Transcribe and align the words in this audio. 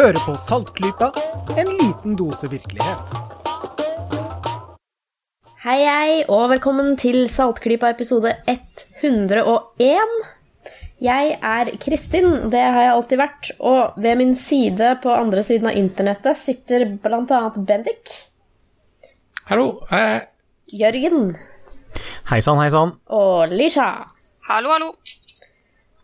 Hører 0.00 0.16
på 0.24 0.32
Saltklypa, 0.40 1.10
en 1.60 1.68
liten 1.76 2.14
dose 2.16 2.48
virkelighet. 2.48 3.10
Hei, 5.60 5.74
hei, 5.84 6.12
og 6.24 6.46
velkommen 6.54 6.94
til 6.96 7.26
Saltklypa 7.28 7.90
episode 7.92 8.32
101. 8.48 10.14
Jeg 11.04 11.34
er 11.36 11.72
Kristin, 11.84 12.30
det 12.48 12.62
har 12.64 12.80
jeg 12.86 12.94
alltid 12.94 13.20
vært, 13.20 13.50
og 13.60 14.00
ved 14.00 14.16
min 14.22 14.32
side 14.40 14.94
på 15.04 15.12
andre 15.12 15.44
siden 15.44 15.68
av 15.68 15.76
internettet 15.76 16.40
sitter 16.46 16.86
annet 17.04 17.60
Bendik, 17.68 18.16
Hallo. 19.52 19.82
Eh, 19.92 20.22
Jørgen 20.80 21.36
Hei 22.32 22.40
sann, 22.40 22.56
hei 22.64 22.72
sann. 22.72 22.96
og 23.04 23.52
Lisha. 23.52 23.90
Hallo, 24.48 24.72
hallo. 24.72 24.94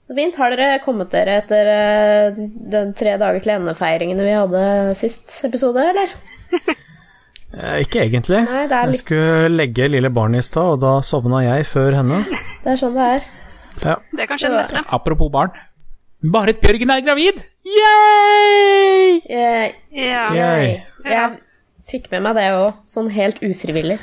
Så 0.07 0.15
fint. 0.15 0.37
Har 0.39 0.55
dere 0.55 0.79
kommet 0.85 1.11
dere 1.11 1.41
etter 1.43 1.69
de 2.37 2.49
den 2.73 2.93
tre 2.99 3.17
dager 3.19 3.43
til 3.43 3.55
ende-feiringene 3.57 4.23
vi 4.27 4.35
hadde 4.37 4.65
sist 4.99 5.41
episode, 5.49 5.83
eller? 5.93 6.17
Eh, 7.57 7.79
ikke 7.87 8.03
egentlig. 8.03 8.41
Nei, 8.45 8.65
det 8.69 8.75
er 8.77 8.91
Jeg 8.91 8.99
skulle 8.99 9.49
legge 9.55 9.87
lille 9.89 10.11
barnet 10.13 10.43
i 10.43 10.45
stad, 10.45 10.75
og 10.75 10.81
da 10.83 10.91
sovna 11.07 11.39
jeg 11.45 11.65
før 11.71 11.95
henne. 11.97 12.19
Det 12.65 12.73
er 12.75 12.81
sånn 12.81 12.97
det 12.99 13.05
er. 13.15 13.23
Ja. 13.81 13.95
Det 14.19 14.27
kan 14.29 14.41
skje 14.43 14.51
det 14.51 14.59
meste. 14.59 14.83
apropos 14.93 15.31
barn. 15.33 15.55
Marit 16.27 16.59
Bjørgen 16.61 16.91
er 16.93 17.01
gravid! 17.07 17.41
Yay! 17.65 19.23
Yeah. 19.31 19.73
Yeah. 19.95 20.37
Yay. 20.37 20.69
jeg 21.07 21.39
fikk 21.89 22.11
med 22.13 22.27
meg 22.27 22.37
det 22.37 22.49
òg, 22.59 22.75
sånn 22.93 23.09
helt 23.15 23.41
ufrivillig. 23.47 24.01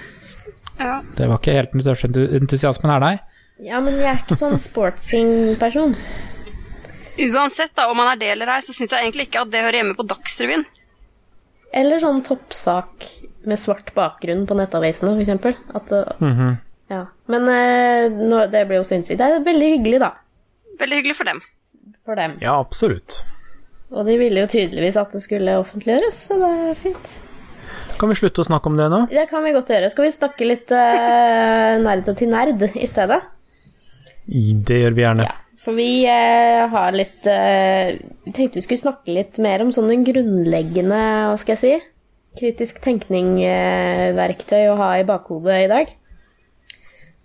ja. 0.80 0.96
Det 1.20 1.30
var 1.30 1.38
ikke 1.38 1.58
helt 1.60 1.76
den 1.76 1.86
største 1.86 2.10
entusiasmen 2.40 2.96
her, 2.96 3.04
nei. 3.04 3.16
Ja, 3.64 3.80
men 3.80 3.96
jeg 3.96 4.10
er 4.12 4.20
ikke 4.22 4.36
sånn 4.40 4.60
sportsing-person. 4.60 5.94
Uansett 7.24 7.76
da, 7.78 7.86
om 7.92 7.98
man 8.00 8.10
er 8.12 8.20
det 8.20 8.32
eller 8.34 8.50
ei, 8.56 8.62
så 8.66 8.74
syns 8.76 8.92
jeg 8.92 9.06
egentlig 9.06 9.28
ikke 9.30 9.44
at 9.46 9.52
det 9.54 9.62
hører 9.64 9.78
hjemme 9.80 9.96
på 9.98 10.06
Dagsrevyen. 10.10 10.66
Eller 11.74 12.02
sånn 12.02 12.22
toppsak 12.26 13.06
med 13.50 13.60
svart 13.62 13.92
bakgrunn 13.96 14.46
på 14.50 14.58
nettavisene, 14.58 15.14
for 15.16 15.24
eksempel. 15.24 15.56
At, 15.74 15.88
det- 15.90 16.16
Mhm. 16.20 16.58
ja. 16.90 17.06
Men 17.28 17.48
eh, 17.50 18.10
nå, 18.10 18.48
det 18.52 18.68
blir 18.68 18.82
jo 18.82 18.84
synsig. 18.90 19.18
Det 19.18 19.22
er 19.22 19.40
veldig 19.44 19.70
hyggelig, 19.78 20.00
da, 20.00 20.12
Veldig 20.80 20.98
hyggelig 21.04 21.16
for 21.16 21.24
dem. 21.26 21.42
for 22.06 22.16
dem. 22.16 22.38
ja, 22.42 22.60
absolutt. 22.60 23.24
Og 23.92 24.06
de 24.08 24.18
ville 24.18 24.40
jo 24.42 24.48
tydeligvis 24.48 24.98
at 24.98 25.12
det 25.12 25.22
skulle 25.22 25.54
offentliggjøres, 25.60 26.28
så 26.28 26.40
det 26.40 26.50
er 26.72 26.74
fint. 26.76 27.08
Kan 28.00 28.10
vi 28.10 28.16
slutte 28.16 28.42
å 28.42 28.48
snakke 28.50 28.66
om 28.66 28.76
det 28.76 28.90
nå? 28.90 29.08
Det 29.10 29.30
kan 29.30 29.44
vi 29.44 29.52
godt 29.54 29.68
gjøre. 29.70 29.90
Skal 29.92 30.06
vi 30.06 30.12
snakke 30.12 30.48
litt 30.48 30.72
uh, 30.72 31.78
nerd 31.78 32.10
til 32.18 32.28
nerd 32.28 32.62
i 32.76 32.88
stedet? 32.88 33.22
Det 34.26 34.80
gjør 34.82 34.98
vi 34.98 35.06
gjerne. 35.06 35.30
Ja. 35.30 35.40
For 35.64 35.78
vi 35.80 36.04
eh, 36.12 36.66
har 36.68 36.96
litt 36.96 37.28
eh, 37.30 37.96
Vi 38.26 38.34
tenkte 38.36 38.60
vi 38.60 38.64
skulle 38.66 38.82
snakke 38.82 39.16
litt 39.16 39.38
mer 39.44 39.64
om 39.64 39.72
sånne 39.72 40.02
grunnleggende, 40.04 41.02
hva 41.30 41.38
skal 41.40 41.56
jeg 41.56 41.62
si, 41.62 41.92
kritisk 42.40 42.82
tenkning-verktøy 42.84 44.66
å 44.72 44.80
ha 44.80 44.90
i 45.00 45.06
bakhodet 45.08 45.62
i 45.64 45.70
dag. 45.72 45.94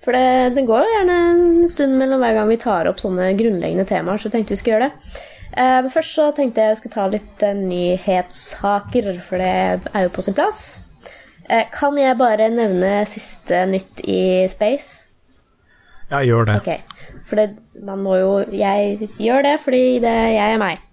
For 0.05 0.15
det, 0.15 0.55
det 0.55 0.67
går 0.69 0.87
gjerne 0.87 1.17
en 1.33 1.71
stund 1.71 1.99
mellom 1.99 2.23
hver 2.23 2.37
gang 2.37 2.53
vi 2.53 2.61
tar 2.63 2.87
opp 2.91 3.01
sånne 3.03 3.33
grunnleggende 3.39 3.89
temaer, 3.89 4.23
så 4.23 4.31
tenkte 4.31 4.55
vi 4.55 4.61
skulle 4.61 4.77
gjøre 4.77 4.91
det. 4.91 5.25
Eh, 5.49 5.79
men 5.83 5.91
først 5.91 6.15
så 6.15 6.29
tenkte 6.37 6.63
jeg 6.63 6.75
jeg 6.75 6.81
skulle 6.83 6.95
ta 6.95 7.09
litt 7.11 7.43
eh, 7.43 7.57
nyhetssaker, 7.57 9.11
for 9.27 9.43
det 9.43 9.51
er 9.91 10.07
jo 10.07 10.13
på 10.15 10.25
sin 10.25 10.37
plass. 10.39 10.63
Eh, 11.49 11.65
kan 11.75 11.99
jeg 11.99 12.19
bare 12.21 12.51
nevne 12.53 12.93
siste 13.09 13.65
nytt 13.71 14.05
i 14.05 14.21
Space? 14.53 14.95
Ja, 16.13 16.23
gjør 16.25 16.47
det. 16.49 16.61
Ok, 16.63 16.98
for 17.29 17.41
det, 17.41 17.49
man 17.85 18.01
må 18.03 18.17
jo 18.17 18.31
Jeg 18.53 19.09
gjør 19.21 19.45
det 19.45 19.57
fordi 19.63 19.99
det, 20.03 20.15
jeg 20.35 20.55
er 20.55 20.61
meg. 20.61 20.85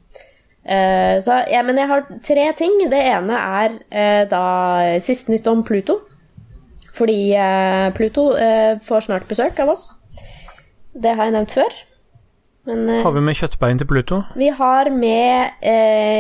Uh, 0.66 1.22
så, 1.22 1.44
ja, 1.52 1.62
men 1.62 1.78
jeg 1.78 1.90
har 1.92 2.06
tre 2.26 2.46
ting. 2.58 2.78
Det 2.90 3.00
ene 3.00 3.38
er 3.38 3.76
uh, 3.78 4.24
da 4.30 4.46
siste 5.06 5.34
nytt 5.34 5.48
om 5.52 5.64
Pluto. 5.66 6.00
Fordi 6.96 7.20
uh, 7.38 7.92
Pluto 7.96 8.32
får 8.86 9.08
snart 9.08 9.28
besøk 9.30 9.60
av 9.62 9.76
oss. 9.76 9.90
Det 10.96 11.12
har 11.14 11.28
jeg 11.28 11.36
nevnt 11.36 11.54
før. 11.54 11.76
Men 12.66 12.88
Har 13.04 13.14
vi 13.14 13.22
med 13.22 13.38
kjøttbein 13.38 13.78
til 13.78 13.86
Pluto? 13.86 14.24
vi 14.34 14.48
har 14.50 14.88
med 14.90 15.68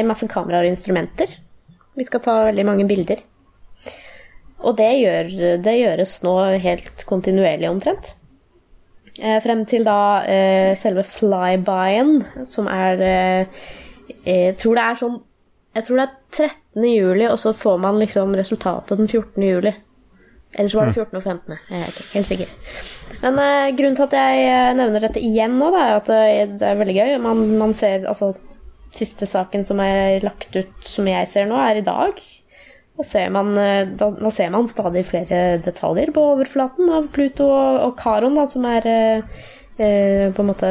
masse 0.06 0.28
kameraer 0.30 0.68
og 0.68 0.76
instrumenter. 0.76 1.32
Vi 1.97 2.06
skal 2.06 2.22
ta 2.22 2.36
veldig 2.52 2.66
mange 2.68 2.86
bilder. 2.86 3.24
Og 4.62 4.76
det, 4.78 4.92
gjør, 5.00 5.32
det 5.66 5.74
gjøres 5.80 6.14
nå 6.22 6.36
helt 6.62 7.02
kontinuerlig 7.09 7.72
omtrent. 7.72 8.14
Eh, 9.16 9.38
frem 9.44 9.64
til 9.70 9.86
da 9.88 10.26
eh, 10.28 10.74
selve 10.80 11.06
flybyen, 11.08 12.18
som 12.52 12.68
er 12.68 13.03
eh, 13.06 13.62
Jeg 14.26 14.58
tror 14.59 14.76
det 14.76 14.84
er 14.84 14.98
sånn 15.00 15.16
Jeg 15.78 15.86
tror 15.88 16.02
det 16.02 16.06
er 16.06 16.50
13. 16.50 16.88
juli, 16.90 17.26
og 17.30 17.40
så 17.40 17.53
får 17.56 17.78
man 17.84 18.00
liksom 18.02 18.36
resultatet 18.36 19.00
den 19.00 19.08
14. 19.08 19.44
juli. 19.44 19.72
Eller 20.56 20.72
så 20.72 20.80
var 20.80 20.90
det 20.90 20.96
14. 20.96 21.16
og 21.20 21.24
15. 21.24 21.56
Jeg 21.70 21.81
er 21.81 21.94
ikke 21.94 22.09
helt 22.14 22.30
sikker. 22.31 22.52
Men 23.22 23.40
eh, 23.44 23.72
grunnen 23.76 23.96
til 24.00 24.08
at 24.08 24.18
jeg 24.20 24.76
nevner 24.80 25.08
dette 25.08 25.24
igjen 25.24 25.56
nå, 25.59 25.72
da, 25.72 25.86
er 25.86 26.00
at 26.02 26.12
det, 26.12 26.59
det 26.59 26.70
er 26.70 26.80
veldig 26.80 26.97
gøy. 27.00 27.16
Man, 27.24 27.46
man 27.59 27.76
ser 27.78 28.08
altså 28.08 28.34
Siste 28.96 29.28
saken 29.28 29.66
som 29.68 29.82
er 29.84 30.22
lagt 30.24 30.56
ut, 30.56 30.76
som 30.88 31.08
jeg 31.09 31.28
ser 31.28 31.50
nå, 31.50 31.58
er 31.59 31.82
i 31.82 31.84
dag. 31.84 32.22
Da 32.98 33.04
ser 33.04 33.30
man, 33.36 33.50
eh, 33.60 33.86
da, 34.00 34.10
da 34.16 34.32
ser 34.32 34.50
man 34.54 34.68
stadig 34.72 35.06
flere 35.10 35.58
detaljer 35.66 36.14
på 36.16 36.22
overflaten 36.36 36.90
av 36.96 37.10
Pluto 37.16 37.48
og, 37.52 37.80
og 37.90 37.96
Karon, 38.00 38.38
da, 38.40 38.46
som 38.48 38.64
er 38.70 38.88
eh, 38.88 39.40
eh, 39.78 40.30
på 40.32 40.44
en 40.46 40.52
måte 40.54 40.70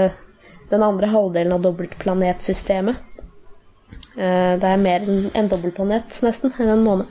den 0.70 0.82
andre 0.82 1.10
halvdelen 1.12 1.52
av 1.52 1.60
dobbeltplanetsystemet. 1.66 2.96
Eh, 4.16 4.54
det 4.62 4.70
er 4.70 4.80
mer 4.80 5.04
enn 5.04 5.26
en 5.36 5.50
dobbeltplanet, 5.52 6.16
nesten, 6.24 6.54
enn 6.62 6.72
en 6.78 6.86
måne. 6.86 7.04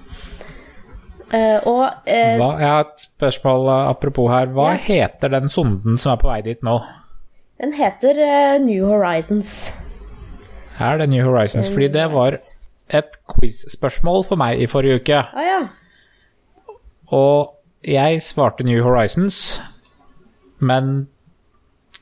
Eh, 1.34 1.60
og 1.70 1.86
eh, 2.10 2.36
Hva, 2.42 2.50
jeg 2.62 2.70
har 2.72 2.84
et 2.88 3.06
spørsmål 3.08 3.70
apropos 3.76 4.30
her. 4.34 4.50
Hva 4.54 4.72
Ja. 4.74 4.82
heter 4.88 5.32
den 5.34 5.50
sonden 5.50 5.98
som 5.98 6.14
er 6.14 6.22
på 6.22 6.30
vei 6.34 6.42
dit 6.46 6.62
nå? 6.66 6.80
den 7.64 7.72
heter 7.78 8.18
New 8.60 8.84
Horizons. 8.90 9.72
Er 10.84 10.98
det 11.00 11.06
New 11.14 11.24
Horizons? 11.24 11.70
Fordi 11.72 11.88
det 11.94 12.10
var 12.12 12.36
et 12.90 13.16
quiz-spørsmål 13.32 14.26
for 14.28 14.40
meg 14.42 14.62
i 14.62 14.68
forrige 14.70 15.00
uke. 15.02 15.22
Ah, 15.24 15.46
ja. 15.48 15.60
Og 17.14 17.54
jeg 17.86 18.22
svarte 18.26 18.66
New 18.68 18.82
Horizons, 18.84 19.60
men 20.64 21.08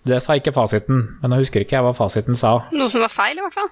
det 0.08 0.22
sa 0.26 0.38
ikke 0.40 0.54
fasiten. 0.56 1.04
Men 1.22 1.34
nå 1.34 1.42
husker 1.42 1.62
ikke 1.64 1.78
jeg 1.78 1.86
hva 1.86 1.94
fasiten 1.98 2.38
sa. 2.38 2.58
Noe 2.74 2.90
som 2.94 3.04
var 3.06 3.14
feil, 3.14 3.38
i 3.38 3.46
hvert 3.46 3.58
fall. 3.58 3.70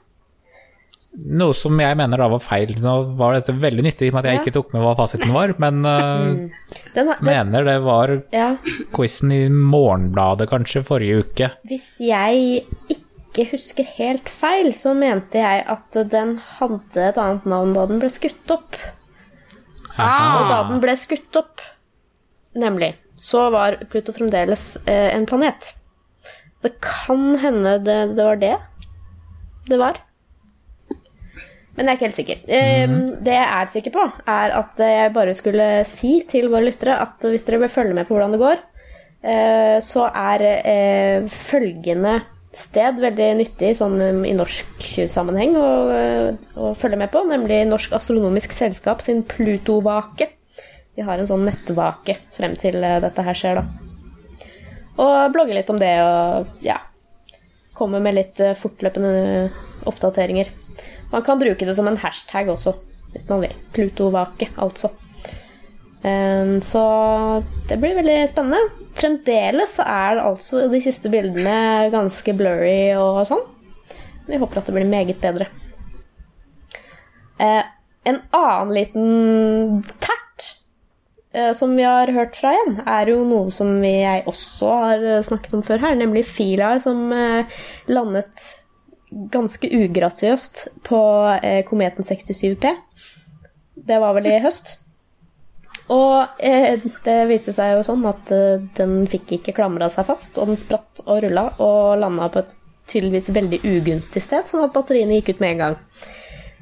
Noe 1.40 1.56
som 1.58 1.80
jeg 1.81 1.97
mener 1.97 2.22
da 2.22 2.28
var 2.30 2.42
feil. 2.44 2.75
Nå 2.84 2.94
var 3.18 3.34
dette 3.34 3.56
veldig 3.58 3.81
nyttig 3.88 4.08
i 4.08 4.12
og 4.12 4.20
med 4.20 4.26
at 4.26 4.30
jeg 4.30 4.38
Ja. 4.38 4.41
ikke 4.44 4.53
tok 4.59 4.74
med 4.76 4.84
hva 4.86 4.94
fasiten 5.00 5.34
var, 5.34 5.56
men 5.58 5.80
uh, 5.81 6.50
Den, 6.96 7.09
den, 7.09 7.14
mener 7.26 7.66
det 7.66 7.78
var 7.81 8.14
ja. 8.34 8.52
quizen 8.94 9.34
i 9.34 9.41
Morgenbladet 9.50 10.50
kanskje 10.52 10.86
forrige 10.86 11.24
uke. 11.26 11.50
Hvis 11.66 11.96
jeg 12.03 12.66
ikke 12.94 13.09
husker 13.51 13.85
helt 13.97 14.29
feil, 14.29 14.73
så 14.73 14.94
mente 14.97 15.38
jeg 15.38 15.66
at 15.69 15.97
den 16.12 16.38
hadde 16.57 17.03
et 17.09 17.17
annet 17.17 17.45
navn 17.45 17.75
da 17.75 17.85
den 17.90 18.00
ble 18.01 18.09
skutt 18.09 18.51
opp. 18.51 18.78
Og 20.00 20.50
da 20.50 20.63
den 20.69 20.79
ble 20.84 20.95
skutt 20.97 21.35
opp, 21.40 21.62
nemlig, 22.57 22.95
så 23.19 23.50
var 23.53 23.78
Pluto 23.91 24.16
fremdeles 24.16 24.78
eh, 24.85 25.13
en 25.16 25.28
planet. 25.29 25.73
Det 26.63 26.73
kan 26.84 27.38
hende 27.40 27.78
det, 27.84 28.00
det 28.17 28.25
var 28.25 28.40
det 28.41 28.56
det 29.70 29.78
var. 29.79 29.99
Men 31.78 31.85
jeg 31.85 31.93
er 31.93 31.97
ikke 31.97 32.08
helt 32.08 32.17
sikker. 32.17 32.40
Eh, 32.49 32.96
Det 33.23 33.35
jeg 33.35 33.46
er 33.61 33.70
sikker 33.72 33.93
på, 33.93 34.08
er 34.28 34.55
at 34.58 34.82
jeg 34.84 35.14
bare 35.16 35.35
skulle 35.37 35.67
si 35.87 36.23
til 36.28 36.49
våre 36.52 36.66
lyttere 36.66 36.97
at 36.99 37.23
hvis 37.23 37.46
dere 37.47 37.61
vil 37.64 37.72
følge 37.72 37.96
med 37.96 38.08
på 38.08 38.17
hvordan 38.17 38.34
det 38.35 38.41
går, 38.41 38.59
eh, 39.23 39.78
så 39.85 40.09
er 40.09 40.43
eh, 40.49 41.29
følgende 41.29 42.17
sted 42.55 42.97
veldig 43.01 43.29
nyttig 43.40 43.75
sånn 43.78 43.99
um, 44.01 44.23
i 44.25 44.34
norsk 44.34 44.85
sammenheng 45.11 45.55
å, 45.59 45.69
eh, 45.93 46.29
å 46.57 46.73
følge 46.78 46.97
med 46.99 47.11
på, 47.13 47.22
nemlig 47.29 47.61
Norsk 47.69 47.93
Astronomisk 47.99 48.55
Selskap 48.55 49.03
sin 49.05 49.22
Plutovake. 49.28 50.31
De 50.97 51.05
har 51.05 51.22
en 51.22 51.29
sånn 51.29 51.46
nettvake 51.46 52.17
frem 52.35 52.57
til 52.59 52.81
eh, 52.84 52.97
dette 53.03 53.25
her 53.25 53.37
skjer, 53.37 53.61
da. 53.61 54.49
Og 54.99 55.31
blogge 55.31 55.55
litt 55.55 55.69
om 55.72 55.79
det 55.79 55.93
og 56.03 56.49
ja, 56.66 56.79
komme 57.78 58.01
med 58.03 58.17
litt 58.17 58.41
eh, 58.43 58.57
fortløpende 58.57 59.51
oppdateringer. 59.90 60.49
Man 61.13 61.23
kan 61.25 61.40
bruke 61.41 61.66
det 61.66 61.78
som 61.78 61.87
en 61.90 62.01
hashtag 62.01 62.49
også, 62.51 62.75
hvis 63.13 63.29
man 63.29 63.46
vil. 63.46 63.53
Plutovake, 63.78 64.49
altså. 64.57 64.91
Um, 65.99 66.59
så 66.63 66.81
det 67.67 67.78
blir 67.81 67.97
veldig 67.97 68.22
spennende. 68.31 68.89
Fremdeles 68.99 69.78
så 69.78 69.85
er 69.87 70.19
altså 70.22 70.66
de 70.72 70.81
siste 70.84 71.11
bildene 71.11 71.87
ganske 71.93 72.35
blurry 72.35 72.91
og 72.99 73.23
sånn. 73.29 73.46
Vi 74.29 74.37
håper 74.37 74.59
at 74.59 74.69
det 74.69 74.75
blir 74.75 74.90
meget 74.90 75.22
bedre. 75.23 75.47
Eh, 77.40 77.63
en 78.09 78.19
annen 78.35 78.73
liten 78.75 79.84
tert 80.03 80.49
eh, 81.31 81.53
som 81.55 81.75
vi 81.78 81.85
har 81.87 82.11
hørt 82.11 82.35
fra 82.35 82.51
igjen, 82.55 82.81
er 82.84 83.13
jo 83.13 83.23
noe 83.28 83.53
som 83.53 83.72
jeg 83.85 84.25
også 84.29 84.73
har 84.84 85.05
eh, 85.16 85.23
snakket 85.25 85.55
om 85.55 85.63
før 85.66 85.85
her, 85.85 85.96
nemlig 85.99 86.25
Fila 86.28 86.73
som 86.84 87.07
eh, 87.16 87.61
landet 87.87 88.49
ganske 89.09 89.72
ugrasiøst 89.72 90.67
på 90.85 91.01
eh, 91.40 91.63
kometen 91.66 92.05
67P. 92.05 92.75
Det 93.90 93.97
var 94.03 94.13
vel 94.19 94.29
i 94.29 94.37
høst. 94.43 94.75
Og 95.90 96.41
eh, 96.46 96.78
det 97.06 97.18
viste 97.32 97.53
seg 97.56 97.74
jo 97.74 97.86
sånn 97.86 98.06
at 98.09 98.30
eh, 98.34 98.62
den 98.78 99.08
fikk 99.09 99.40
ikke 99.40 99.56
klamra 99.58 99.88
seg 99.90 100.06
fast, 100.06 100.38
og 100.38 100.52
den 100.52 100.59
spratt 100.62 101.02
og 101.08 101.24
rulla 101.26 101.47
og 101.58 101.97
landa 102.02 102.30
på 102.30 102.44
et 102.44 102.53
tydeligvis 102.90 103.32
veldig 103.34 103.62
ugunstig 103.66 104.22
sted, 104.26 104.46
sånn 104.50 104.68
at 104.68 104.74
batteriene 104.76 105.18
gikk 105.18 105.34
ut 105.34 105.41
med 105.44 105.56
en 105.56 105.64
gang. 105.64 105.80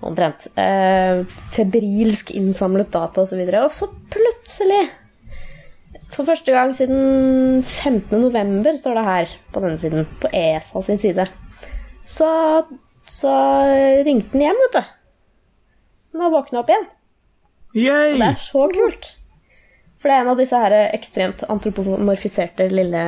Omtrent. 0.08 0.48
Eh, 0.60 1.26
febrilsk 1.56 2.32
innsamlet 2.38 2.92
data 2.94 3.26
osv. 3.26 3.42
Og, 3.42 3.52
så 3.52 3.66
og 3.66 3.76
så 3.76 3.90
plutselig, 4.16 4.82
for 6.14 6.28
første 6.28 6.56
gang 6.56 6.72
siden 6.78 7.62
15. 7.66 8.16
november, 8.22 8.80
står 8.80 9.00
det 9.00 9.08
her 9.10 9.38
på 9.52 9.64
denne 9.64 9.82
siden, 9.82 10.08
på 10.22 10.32
ESA 10.32 10.86
sin 10.88 11.04
side, 11.04 11.28
så, 12.08 12.32
så 13.20 13.36
ringte 14.08 14.38
den 14.38 14.48
hjem, 14.48 14.66
vet 14.68 14.80
du. 14.80 14.94
Den 16.16 16.24
har 16.24 16.36
våkna 16.38 16.64
opp 16.64 16.72
igjen. 16.72 16.92
Yay! 17.76 18.16
Det 18.16 18.32
er 18.32 18.40
så 18.40 18.70
kult. 18.72 19.17
For 20.08 20.14
det 20.14 20.22
er 20.22 20.24
en 20.24 20.32
av 20.32 20.38
disse 20.40 20.60
her 20.62 20.74
ekstremt 20.96 21.42
antropomorfiserte 21.52 22.70
lille 22.72 23.00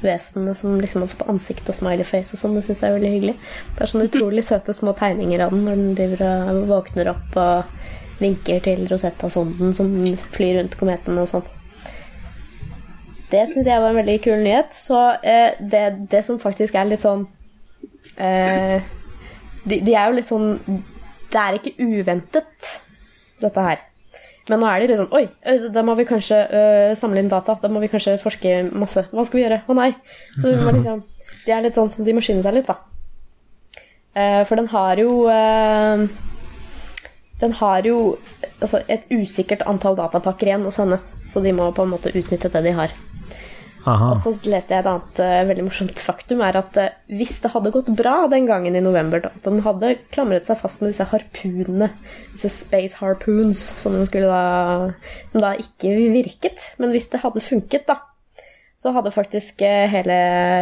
vesenene 0.00 0.54
som 0.56 0.78
liksom 0.80 1.02
har 1.04 1.10
fått 1.12 1.26
ansikt 1.28 1.66
og 1.68 1.76
smiley 1.76 2.06
face 2.08 2.32
og 2.32 2.40
sånn. 2.40 2.54
Det 2.56 2.62
syns 2.64 2.78
jeg 2.80 2.88
er 2.88 2.94
veldig 2.94 3.10
hyggelig. 3.12 3.34
Det 3.74 3.82
er 3.84 3.90
sånne 3.92 4.06
utrolig 4.08 4.44
søte 4.46 4.72
små 4.72 4.94
tegninger 4.96 5.42
av 5.44 5.52
den 5.52 5.66
når 5.66 5.76
den 5.76 5.90
driver 5.98 6.54
og 6.54 6.62
våkner 6.70 7.10
opp 7.12 7.36
og 7.42 8.22
vinker 8.22 8.62
til 8.64 8.80
Rosetta-sonden 8.88 9.76
som 9.76 9.92
flyr 10.38 10.56
rundt 10.62 10.78
kometen 10.80 11.20
og 11.20 11.28
sånn. 11.34 11.44
Det 13.28 13.44
syns 13.52 13.68
jeg 13.68 13.84
var 13.84 13.92
en 13.92 14.00
veldig 14.00 14.16
kul 14.24 14.40
nyhet. 14.40 14.72
Så 14.72 15.02
eh, 15.20 15.60
det, 15.60 15.84
det 16.08 16.22
som 16.30 16.40
faktisk 16.40 16.80
er 16.80 16.88
litt 16.88 17.04
sånn 17.04 17.28
eh, 18.16 18.88
de, 19.68 19.82
de 19.84 19.92
er 19.92 20.08
jo 20.08 20.16
litt 20.16 20.32
sånn 20.32 20.48
Det 21.28 21.44
er 21.44 21.60
ikke 21.60 21.76
uventet, 21.76 22.72
dette 23.44 23.68
her. 23.68 23.84
Men 24.48 24.62
nå 24.62 24.68
er 24.68 24.80
de 24.80 24.88
litt 24.90 25.00
sånn 25.00 25.16
Oi, 25.16 25.24
da 25.72 25.82
må 25.84 25.94
vi 25.98 26.06
kanskje 26.08 26.38
uh, 26.48 26.92
samle 26.98 27.22
inn 27.22 27.30
data. 27.32 27.58
Da 27.60 27.70
må 27.72 27.82
vi 27.82 27.90
kanskje 27.92 28.16
forske 28.22 28.60
masse. 28.72 29.04
Hva 29.12 29.26
skal 29.26 29.40
vi 29.40 29.44
gjøre? 29.44 29.62
Å 29.68 29.76
nei. 29.76 29.90
Så 30.38 30.54
liksom 30.54 31.02
De 31.44 31.54
er 31.54 31.64
litt 31.64 31.76
sånn 31.78 31.92
som 31.92 32.06
de 32.06 32.14
må 32.16 32.24
skynde 32.24 32.44
seg 32.46 32.56
litt, 32.58 32.68
da. 32.70 32.78
Uh, 34.16 34.42
for 34.48 34.58
den 34.58 34.70
har 34.72 34.98
jo 34.98 35.12
uh, 35.28 36.06
Den 37.38 37.54
har 37.60 37.86
jo 37.86 37.98
altså, 38.58 38.80
et 38.88 39.04
usikkert 39.12 39.66
antall 39.68 39.98
datapakker 39.98 40.50
igjen 40.50 40.66
å 40.66 40.74
sende, 40.74 40.98
så 41.28 41.44
de 41.44 41.52
må 41.54 41.68
på 41.76 41.84
en 41.84 41.92
måte 41.92 42.14
utnytte 42.16 42.50
det 42.56 42.64
de 42.66 42.74
har. 42.80 42.96
Aha. 43.86 44.10
Og 44.10 44.18
så 44.18 44.32
leste 44.50 44.74
jeg 44.74 44.82
et 44.82 44.88
annet 44.90 45.20
uh, 45.22 45.46
veldig 45.48 45.64
morsomt 45.68 46.02
faktum, 46.02 46.42
er 46.44 46.58
at 46.58 46.76
uh, 46.80 46.90
hvis 47.14 47.38
det 47.44 47.52
hadde 47.54 47.72
gått 47.74 47.92
bra 47.96 48.16
den 48.30 48.48
gangen 48.48 48.76
i 48.76 48.82
november, 48.84 49.22
da, 49.24 49.30
at 49.36 49.46
den 49.46 49.62
hadde 49.64 49.94
klamret 50.14 50.48
seg 50.48 50.58
fast 50.60 50.82
med 50.82 50.92
disse 50.92 51.06
harpunene, 51.12 51.90
disse 52.34 52.50
space 52.52 52.98
harpoons, 52.98 53.62
som, 53.80 53.96
da, 54.02 54.42
som 55.30 55.44
da 55.44 55.54
ikke 55.62 55.94
virket, 56.16 56.72
men 56.82 56.92
hvis 56.94 57.08
det 57.14 57.22
hadde 57.22 57.44
funket, 57.44 57.86
da, 57.88 58.00
så 58.78 58.92
hadde 58.94 59.14
faktisk 59.14 59.62
uh, 59.66 59.86
hele 59.90 60.18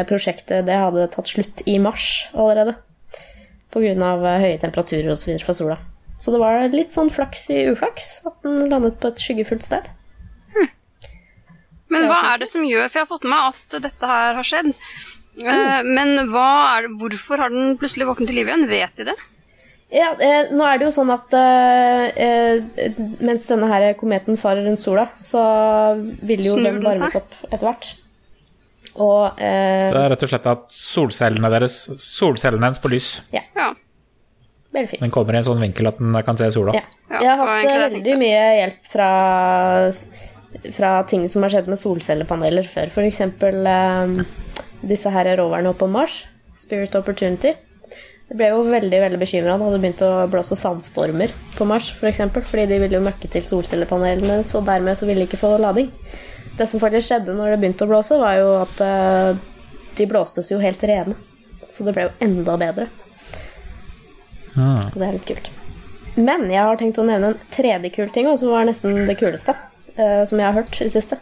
prosjektet 0.08 0.68
det 0.68 0.78
hadde 0.80 1.08
tatt 1.12 1.32
slutt 1.32 1.64
i 1.68 1.78
mars 1.82 2.28
allerede. 2.36 2.76
På 3.72 3.82
grunn 3.82 4.00
eh, 4.00 4.40
høye 4.40 4.58
temperaturer 4.62 5.10
og 5.12 5.18
så 5.20 5.28
videre 5.28 5.44
fra 5.44 5.54
sola. 5.56 5.76
Så 6.16 6.32
det 6.32 6.40
var 6.40 6.62
litt 6.72 6.94
sånn 6.96 7.10
flaks 7.12 7.42
i 7.52 7.66
uflaks 7.68 8.22
at 8.24 8.38
den 8.46 8.70
landet 8.70 8.96
på 9.02 9.10
et 9.10 9.20
skyggefullt 9.20 9.66
sted. 9.66 9.90
Men 11.92 12.08
hva 12.10 12.18
er 12.32 12.38
det 12.42 12.48
som 12.50 12.64
gjør 12.66 12.88
For 12.90 12.98
jeg 12.98 13.04
har 13.06 13.10
fått 13.12 13.24
med 13.26 13.30
meg 13.36 13.54
at 13.54 13.76
dette 13.84 14.08
her 14.10 14.34
har 14.40 14.46
skjedd. 14.46 14.72
Eh, 15.38 15.82
Men 15.86 16.16
hva 16.32 16.46
er 16.78 16.88
hvorfor 16.98 17.38
har 17.44 17.52
den 17.54 17.76
plutselig 17.78 18.06
våknet 18.08 18.30
til 18.32 18.38
liv 18.40 18.48
igjen? 18.50 18.66
Vet 18.70 18.96
de 19.02 19.04
det? 19.12 19.16
Ja, 19.94 20.08
eh, 20.18 20.48
nå 20.50 20.64
er 20.66 20.80
det 20.80 20.88
jo 20.88 20.94
sånn 20.96 21.12
at 21.14 21.30
eh, 21.38 22.06
eh, 22.18 22.96
mens 23.22 23.44
denne 23.46 23.68
her 23.70 23.84
kometen 24.00 24.34
farer 24.40 24.64
rundt 24.66 24.82
sola, 24.82 25.04
så 25.14 25.44
vil 26.26 26.42
jo 26.42 26.56
Snur 26.56 26.64
den 26.72 26.80
varmes 26.82 27.12
seg? 27.14 27.20
opp 27.22 27.36
etter 27.52 27.62
hvert. 27.68 27.92
Og 28.96 29.38
eh, 29.38 29.86
Så 29.86 29.92
det 29.94 30.00
er 30.02 30.10
rett 30.16 30.24
og 30.26 30.32
slett 30.32 30.48
at 30.50 30.64
solcellene 30.72 31.50
deres 31.52 31.76
Solcellene 32.02 32.64
hennes 32.66 32.80
på 32.82 32.90
lys. 32.90 33.12
Ja. 33.36 33.44
veldig 34.74 34.90
fint. 34.90 35.04
Den 35.06 35.12
kommer 35.14 35.36
i 35.36 35.40
en 35.42 35.46
sånn 35.46 35.62
vinkel 35.62 35.86
at 35.92 36.00
den 36.02 36.16
kan 36.26 36.36
se 36.40 36.50
sola. 36.50 36.74
Ja. 36.74 36.82
Ja, 37.12 37.20
Jeg 37.22 37.36
har 37.38 37.46
hatt 37.54 37.70
eh, 37.70 37.82
veldig 37.94 38.16
mye 38.24 38.42
hjelp 38.58 38.90
fra, 38.90 39.10
fra 40.76 40.98
ting 41.08 41.28
som 41.28 41.44
har 41.44 41.52
skjedd 41.52 41.70
med 41.70 41.80
solcellepaneler 41.80 42.66
før. 42.70 42.90
For 42.94 43.06
eksempel 43.06 43.66
eh, 43.70 44.18
disse 44.86 45.12
her 45.12 45.30
roverne 45.38 45.72
oppe 45.72 45.84
på 45.84 45.92
Mars, 45.92 46.24
Spirit 46.60 46.94
Opportunity. 46.98 47.54
Det 48.26 48.34
ble 48.34 48.48
jo 48.50 48.62
veldig 48.66 49.00
veldig 49.04 49.18
bekymra 49.20 49.54
da 49.60 49.68
det 49.70 49.78
begynte 49.82 50.06
å 50.06 50.26
blåse 50.30 50.56
sandstormer 50.58 51.30
på 51.54 51.66
Mars, 51.68 51.92
for 51.94 52.10
eksempel, 52.10 52.42
fordi 52.46 52.64
de 52.72 52.80
ville 52.82 52.98
jo 52.98 53.04
møkke 53.04 53.30
til 53.30 53.44
solcellepanelene, 53.46 54.40
så 54.42 54.62
dermed 54.66 54.98
så 54.98 55.06
ville 55.06 55.22
de 55.22 55.28
ikke 55.30 55.40
få 55.44 55.52
lading. 55.62 55.92
Det 56.58 56.66
som 56.66 56.82
faktisk 56.82 57.06
skjedde 57.06 57.36
når 57.36 57.54
det 57.54 57.60
begynte 57.62 57.86
å 57.86 57.90
blåse, 57.92 58.18
var 58.18 58.40
jo 58.40 58.50
at 58.64 58.82
eh, 58.82 59.38
de 60.00 60.08
blåstes 60.10 60.50
jo 60.50 60.58
helt 60.62 60.82
rene. 60.88 61.14
Så 61.70 61.86
det 61.86 61.94
ble 61.94 62.08
jo 62.08 62.14
enda 62.24 62.56
bedre. 62.58 62.88
Mm. 64.56 64.82
Og 64.88 64.96
det 64.96 65.06
er 65.06 65.16
litt 65.18 65.28
kult. 65.28 65.52
Men 66.16 66.48
jeg 66.48 66.64
har 66.64 66.78
tenkt 66.80 66.98
å 66.98 67.04
nevne 67.06 67.34
en 67.34 67.40
tredje 67.52 67.92
kul 67.94 68.10
ting, 68.10 68.26
og 68.30 68.40
som 68.40 68.54
var 68.56 68.66
nesten 68.66 69.04
det 69.06 69.18
kuleste 69.20 69.54
som 69.96 70.40
jeg 70.40 70.46
har 70.46 70.56
hørt 70.58 70.76
i 70.80 70.86
det 70.88 70.92
siste. 70.92 71.16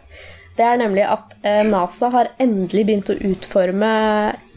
Det 0.55 0.63
er 0.63 0.79
nemlig 0.79 1.03
at 1.03 1.35
eh, 1.43 1.63
NASA 1.67 2.09
har 2.13 2.31
endelig 2.39 2.85
begynt 2.87 3.11
å 3.11 3.17
utforme 3.27 3.91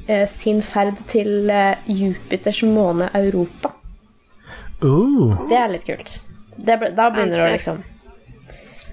eh, 0.07 0.27
sin 0.31 0.61
ferd 0.63 1.01
til 1.11 1.51
eh, 1.51 1.81
Jupiters 1.91 2.63
måne 2.67 3.11
Europa. 3.19 3.75
Uh, 4.79 5.35
Det 5.51 5.59
er 5.59 5.73
litt 5.73 5.87
kult. 5.89 6.21
Det, 6.55 6.79
da 6.95 7.09
begynner 7.11 7.35
du 7.35 7.43
å 7.43 7.51
liksom 7.51 7.83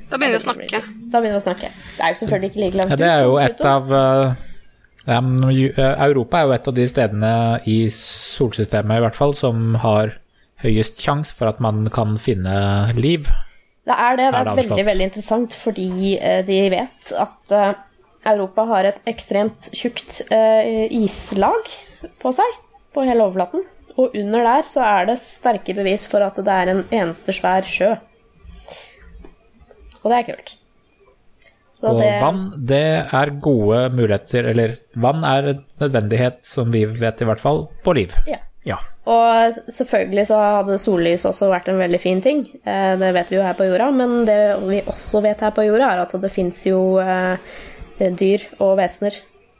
Da 0.09 0.17
begynner 0.17 0.33
vi 0.33 0.41
å 0.41 0.45
snakke. 0.47 0.81
Da 1.13 1.21
begynner 1.21 1.37
vi 1.37 1.43
å 1.43 1.45
snakke. 1.45 1.69
Det 1.69 2.01
er 2.01 2.13
jo 2.13 2.19
selvfølgelig 2.23 2.51
ikke 2.51 2.63
like 2.63 2.79
langt 2.79 2.93
Ja, 2.93 2.97
det 3.01 3.11
er 3.11 3.23
jo 3.25 3.37
et 3.41 3.63
av 3.69 3.95
eh, 3.99 4.43
ja, 5.05 5.21
eh, 5.21 5.95
Europa 6.07 6.41
er 6.41 6.49
jo 6.49 6.57
et 6.57 6.69
av 6.71 6.77
de 6.79 6.89
stedene 6.89 7.33
i 7.69 7.79
solsystemet 7.93 8.97
i 8.97 9.05
hvert 9.05 9.17
fall 9.17 9.37
som 9.37 9.77
har 9.85 10.17
høyest 10.65 11.01
sjanse 11.05 11.37
for 11.37 11.51
at 11.51 11.61
man 11.61 11.85
kan 11.93 12.17
finne 12.17 12.57
liv. 12.97 13.29
Det 13.85 13.95
er 13.95 14.17
det. 14.17 14.29
Det 14.31 14.39
Er 14.39 14.39
er 14.39 14.49
det 14.49 14.63
veldig 14.63 14.85
veldig 14.87 15.07
interessant 15.11 15.57
fordi 15.57 16.15
eh, 16.17 16.41
de 16.47 16.57
vet 16.73 17.11
at 17.21 17.53
eh, 17.53 17.75
Europa 18.25 18.65
har 18.71 18.89
et 18.89 18.99
ekstremt 19.09 19.69
tjukt 19.77 20.23
eh, 20.33 20.89
islag 20.89 21.69
på 22.21 22.33
seg, 22.33 22.57
på 22.95 23.05
hele 23.05 23.27
overflaten. 23.27 23.65
Og 23.95 24.17
under 24.17 24.43
der 24.43 24.67
så 24.67 24.83
er 24.83 25.09
det 25.11 25.19
sterke 25.21 25.75
bevis 25.77 26.07
for 26.09 26.25
at 26.25 26.37
det 26.41 26.51
er 26.51 26.73
en 26.73 26.83
eneste 26.89 27.35
svær 27.35 27.67
sjø. 27.69 27.93
Og 30.01 30.11
det 30.11 30.17
er 30.17 30.27
kult. 30.31 30.55
Så 31.75 31.91
Og 31.91 31.99
det, 31.99 32.09
vann, 32.23 32.43
det 32.67 32.83
er 33.03 33.31
gode 33.43 33.79
muligheter, 33.93 34.47
eller 34.51 34.77
vann 34.95 35.23
er 35.27 35.51
en 35.51 35.63
nødvendighet, 35.83 36.41
som 36.47 36.71
vi 36.73 36.85
vet 36.87 37.21
i 37.21 37.27
hvert 37.27 37.43
fall, 37.43 37.65
på 37.83 37.95
liv. 37.97 38.15
ja. 38.27 38.41
Ja. 38.65 38.79
Og 39.05 39.53
selvfølgelig 39.69 40.23
så 40.31 40.37
hadde 40.41 40.79
sollys 40.81 41.27
også 41.29 41.51
vært 41.51 41.67
en 41.69 41.77
veldig 41.77 41.99
fin 42.01 42.21
ting. 42.25 42.39
Eh, 42.65 42.95
Det 42.97 43.11
vet 43.13 43.29
vi 43.29 43.37
jo 43.37 43.43
her 43.45 43.53
på 43.53 43.67
jorda, 43.67 43.91
men 43.93 44.25
det 44.25 44.37
vi 44.63 44.79
også 44.89 45.21
vet 45.21 45.43
her 45.45 45.53
på 45.53 45.67
jorda, 45.67 45.91
er 45.93 46.01
at 46.07 46.15
det 46.23 46.31
fins 46.33 46.63
jo 46.65 46.97
eh, 46.97 47.37
dyr 48.01 48.47
og 48.59 48.77
vesener 48.81 49.19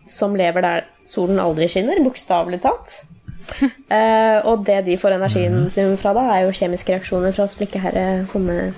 som 0.10 0.34
lever 0.38 0.62
der 0.66 0.88
solen 1.06 1.38
aldri 1.40 1.68
skinner, 1.70 2.02
bokstavelig 2.06 2.62
talt. 2.66 3.02
Eh, 3.94 4.40
og 4.50 4.64
det 4.66 4.80
de 4.88 4.96
får 4.98 5.14
energien 5.20 5.68
sin 5.70 5.92
fra 6.02 6.16
da, 6.18 6.24
er 6.34 6.48
jo 6.48 6.56
kjemiske 6.58 6.96
reaksjoner 6.96 7.36
fra 7.38 7.46
slike 7.48 7.78
her, 7.84 8.26
sånne 8.26 8.72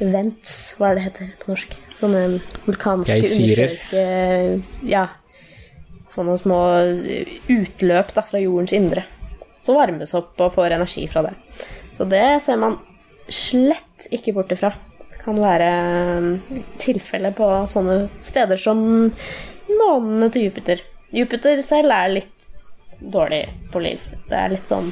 vents, 0.00 0.74
hva 0.74 0.90
er 0.90 0.98
det 0.98 1.04
heter 1.06 1.28
på 1.38 1.52
norsk? 1.52 1.76
Sånne 2.00 2.22
vulkanske, 2.66 3.20
undersjøiske 3.22 4.02
Ja. 4.90 5.04
Sånne 6.10 6.34
små 6.42 6.58
utløp 7.54 8.10
da, 8.16 8.24
fra 8.26 8.42
jordens 8.42 8.74
indre. 8.76 9.06
Så 9.62 9.76
varmes 9.76 10.14
opp 10.18 10.40
og 10.42 10.54
får 10.56 10.74
energi 10.78 11.04
fra 11.10 11.22
det. 11.28 11.34
Så 11.98 12.06
det 12.10 12.24
ser 12.42 12.58
man 12.58 12.78
slett 13.30 14.08
ikke 14.10 14.34
bort 14.34 14.50
ifra. 14.52 14.72
Kan 15.22 15.38
være 15.38 15.68
um, 16.18 16.30
tilfelle 16.82 17.30
på 17.36 17.46
sånne 17.70 18.08
steder 18.20 18.58
som 18.58 18.80
månene 19.70 20.30
til 20.34 20.48
Jupiter. 20.48 20.82
Jupiter 21.14 21.60
selv 21.62 21.92
er 21.94 22.10
litt 22.16 22.48
dårlig 23.02 23.44
på 23.72 23.80
liv. 23.82 24.02
Det 24.28 24.38
er 24.38 24.52
litt 24.56 24.66
sånn 24.70 24.90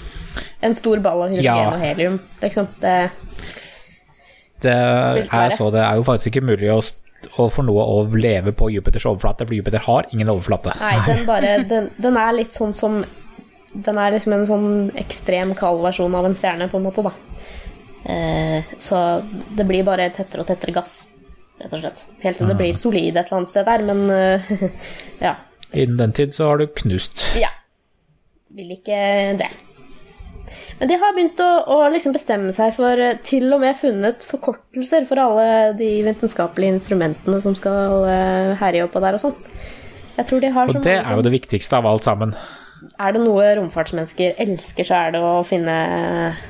en 0.63 0.75
stor 0.77 1.01
ball 1.03 1.25
av 1.25 1.31
hydrogen 1.33 1.45
Ja. 1.47 1.73
og 1.75 1.81
helium, 1.83 2.21
liksom. 2.43 2.69
Det, 2.83 2.95
Det 4.63 4.75
er 5.33 5.55
så 5.57 5.71
det 5.73 5.81
er 5.81 5.97
jo 5.97 6.05
faktisk 6.05 6.35
ikke 6.35 6.45
mulig 6.51 6.69
å, 6.75 6.81
og 7.39 7.53
for 7.55 7.65
noe 7.65 7.85
å 7.89 8.03
leve 8.13 8.53
på 8.57 8.69
Jupiters 8.75 9.07
overflate, 9.09 9.47
for 9.49 9.57
Jupiter 9.57 9.83
har 9.87 10.07
ingen 10.13 10.29
overflate. 10.29 10.75
nei, 10.81 10.97
den 11.07 11.25
bare 11.29 11.55
den, 11.71 11.89
den 11.99 12.17
er 12.21 12.35
litt 12.37 12.53
sånn 12.53 12.75
som 12.77 13.01
Den 13.73 13.99
er 14.03 14.15
liksom 14.15 14.35
en 14.35 14.49
sånn 14.49 14.71
ekstrem 14.99 15.55
kald 15.59 15.83
versjon 15.85 16.15
av 16.19 16.27
en 16.27 16.37
stjerne, 16.39 16.71
på 16.71 16.81
en 16.81 16.89
måte, 16.89 17.05
da. 17.07 17.15
Eh, 18.11 18.75
så 18.83 19.23
det 19.57 19.67
blir 19.69 19.87
bare 19.87 20.09
tettere 20.17 20.43
og 20.43 20.51
tettere 20.51 20.75
gass, 20.75 20.99
rett 21.61 21.73
og 21.77 21.85
slett. 21.85 22.05
Helt 22.25 22.41
til 22.41 22.51
det 22.51 22.59
blir 22.59 22.77
solid 22.77 23.15
et 23.15 23.25
eller 23.27 23.41
annet 23.41 23.53
sted 23.53 23.69
der, 23.69 23.87
men 23.87 24.05
uh, 24.11 24.53
ja. 25.27 25.37
Innen 25.71 25.99
den 26.01 26.15
tid 26.17 26.35
så 26.35 26.51
har 26.51 26.63
du 26.63 26.67
knust. 26.83 27.29
Ja. 27.39 27.53
vil 28.57 28.73
ikke 28.75 29.01
det. 29.39 29.51
Men 30.81 30.89
de 30.89 30.97
har 30.97 31.13
begynt 31.15 31.41
å, 31.45 31.49
å 31.69 31.81
liksom 31.93 32.15
bestemme 32.17 32.55
seg 32.57 32.73
for 32.75 32.99
eh, 32.99 33.19
til 33.27 33.53
og 33.53 33.61
med 33.63 33.77
funnet 33.79 34.25
forkortelser 34.25 35.05
for 35.07 35.21
alle 35.21 35.75
de 35.79 35.91
vitenskapelige 36.07 36.79
instrumentene 36.79 37.41
som 37.45 37.55
skal 37.59 38.07
eh, 38.09 38.55
herje 38.59 38.87
oppå 38.87 39.03
der 39.05 39.19
og 39.19 39.23
sånn. 39.23 39.37
Jeg 40.17 40.27
tror 40.27 40.41
de 40.43 40.53
har 40.55 40.71
Og 40.73 40.79
så 40.79 40.83
det 40.85 40.97
er 40.97 41.13
jo 41.15 41.27
det 41.27 41.35
viktigste 41.37 41.79
av 41.79 41.87
alt 41.91 42.09
sammen. 42.09 42.33
Er 43.01 43.15
det 43.17 43.23
noe 43.23 43.45
romfartsmennesker 43.57 44.37
elsker, 44.43 44.85
så 44.85 44.97
er 45.07 45.15
det 45.15 45.21
å 45.25 45.41
finne 45.47 45.77
eh, 45.97 46.41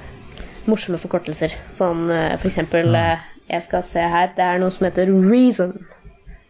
morsomme 0.67 0.99
forkortelser. 0.99 1.55
Sånn 1.75 2.09
eh, 2.11 2.35
for 2.41 2.51
eksempel 2.51 2.95
eh, 2.99 3.27
Jeg 3.51 3.67
skal 3.67 3.85
se 3.87 4.03
her. 4.15 4.33
Det 4.35 4.47
er 4.47 4.63
noe 4.63 4.71
som 4.75 4.87
heter 4.89 5.11
Reason. 5.11 5.75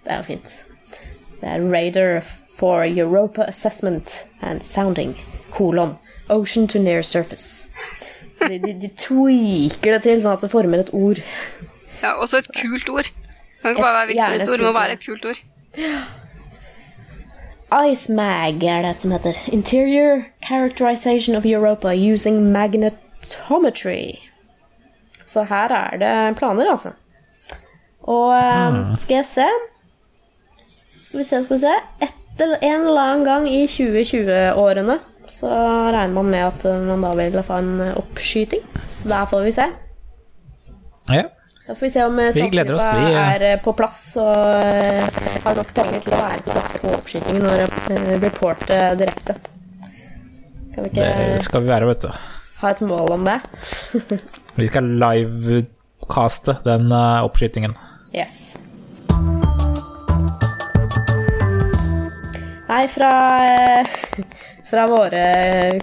Det 0.05 0.15
er 0.15 0.23
jo 0.23 0.29
fint. 0.31 0.55
Det 1.41 1.49
er 1.49 1.67
Radar 1.73 2.21
for 2.57 2.85
Europa 2.85 3.45
Assessment 3.49 4.25
and 4.41 4.65
Sounding. 4.65 5.15
Kolon. 5.53 5.97
Ocean 6.31 6.69
to 6.69 6.81
near 6.81 7.03
surface. 7.03 7.67
Så 8.39 8.49
de, 8.49 8.59
de, 8.63 8.75
de 8.81 8.89
tweaker 8.97 9.99
det 9.99 10.03
til 10.07 10.23
sånn 10.25 10.39
at 10.39 10.45
det 10.45 10.53
former 10.53 10.85
et 10.85 10.93
ord. 10.97 11.21
Ja, 12.01 12.15
også 12.17 12.41
et 12.41 12.49
kult 12.57 12.89
ord. 12.89 13.13
Det 13.13 13.67
kan 13.67 13.77
ikke 13.77 13.85
bare 13.85 14.01
være 14.07 14.17
Gjerne 14.17 14.39
et 14.39 14.41
vitsord, 14.41 14.63
det 14.63 14.69
må 14.69 14.73
være 14.73 14.97
et 14.97 15.05
kult 15.05 15.29
ord. 15.29 15.45
IceMag 17.71 18.65
er 18.65 18.83
det 18.83 19.01
som 19.01 19.13
heter. 19.15 19.37
Interior 19.53 20.25
Characterization 20.49 21.37
of 21.37 21.45
Europa 21.47 21.95
using 21.95 22.53
Magnetometry. 22.53 24.19
Så 25.27 25.45
her 25.45 25.71
er 25.73 25.97
det 25.97 26.37
planer, 26.39 26.71
altså. 26.71 26.91
Og 28.03 28.35
eh, 28.37 28.97
skal 28.99 29.15
jeg 29.15 29.25
se 29.25 29.47
Skal 31.05 31.19
vi 31.19 31.25
se, 31.25 31.43
skal 31.45 31.57
vi 31.57 31.61
se 31.61 31.75
Etter 32.01 32.57
en 32.63 32.87
eller 32.89 33.01
annen 33.01 33.25
gang 33.25 33.49
i 33.51 33.67
2020-årene 33.67 34.99
så 35.31 35.51
regner 35.95 36.15
man 36.15 36.31
med 36.31 36.39
at 36.39 36.65
man 36.65 37.03
da 37.05 37.11
vil 37.15 37.43
få 37.47 37.59
en 37.63 37.81
eh, 37.81 37.97
oppskyting. 37.99 38.65
Så 38.91 39.09
der 39.09 39.29
får 39.31 39.45
vi 39.47 39.53
se. 39.55 39.67
Ja. 41.11 41.23
Da 41.71 41.75
får 41.75 41.87
vi 41.87 41.91
se 41.91 42.05
om 42.05 42.19
eh, 42.19 42.35
Vi 42.35 43.13
er 43.15 43.43
eh, 43.47 43.61
på 43.63 43.71
plass 43.79 44.17
og 44.19 44.33
eh, 44.59 45.05
har 45.45 45.55
nok 45.55 45.69
penger 45.77 46.01
til 46.03 46.17
å 46.17 46.19
være 46.19 46.41
på 46.43 46.55
plass 46.57 46.73
på 46.83 46.95
oppskytingen 46.97 47.47
og 47.47 48.17
reporte 48.25 48.79
direkte. 48.99 49.37
Skal 50.65 50.83
vi 50.83 50.91
ikke 50.91 51.05
Det 51.05 51.45
skal 51.47 51.63
vi 51.63 51.71
være, 51.71 51.87
vet 51.93 52.09
du. 52.09 52.09
ha 52.65 52.73
et 52.75 52.83
mål 52.91 53.15
om 53.21 53.29
det? 53.29 53.39
Vi 54.59 54.67
skal 54.67 54.91
livecaste 54.99 56.57
den 56.67 56.91
oppskytingen. 56.91 57.79
Yes. 58.11 58.57
Nei, 62.67 62.83
fra, 62.91 63.15
fra 64.71 64.87
våre 64.91 65.25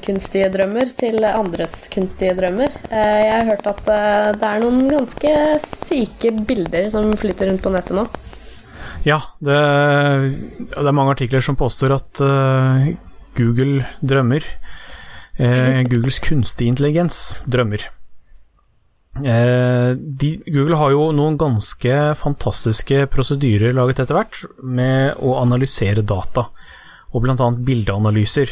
kunstige 0.03 0.48
drømmer 0.53 0.94
til 0.98 1.25
andres 1.27 1.89
kunstige 1.94 2.36
drømmer. 2.38 2.72
Eh, 2.91 3.20
Jeg 3.27 3.34
har 3.34 3.50
hørt 3.51 3.67
at 3.67 3.84
eh, 3.91 4.29
det 4.39 4.48
er 4.48 4.63
noen 4.63 4.88
ganske 4.91 5.34
syke 5.67 6.32
bilder 6.48 6.89
som 6.94 7.12
flyter 7.20 7.51
rundt 7.51 7.63
på 7.65 7.74
nettet 7.75 8.00
nå. 8.00 8.08
Ja, 9.08 9.22
det, 9.44 9.58
det 10.74 10.82
er 10.84 10.96
mange 10.96 11.13
artikler 11.15 11.44
som 11.44 11.58
påstår 11.60 11.94
at 11.96 12.22
uh, 12.24 12.88
Google 13.38 13.86
drømmer. 14.01 14.44
Uh, 15.38 15.84
Googles 15.88 16.20
kunstig 16.24 16.67
intelligens 16.72 17.38
drømmer. 17.48 17.86
Uh, 19.17 19.96
de, 19.96 20.34
Google 20.46 20.79
har 20.82 20.91
jo 20.94 21.08
noen 21.15 21.38
ganske 21.39 21.94
fantastiske 22.20 23.06
prosedyrer 23.13 23.75
laget 23.77 24.03
etter 24.03 24.17
hvert 24.17 24.41
med 24.62 25.22
å 25.24 25.38
analysere 25.39 26.03
data, 26.06 26.50
og 27.13 27.24
bl.a. 27.24 27.51
bildeanalyser. 27.70 28.51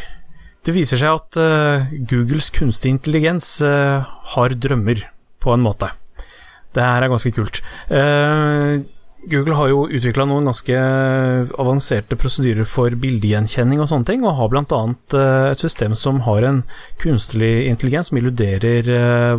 Det 0.65 0.74
viser 0.74 0.98
seg 0.98 1.19
at 1.19 1.38
uh, 1.38 1.93
Googles 2.10 2.50
kunstig 2.53 2.95
intelligens 2.95 3.60
uh, 3.62 4.01
har 4.34 4.57
drømmer, 4.57 5.05
på 5.45 5.53
en 5.53 5.62
måte. 5.62 5.91
Det 6.74 6.81
her 6.81 7.05
er 7.05 7.12
ganske 7.12 7.31
kult. 7.36 7.62
Uh, 7.91 8.81
Google 9.29 9.57
har 9.57 9.69
jo 9.69 9.84
utvikla 9.86 10.25
noen 10.29 10.50
ganske 10.50 10.79
avanserte 11.62 12.17
prosedyrer 12.17 12.65
for 12.69 12.93
bildegjenkjenning 13.01 13.81
og 13.81 13.89
sånne 13.89 14.10
ting, 14.10 14.25
og 14.25 14.38
har 14.38 14.51
bl.a. 14.51 14.81
et 15.50 15.62
system 15.62 15.95
som 15.98 16.22
har 16.27 16.45
en 16.45 16.60
kunstig 17.01 17.53
intelligens 17.72 18.12
som 18.12 18.19
illuderer 18.22 18.91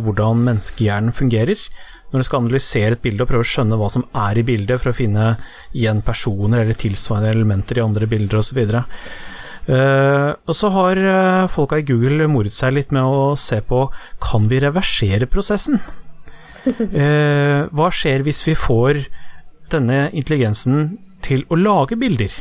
hvordan 0.03 0.43
menneskehjernen 0.49 1.15
fungerer. 1.15 1.63
Når 2.11 2.19
det 2.19 2.27
skal 2.27 2.43
analysere 2.43 2.97
et 2.97 3.03
bilde 3.03 3.23
og 3.23 3.31
prøve 3.31 3.47
å 3.47 3.51
skjønne 3.53 3.79
hva 3.79 3.87
som 3.95 4.03
er 4.27 4.41
i 4.41 4.45
bildet, 4.47 4.75
for 4.83 4.91
å 4.91 4.97
finne 4.99 5.31
igjen 5.71 6.03
personer 6.03 6.65
eller 6.65 6.83
tilsvarende 6.83 7.31
elementer 7.37 7.79
i 7.79 7.87
andre 7.87 8.11
bilder 8.11 8.43
osv. 8.43 8.59
Uh, 9.67 10.31
og 10.47 10.55
så 10.55 10.69
har 10.71 10.99
uh, 11.03 11.47
folka 11.51 11.81
i 11.81 11.83
Google 11.87 12.29
moret 12.31 12.55
seg 12.55 12.71
litt 12.77 12.93
med 12.95 13.03
å 13.03 13.33
se 13.35 13.59
på 13.67 13.81
kan 14.23 14.47
vi 14.47 14.61
reversere 14.63 15.27
prosessen. 15.27 15.81
Uh, 16.67 17.67
hva 17.75 17.89
skjer 17.91 18.23
hvis 18.23 18.39
vi 18.47 18.55
får 18.55 19.03
denne 19.73 20.05
intelligensen 20.15 20.95
til 21.25 21.43
å 21.51 21.59
lage 21.59 21.99
bilder? 21.99 22.31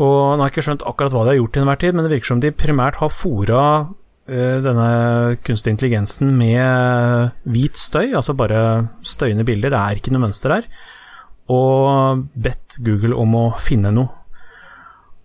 Og 0.00 0.18
nå 0.34 0.42
har 0.42 0.48
jeg 0.48 0.56
ikke 0.56 0.66
skjønt 0.70 0.86
akkurat 0.90 1.14
hva 1.14 1.24
de 1.26 1.34
har 1.34 1.38
gjort 1.38 1.54
til 1.54 1.62
enhver 1.62 1.82
tid, 1.84 1.94
men 1.94 2.06
det 2.06 2.14
virker 2.16 2.32
som 2.32 2.42
de 2.42 2.54
primært 2.56 2.98
har 3.02 3.14
fora 3.14 3.64
denne 4.30 5.40
kunstige 5.42 5.74
intelligensen 5.74 6.28
med 6.38 7.32
hvit 7.50 7.78
støy, 7.80 8.12
altså 8.14 8.36
bare 8.38 8.60
støyende 9.02 9.42
bilder, 9.42 9.72
det 9.74 9.80
er 9.80 9.98
ikke 9.98 10.12
noe 10.14 10.22
mønster 10.22 10.54
der, 10.54 10.68
og 11.50 12.22
bedt 12.38 12.78
Google 12.86 13.18
om 13.18 13.34
å 13.34 13.44
finne 13.58 13.90
noe. 13.96 14.19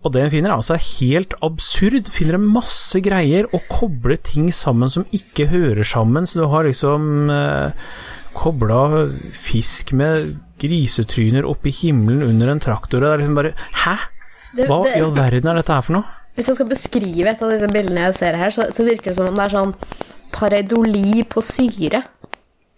Og 0.05 0.13
det 0.13 0.21
den 0.21 0.33
finner, 0.35 0.53
er 0.53 0.61
altså 0.61 0.77
helt 0.77 1.33
absurd. 1.45 2.11
Finner 2.13 2.37
en 2.37 2.49
masse 2.53 2.99
greier 3.01 3.47
og 3.49 3.65
kobler 3.71 4.19
ting 4.21 4.51
sammen 4.53 4.91
som 4.91 5.07
ikke 5.15 5.47
hører 5.49 5.81
sammen. 5.87 6.27
Så 6.29 6.43
du 6.43 6.45
har 6.51 6.67
liksom 6.67 7.31
eh, 7.33 7.87
kobla 8.37 9.07
fisk 9.33 9.95
med 9.97 10.35
grisetryner 10.61 11.47
oppi 11.49 11.73
himmelen 11.73 12.23
under 12.23 12.53
en 12.53 12.61
traktor, 12.63 13.01
og 13.01 13.09
det 13.09 13.13
er 13.13 13.23
liksom 13.23 13.39
bare 13.39 13.55
Hæ? 13.83 13.95
Hva 14.55 14.77
i 14.87 15.01
all 15.01 15.11
verden 15.15 15.49
er 15.51 15.57
dette 15.59 15.75
her 15.75 15.83
for 15.83 15.97
noe? 15.97 16.13
Hvis 16.35 16.51
jeg 16.51 16.59
skal 16.59 16.69
beskrive 16.69 17.31
et 17.31 17.41
av 17.43 17.51
disse 17.51 17.67
bildene 17.71 18.05
jeg 18.07 18.15
ser 18.19 18.37
her, 18.39 18.53
så, 18.55 18.69
så 18.71 18.85
virker 18.87 19.11
det 19.11 19.17
som 19.17 19.27
om 19.31 19.35
det 19.35 19.47
er 19.47 19.55
sånn 19.55 19.73
pareidoli 20.35 21.23
på 21.31 21.43
syre. 21.43 22.03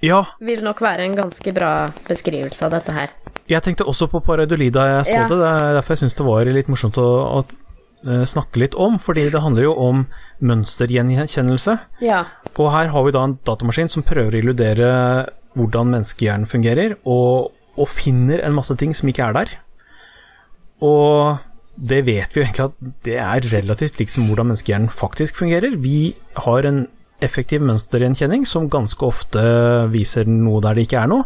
Ja, 0.06 0.20
Vil 0.40 0.62
nok 0.64 0.80
være 0.82 1.08
en 1.08 1.16
ganske 1.18 1.52
bra 1.56 1.88
beskrivelse 2.08 2.62
av 2.68 2.72
dette 2.76 2.94
her. 2.94 3.10
jeg 3.50 3.64
tenkte 3.64 3.86
også 3.88 4.08
på 4.12 4.20
pareidoli 4.22 4.70
da 4.70 4.84
jeg 4.98 5.06
så 5.06 5.16
Ja. 5.16 5.28
det. 5.28 5.38
Det 5.40 5.48
er 5.52 5.74
derfor 5.80 5.96
jeg 5.96 5.98
syns 6.04 6.16
det 6.16 6.26
var 6.28 6.46
litt 6.46 6.68
morsomt 6.70 6.98
å, 7.02 7.08
å 7.40 7.46
eh, 8.06 8.24
snakke 8.26 8.60
litt 8.62 8.76
om, 8.76 9.00
fordi 9.00 9.30
det 9.32 9.42
handler 9.42 9.64
jo 9.64 9.74
om 9.74 10.06
mønstergjenkjennelse. 10.42 11.80
Ja. 12.02 12.26
Og 12.58 12.72
her 12.72 12.88
har 12.94 13.04
vi 13.08 13.12
da 13.16 13.24
en 13.24 13.40
datamaskin 13.44 13.90
som 13.90 14.04
prøver 14.04 14.36
å 14.38 14.42
illudere 14.44 14.92
hvordan 15.58 15.90
menneskehjernen 15.96 16.46
fungerer, 16.48 16.98
og, 17.06 17.52
og 17.78 17.88
finner 17.90 18.44
en 18.46 18.54
masse 18.54 18.76
ting 18.78 18.94
som 18.94 19.10
ikke 19.10 19.26
er 19.32 19.34
der. 19.34 19.56
Og 20.86 21.40
det 21.78 22.04
vet 22.06 22.34
vi 22.34 22.42
jo 22.42 22.46
egentlig 22.46 22.66
at 22.68 22.78
det 23.06 23.18
er 23.22 23.50
relativt 23.54 23.98
liksom 24.02 24.28
hvordan 24.30 24.52
menneskehjernen 24.52 24.90
faktisk 24.94 25.36
fungerer. 25.42 25.76
Vi 25.82 26.14
har 26.46 26.66
en 26.70 26.88
effektiv 27.24 27.64
mønstergjenkjenning 27.66 28.46
som 28.48 28.70
ganske 28.72 29.06
ofte 29.06 29.44
viser 29.94 30.28
noe 30.30 30.62
der 30.64 30.78
det 30.78 30.88
ikke 30.88 31.02
er 31.02 31.12
noe. 31.12 31.26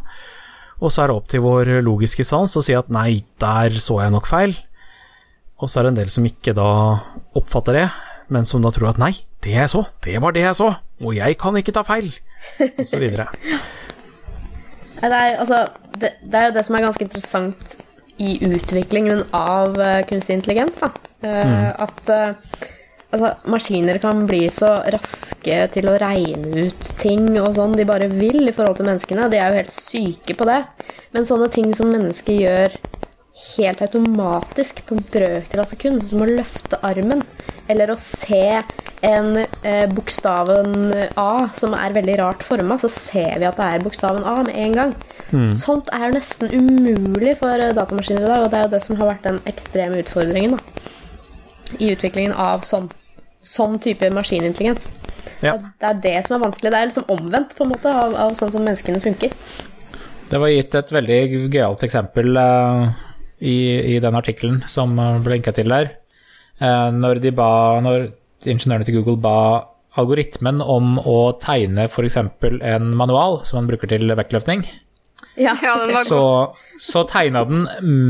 Og 0.82 0.90
så 0.90 1.04
er 1.04 1.12
det 1.12 1.18
opp 1.20 1.28
til 1.30 1.44
vår 1.46 1.74
logiske 1.86 2.26
sans 2.26 2.56
å 2.58 2.64
si 2.66 2.74
at 2.78 2.90
nei, 2.94 3.22
der 3.42 3.76
så 3.82 4.00
jeg 4.02 4.14
nok 4.16 4.30
feil. 4.30 4.56
Og 5.62 5.70
så 5.70 5.80
er 5.80 5.86
det 5.86 5.92
en 5.92 6.00
del 6.00 6.14
som 6.14 6.26
ikke 6.26 6.56
da 6.58 6.72
oppfatter 7.38 7.78
det, 7.78 7.86
men 8.34 8.48
som 8.50 8.64
da 8.64 8.72
tror 8.74 8.94
at 8.94 9.02
nei, 9.02 9.14
det 9.46 9.54
jeg 9.54 9.70
så, 9.70 9.84
det 10.06 10.18
var 10.24 10.34
det 10.34 10.46
jeg 10.48 10.58
så, 10.58 10.72
og 11.04 11.14
jeg 11.18 11.38
kan 11.42 11.58
ikke 11.60 11.76
ta 11.76 11.86
feil, 11.86 12.10
videre. 12.58 13.30
Det 15.02 15.10
er, 15.10 15.40
altså, 15.42 15.64
det, 15.98 16.12
det 16.22 16.38
er 16.38 16.44
jo 16.46 16.54
det 16.54 16.62
som 16.68 16.76
er 16.78 16.84
ganske 16.84 17.06
interessant 17.08 17.72
i 18.22 18.36
utviklingen 18.46 19.24
av 19.34 19.80
eh, 19.82 20.04
kunstig 20.06 20.36
intelligens. 20.38 20.78
Da. 20.78 20.92
Mm. 21.26 21.56
At 21.82 22.12
eh, 22.14 22.68
altså, 23.12 23.34
maskiner 23.52 24.00
kan 24.04 24.26
bli 24.30 24.46
så 24.54 24.72
raske 24.96 25.60
til 25.76 25.90
å 25.92 25.98
regne 26.02 26.68
ut 26.70 26.92
ting 27.02 27.28
og 27.42 27.54
sånn 27.58 27.76
de 27.78 27.88
bare 27.88 28.10
vil 28.12 28.48
i 28.48 28.56
forhold 28.56 28.80
til 28.80 28.90
menneskene. 28.90 29.30
De 29.32 29.40
er 29.40 29.52
jo 29.52 29.62
helt 29.62 29.76
syke 29.76 30.38
på 30.38 30.48
det. 30.50 30.62
Men 31.16 31.28
sånne 31.28 31.52
ting 31.54 31.72
som 31.78 31.92
mennesker 31.92 32.40
gjør 32.40 32.80
helt 33.42 33.82
automatisk 33.82 34.84
på 34.86 34.96
en 34.96 35.06
brøkdel 35.12 35.64
av 35.64 35.70
sekund, 35.70 36.04
som 36.08 36.22
å 36.22 36.30
løfte 36.30 36.78
armen, 36.86 37.24
eller 37.72 37.94
å 37.94 37.98
se 38.02 38.62
en 39.08 39.40
eh, 39.40 39.88
bokstaven 39.90 40.92
A 41.18 41.48
som 41.58 41.74
er 41.78 41.96
veldig 41.96 42.18
rart 42.20 42.44
forma, 42.46 42.78
så 42.82 42.92
ser 42.92 43.40
vi 43.42 43.48
at 43.50 43.58
det 43.58 43.68
er 43.68 43.86
bokstaven 43.86 44.28
A 44.28 44.38
med 44.46 44.58
en 44.66 44.78
gang. 44.78 44.96
Sånt 45.58 45.90
er 45.96 46.10
jo 46.10 46.18
nesten 46.18 46.52
umulig 46.52 47.38
for 47.40 47.56
eh, 47.56 47.74
datamaskiner 47.78 48.26
i 48.26 48.30
dag, 48.30 48.46
og 48.46 48.52
det 48.52 48.60
er 48.60 48.68
jo 48.68 48.74
det 48.76 48.84
som 48.86 49.00
har 49.00 49.14
vært 49.14 49.28
den 49.30 49.40
ekstreme 49.50 50.02
utfordringen 50.04 50.58
da, 50.58 50.90
i 51.80 51.94
utviklingen 51.96 52.36
av 52.36 52.68
sånn, 52.68 52.90
sånn 53.46 53.78
type 53.82 54.10
maskinintelligens. 54.14 54.90
Ja. 55.42 55.56
Det 55.82 55.90
er 55.90 56.02
det 56.04 56.16
som 56.28 56.38
er 56.38 56.46
vanskelig. 56.46 56.72
Det 56.72 56.80
er 56.80 56.90
liksom 56.90 57.12
omvendt 57.14 57.56
på 57.58 57.66
en 57.66 57.74
måte 57.74 57.92
av, 57.92 58.16
av 58.28 58.36
sånn 58.38 58.54
som 58.54 58.66
menneskene 58.66 59.02
funker. 59.04 59.34
Det 60.32 60.40
var 60.40 60.54
gitt 60.54 60.76
et 60.78 60.94
veldig 60.96 61.20
gøyalt 61.52 61.82
eksempel 61.84 62.38
uh, 62.40 62.86
i, 63.42 63.58
i 63.96 64.00
den 64.04 64.16
artikkelen 64.16 64.62
som 64.72 64.96
ble 64.96 65.36
linka 65.36 65.54
til 65.56 65.72
der. 65.74 65.92
Uh, 66.62 66.94
når 66.94 67.20
de 67.24 67.34
ba 67.34 67.82
Når 67.82 68.12
ingeniørene 68.46 68.86
til 68.88 69.00
Google 69.00 69.20
ba 69.22 69.38
algoritmen 70.00 70.62
om 70.64 70.96
å 71.04 71.34
tegne 71.42 71.88
f.eks. 71.90 72.18
en 72.18 72.94
manual 72.98 73.42
som 73.46 73.60
man 73.60 73.68
bruker 73.70 73.92
til 73.92 74.14
vektløftning, 74.18 74.64
Ja. 75.40 75.54
Ja, 75.64 75.76
den 75.86 75.94
var 75.96 76.04
så, 76.10 76.22
så 76.80 77.04
tegna 77.08 77.44
den 77.48 77.68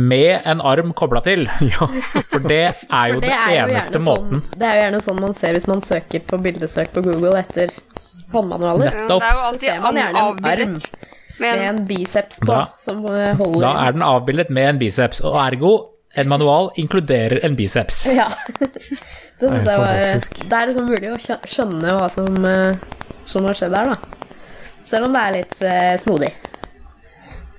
med 0.09 0.41
en 0.49 0.61
arm 0.65 0.93
kobla 0.97 1.21
til. 1.21 1.45
For 2.31 2.39
det 2.41 2.61
er 2.89 3.13
jo 3.13 3.19
det 3.21 3.29
den 3.29 3.35
er 3.37 3.53
jo 3.53 3.67
eneste 3.67 3.91
gjerne 3.99 4.03
måten. 4.07 4.41
sånn, 4.41 4.57
det 4.59 4.67
er 4.69 4.75
jo 4.79 4.81
gjerne 4.85 5.01
sånn 5.05 5.21
man 5.21 5.35
ser 5.37 5.53
hvis 5.57 5.67
man 5.69 5.83
søker 5.85 6.25
på 6.31 6.39
bildesøk 6.41 6.93
på 6.95 7.03
Google 7.05 7.35
etter 7.43 7.73
håndmanualer. 8.33 8.89
Ja, 8.89 8.97
nettopp. 8.97 9.21
Det 9.21 9.29
er 9.29 9.37
jo 9.37 9.53
Så 9.53 9.59
ser 9.65 9.81
man 9.85 10.01
gjerne 10.01 10.25
en 10.25 10.45
arm 10.51 10.77
med 11.41 11.61
en 11.67 11.79
biceps 11.89 12.39
på, 12.41 12.51
Da- 12.51 12.67
som 12.83 13.05
eh, 13.09 13.31
holder 13.37 13.63
Da 13.65 13.71
er 13.87 13.95
den 13.95 14.03
avbildet 14.05 14.49
med 14.53 14.69
en 14.75 14.79
biceps, 14.81 15.21
og 15.25 15.37
ergo 15.41 15.71
en 16.15 16.27
manual 16.29 16.71
inkluderer 16.75 17.39
en 17.45 17.55
biceps. 17.55 18.03
Ja. 18.19 18.27
Det, 19.41 19.49
synes 19.49 19.63
Det 19.65 19.71
er 19.71 19.71
jeg 19.71 19.79
var, 19.81 20.49
det 20.49 20.57
er 20.57 20.67
liksom 20.69 20.89
mulig 20.91 21.09
å 21.09 21.37
skjønne 21.49 21.93
hva 21.97 22.09
som, 22.13 22.45
eh, 22.45 22.75
som 23.25 23.45
har 23.49 23.57
skjedd 23.57 23.73
her, 23.77 23.93
da. 23.95 23.97
Selv 24.85 25.07
om 25.07 25.15
det 25.15 25.21
er 25.23 25.33
litt 25.39 25.61
eh, 25.65 25.95
snodig. 25.97 26.29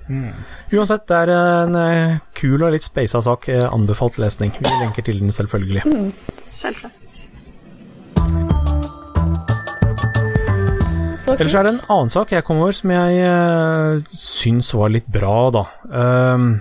Uansett, 0.09 1.07
det 1.09 1.19
er 1.25 1.33
en 1.35 1.77
eh, 1.79 2.17
kul 2.39 2.63
og 2.63 2.73
litt 2.75 2.87
speisa 2.87 3.23
sak. 3.23 3.49
eh, 3.53 3.67
Anbefalt 3.69 4.19
lesning. 4.19 4.53
Vi 4.59 4.73
lenker 4.81 5.07
til 5.07 5.21
den, 5.23 5.33
selvfølgelig. 5.35 5.85
selvsagt. 6.49 7.29
Så 11.23 11.37
Ellers 11.39 11.55
er 11.55 11.63
det 11.63 11.73
en 11.77 11.85
annen 11.87 12.11
sak 12.11 12.33
jeg 12.35 12.43
kom 12.45 12.59
over 12.59 12.75
som 12.75 12.91
jeg 12.91 13.21
uh, 13.23 14.01
syns 14.17 14.73
var 14.75 14.91
litt 14.91 15.07
bra, 15.07 15.37
da. 15.55 15.63
Uh, 15.87 16.59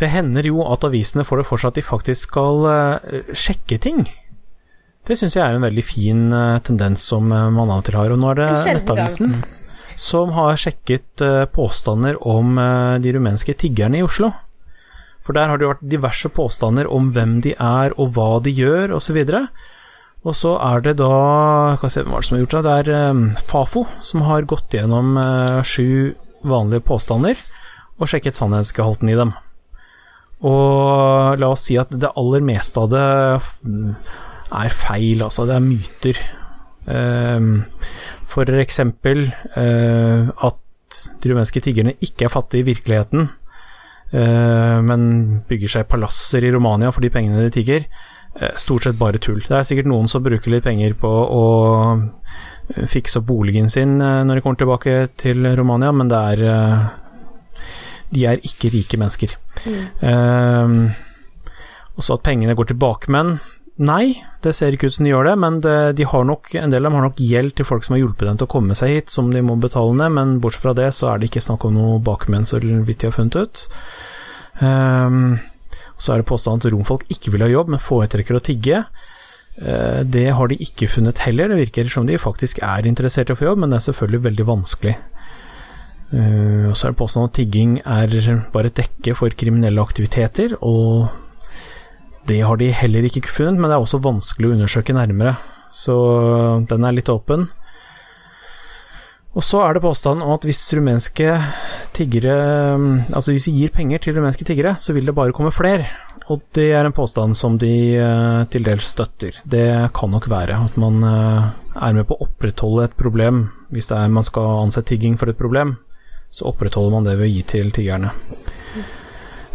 det 0.00 0.08
hender 0.08 0.46
jo 0.48 0.62
at 0.64 0.86
avisene 0.88 1.26
får 1.26 1.42
det 1.42 1.46
for 1.50 1.60
seg 1.60 1.74
at 1.74 1.80
de 1.80 1.84
faktisk 1.84 2.30
skal 2.30 2.64
uh, 2.64 3.28
sjekke 3.36 3.76
ting. 3.82 4.06
Det 5.04 5.18
syns 5.20 5.36
jeg 5.36 5.44
er 5.44 5.56
en 5.58 5.66
veldig 5.66 5.84
fin 5.84 6.26
uh, 6.32 6.56
tendens 6.64 7.04
som 7.12 7.28
man 7.28 7.68
av 7.68 7.82
og 7.82 7.86
til 7.88 7.98
har. 8.00 8.12
Og 8.14 8.20
nå 8.22 8.32
er 8.32 8.40
det 8.40 8.50
Nettavisen. 8.78 9.36
Gang. 9.36 9.67
Som 9.98 10.30
har 10.36 10.58
sjekket 10.58 11.22
eh, 11.24 11.44
påstander 11.50 12.18
om 12.22 12.58
eh, 12.58 12.98
de 13.02 13.12
rumenske 13.16 13.54
tiggerne 13.58 13.98
i 13.98 14.04
Oslo. 14.06 14.30
For 15.26 15.36
der 15.36 15.50
har 15.50 15.58
det 15.58 15.68
vært 15.68 15.88
diverse 15.90 16.30
påstander 16.32 16.86
om 16.88 17.10
hvem 17.12 17.40
de 17.44 17.56
er 17.58 17.92
og 17.98 18.14
hva 18.16 18.38
de 18.44 18.54
gjør 18.54 18.94
osv. 18.96 19.18
Og 20.22 20.34
så 20.34 20.54
er 20.62 20.84
det 20.86 20.96
da 21.00 21.10
Hva 21.78 21.90
se, 21.90 22.04
var 22.06 22.22
det 22.22 22.28
som 22.28 22.36
har 22.36 22.44
gjort 22.44 22.56
det? 22.56 22.62
Det 22.64 22.76
er 22.78 22.94
eh, 22.94 23.42
Fafo 23.50 23.84
som 24.04 24.24
har 24.28 24.48
gått 24.48 24.78
gjennom 24.78 25.18
sju 25.66 26.14
vanlige 26.46 26.86
påstander 26.86 27.38
og 27.98 28.06
sjekket 28.06 28.38
sannhetsgehalten 28.38 29.10
i 29.10 29.18
dem. 29.18 29.34
Og 30.46 31.40
la 31.42 31.50
oss 31.50 31.66
si 31.66 31.74
at 31.80 31.90
det 31.90 32.14
aller 32.14 32.44
meste 32.46 32.78
av 32.78 32.92
det 32.92 33.06
er 34.54 34.70
feil, 34.70 35.24
altså. 35.26 35.48
Det 35.48 35.56
er 35.56 35.64
myter. 35.64 36.20
Ehm, 36.88 37.64
for 38.28 38.48
eksempel 38.60 39.26
eh, 39.56 40.28
at 40.28 41.00
de 41.20 41.32
rumenske 41.32 41.60
tiggerne 41.64 41.96
ikke 42.04 42.26
er 42.26 42.32
fattige 42.32 42.64
i 42.64 42.68
virkeligheten, 42.70 43.28
eh, 44.16 44.78
men 44.84 45.02
bygger 45.48 45.74
seg 45.74 45.90
palasser 45.90 46.46
i 46.46 46.52
Romania 46.54 46.92
for 46.94 47.04
de 47.04 47.12
pengene 47.12 47.44
de 47.44 47.52
tigger. 47.52 47.84
Eh, 48.38 48.54
Stort 48.60 48.86
sett 48.86 49.00
bare 49.00 49.20
tull. 49.20 49.42
Det 49.44 49.58
er 49.58 49.66
sikkert 49.68 49.90
noen 49.90 50.08
som 50.08 50.24
bruker 50.24 50.52
litt 50.52 50.64
penger 50.64 50.96
på 50.98 51.10
å 51.10 51.44
fikse 52.68 53.22
opp 53.22 53.28
boligen 53.30 53.70
sin 53.72 53.94
når 53.96 54.36
de 54.36 54.42
kommer 54.44 54.58
tilbake 54.60 54.96
til 55.16 55.46
Romania, 55.56 55.88
men 55.88 56.10
det 56.10 56.18
er 56.34 56.90
De 58.12 58.24
er 58.28 58.40
ikke 58.44 58.70
rike 58.72 58.96
mennesker. 59.00 59.34
Eh, 59.68 60.74
også 61.98 62.14
at 62.14 62.22
pengene 62.24 62.54
går 62.56 62.70
til 62.70 62.78
bakmenn. 62.80 63.38
Nei, 63.78 64.18
det 64.42 64.56
ser 64.58 64.74
ikke 64.74 64.88
ut 64.90 64.96
som 64.96 65.06
de 65.06 65.12
gjør 65.12 65.28
det, 65.28 65.34
men 65.38 65.60
det, 65.62 65.74
de 66.00 66.06
nok, 66.26 66.50
en 66.58 66.72
del 66.72 66.82
av 66.82 66.90
dem 66.90 66.96
har 66.98 67.04
nok 67.06 67.20
gjeld 67.22 67.54
til 67.54 67.66
folk 67.68 67.84
som 67.86 67.94
har 67.94 68.00
hjulpet 68.00 68.26
dem 68.26 68.38
til 68.40 68.48
å 68.48 68.50
komme 68.50 68.74
seg 68.74 68.90
hit, 68.90 69.12
som 69.14 69.28
de 69.30 69.42
må 69.44 69.54
betale 69.54 69.94
ned, 69.94 70.10
men 70.16 70.32
bortsett 70.42 70.64
fra 70.64 70.72
det 70.74 70.88
så 70.96 71.12
er 71.12 71.20
det 71.20 71.28
ikke 71.28 71.44
snakk 71.46 71.66
om 71.68 71.76
noe 71.76 72.00
bakmenn, 72.02 72.46
så 72.48 72.58
vidt 72.58 73.04
de 73.04 73.06
har 73.06 73.14
funnet 73.14 73.38
ut. 73.38 73.62
Um, 74.58 75.38
så 75.94 76.14
er 76.14 76.22
det 76.22 76.26
påstand 76.26 76.66
at 76.66 76.72
romfolk 76.74 77.06
ikke 77.14 77.36
vil 77.36 77.46
ha 77.46 77.52
jobb, 77.52 77.70
men 77.70 77.82
foretrekker 77.82 78.40
å 78.40 78.42
tigge. 78.42 78.82
Uh, 79.62 80.02
det 80.02 80.26
har 80.34 80.50
de 80.50 80.58
ikke 80.66 80.90
funnet 80.90 81.22
heller. 81.22 81.54
Det 81.54 81.60
virker 81.62 81.94
som 81.94 82.10
de 82.10 82.18
faktisk 82.18 82.58
er 82.66 82.90
interessert 82.90 83.30
i 83.30 83.36
å 83.36 83.38
få 83.38 83.52
jobb, 83.52 83.62
men 83.62 83.70
det 83.70 83.78
er 83.78 83.86
selvfølgelig 83.86 84.24
veldig 84.26 84.48
vanskelig. 84.50 84.96
Uh, 86.10 86.74
så 86.74 86.88
er 86.88 86.90
det 86.90 86.98
påstand 86.98 87.30
at 87.30 87.38
tigging 87.38 87.78
er 87.86 88.42
bare 88.50 88.74
et 88.74 88.82
dekke 88.82 89.14
for 89.22 89.38
kriminelle 89.38 89.86
aktiviteter, 89.86 90.58
og 90.66 91.27
det 92.28 92.42
har 92.44 92.58
de 92.60 92.72
heller 92.74 93.06
ikke 93.08 93.24
funnet, 93.26 93.60
men 93.60 93.70
det 93.70 93.78
er 93.78 93.84
også 93.84 94.02
vanskelig 94.04 94.50
å 94.50 94.56
undersøke 94.56 94.96
nærmere. 94.96 95.36
Så 95.74 95.94
den 96.68 96.84
er 96.84 96.96
litt 96.96 97.10
åpen. 97.12 97.48
Og 99.36 99.44
så 99.44 99.60
er 99.62 99.76
det 99.76 99.84
påstanden 99.84 100.24
om 100.24 100.34
at 100.34 100.44
hvis 100.48 100.62
rumenske 100.74 101.34
tiggere 101.94 102.32
Altså 103.12 103.34
hvis 103.34 103.46
de 103.46 103.52
gir 103.54 103.74
penger 103.74 104.00
til 104.02 104.16
rumenske 104.16 104.46
tiggere, 104.48 104.74
så 104.80 104.96
vil 104.96 105.06
det 105.06 105.14
bare 105.14 105.34
komme 105.36 105.52
flere. 105.54 105.86
Og 106.28 106.42
det 106.56 106.70
er 106.76 106.84
en 106.84 106.96
påstand 106.96 107.36
som 107.38 107.56
de 107.60 107.72
eh, 107.96 108.40
til 108.52 108.64
dels 108.66 108.90
støtter. 108.92 109.38
Det 109.48 109.68
kan 109.96 110.12
nok 110.12 110.28
være 110.28 110.58
at 110.66 110.76
man 110.80 111.04
er 111.04 111.94
med 111.96 112.08
på 112.08 112.16
å 112.16 112.26
opprettholde 112.26 112.88
et 112.88 112.96
problem. 112.98 113.46
Hvis 113.72 113.88
det 113.88 114.00
er 114.00 114.12
man 114.12 114.26
skal 114.26 114.64
anse 114.64 114.82
tigging 114.84 115.16
for 115.20 115.30
et 115.30 115.40
problem, 115.40 115.76
så 116.30 116.50
opprettholder 116.50 116.96
man 116.96 117.08
det 117.08 117.16
ved 117.20 117.30
å 117.30 117.32
gi 117.32 117.44
til 117.54 117.70
tiggerne. 117.72 118.12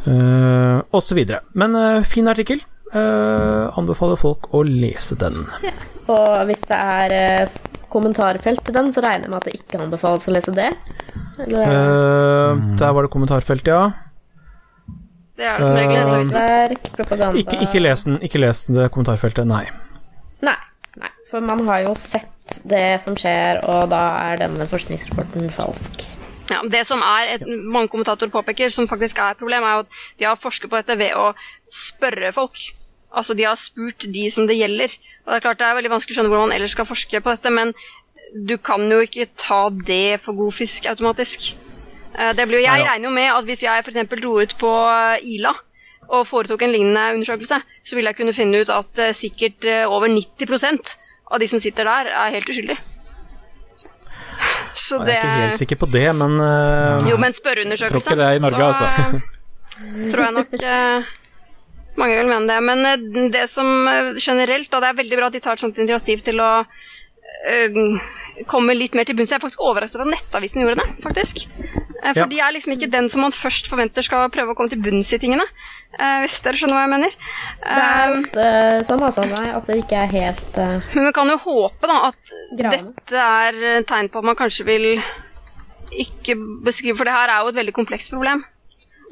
Uh, 0.07 0.81
og 0.91 1.01
så 1.03 1.15
videre. 1.17 1.41
Men 1.53 1.75
uh, 1.77 2.03
fin 2.07 2.27
artikkel. 2.27 2.63
Uh, 2.93 3.71
anbefaler 3.79 4.19
folk 4.19 4.51
å 4.53 4.61
lese 4.67 5.15
den. 5.17 5.39
Og 6.11 6.43
hvis 6.49 6.61
det 6.69 6.77
er 6.77 7.49
kommentarfelt 7.93 8.63
til 8.65 8.75
den, 8.75 8.89
så 8.93 9.03
regner 9.05 9.27
jeg 9.27 9.33
med 9.33 9.39
at 9.39 9.47
det 9.49 9.53
ikke 9.59 9.81
anbefales 9.81 10.27
å 10.29 10.33
lese 10.33 10.53
det. 10.55 10.71
Eller 11.45 11.69
Eh, 11.73 12.63
Der 12.79 12.93
var 12.93 13.05
det 13.05 13.11
kommentarfelt, 13.13 13.67
ja. 13.67 13.91
Det 15.37 15.45
er 15.49 15.57
det 15.57 15.65
som 15.65 15.77
regel. 15.77 16.11
Nettverk, 16.11 16.89
propaganda 16.93 17.39
Ikke, 17.41 17.57
ikke 17.65 17.81
les 17.81 18.03
den, 18.05 18.19
ikke 18.21 18.41
les 18.43 18.65
det 18.69 18.89
kommentarfeltet, 18.93 19.47
nei. 19.49 19.63
Nei, 20.45 20.57
nei. 21.01 21.09
For 21.29 21.41
man 21.41 21.65
har 21.69 21.87
jo 21.87 21.95
sett 21.97 22.59
det 22.69 23.01
som 23.01 23.17
skjer, 23.17 23.63
og 23.65 23.89
da 23.93 24.03
er 24.27 24.43
denne 24.43 24.67
forskningsrapporten 24.69 25.49
falsk. 25.53 26.05
Ja, 26.51 26.59
det 26.67 26.83
som 26.87 27.01
er 27.05 27.35
et, 27.37 27.43
mange 27.47 27.87
kommentatorer 27.91 28.31
påpeker, 28.31 28.71
som 28.73 28.87
faktisk 28.89 29.19
er 29.23 29.31
et 29.33 29.39
problem, 29.39 29.63
er 29.63 29.83
at 29.83 29.99
de 30.19 30.27
har 30.27 30.39
forsket 30.39 30.71
på 30.71 30.79
dette 30.81 30.97
ved 30.99 31.15
å 31.15 31.31
spørre 31.71 32.33
folk. 32.35 32.57
Altså 33.13 33.35
De 33.37 33.45
har 33.45 33.55
spurt 33.59 34.07
de 34.11 34.23
som 34.33 34.47
det 34.49 34.57
gjelder. 34.57 34.91
Og 35.23 35.31
Det 35.31 35.37
er 35.37 35.45
klart 35.45 35.59
det 35.61 35.67
er 35.67 35.77
veldig 35.77 35.93
vanskelig 35.93 36.15
å 36.15 36.19
skjønne 36.19 36.31
hvordan 36.33 36.49
man 36.49 36.55
ellers 36.57 36.73
skal 36.75 36.89
forske 36.89 37.21
på 37.21 37.35
dette, 37.35 37.51
men 37.53 37.73
du 38.33 38.57
kan 38.57 38.83
jo 38.89 38.99
ikke 39.05 39.29
ta 39.37 39.67
det 39.87 40.19
for 40.21 40.35
god 40.37 40.55
fisk 40.57 40.87
automatisk. 40.89 41.53
Eh, 42.17 42.33
Det 42.33 42.47
blir 42.47 42.59
jo, 42.59 42.65
jeg 42.65 42.87
regner 42.87 43.09
jo 43.09 43.13
med 43.13 43.29
at 43.31 43.45
hvis 43.45 43.63
jeg 43.63 43.85
f.eks. 43.85 44.01
dro 44.21 44.39
ut 44.41 44.57
på 44.59 44.73
eh, 44.89 45.35
Ila 45.37 45.53
og 46.13 46.27
foretok 46.27 46.65
en 46.65 46.73
lignende 46.73 47.13
undersøkelse, 47.15 47.61
så 47.85 47.95
ville 47.95 48.11
jeg 48.11 48.19
kunne 48.19 48.35
finne 48.35 48.59
ut 48.59 48.69
at 48.73 48.99
eh, 48.99 49.13
sikkert 49.15 49.69
over 49.87 50.11
90% 50.11 50.97
av 51.31 51.39
de 51.39 51.47
som 51.47 51.61
sitter 51.61 51.87
der, 51.87 52.11
er 52.11 52.35
helt 52.35 52.49
uskyldige. 52.49 52.92
Så 54.73 54.99
Jeg 55.05 55.17
er 55.17 55.21
ikke 55.21 55.41
helt 55.43 55.59
sikker 55.61 55.79
på 55.83 55.89
det, 55.93 56.07
men 56.17 56.39
uh, 56.41 57.03
jo, 57.09 57.17
men 57.21 57.35
spørreundersøkelse 57.37 58.15
det 58.17 58.25
er 58.25 58.39
i 58.39 58.41
Norge, 58.43 58.71
så, 58.79 58.87
altså. 58.89 59.21
tror 60.13 60.23
jeg 60.25 60.35
nok 60.39 60.55
uh, 60.59 61.11
mange 62.01 62.17
vil 62.17 62.31
mene 62.31 62.49
det. 62.49 62.59
Men 62.65 62.85
uh, 62.89 63.29
det 63.33 63.45
som 63.51 63.69
generelt, 64.17 64.71
da 64.73 64.81
det 64.81 64.91
er 64.91 64.99
veldig 65.03 65.21
bra 65.21 65.29
at 65.29 65.37
de 65.37 65.43
tar 65.45 65.59
et 65.59 65.65
sånt 65.65 65.81
initiativ 65.83 66.25
til 66.25 66.41
å 66.41 66.51
eh, 66.63 67.81
komme 68.49 68.73
litt 68.75 68.95
mer 68.97 69.05
til 69.05 69.15
bunns. 69.15 69.29
Jeg 69.31 69.37
er 69.39 69.43
faktisk 69.43 69.61
overrasket 69.61 69.99
over 70.01 70.09
at 70.09 70.15
Nettavisen 70.17 70.63
gjorde 70.63 70.81
det, 70.81 70.89
faktisk. 71.03 71.43
Eh, 72.03 72.13
for 72.13 72.23
Ja. 72.23 72.25
de 72.31 72.39
er 72.39 72.51
liksom 72.55 72.73
ikke 72.75 72.89
den 72.91 73.09
som 73.09 73.21
man 73.21 73.31
først 73.31 73.67
forventer 73.69 74.01
skal 74.03 74.29
prøve 74.33 74.51
å 74.53 74.55
komme 74.57 74.69
til 74.73 74.81
bunns 74.81 75.13
i 75.13 75.19
tingene. 75.21 75.45
eh, 75.99 76.21
hvis 76.23 76.39
dere 76.41 76.57
skjønner 76.57 76.73
hva 76.73 76.83
jeg 76.87 76.89
mener. 76.89 77.11
Det 77.61 77.83
er 77.83 78.09
Eh, 78.09 78.17
ofte 78.17 78.85
sånn 78.87 79.03
altså, 79.05 79.25
nei, 79.29 79.49
at 79.53 79.67
det 79.67 79.75
ikke 79.83 79.99
er 80.03 80.09
helt 80.11 80.57
uh, 80.57 80.81
men 80.95 81.05
vi 81.05 81.11
kan 81.13 81.29
jo 81.29 81.37
håpe 81.37 81.81
da 81.87 82.07
at 82.07 82.31
Gravende. 82.57 82.95
dette 82.97 83.13
er 83.13 83.83
tegn 83.83 84.09
på 84.09 84.17
at 84.17 84.23
man 84.25 84.35
kanskje 84.35 84.65
vil 84.65 84.87
ikke 85.93 86.35
beskrive 86.65 86.97
For 86.97 87.05
det 87.05 87.13
her 87.13 87.29
er 87.29 87.43
jo 87.43 87.49
et 87.53 87.59
veldig 87.61 87.73
komplekst 87.77 88.09
problem. 88.09 88.43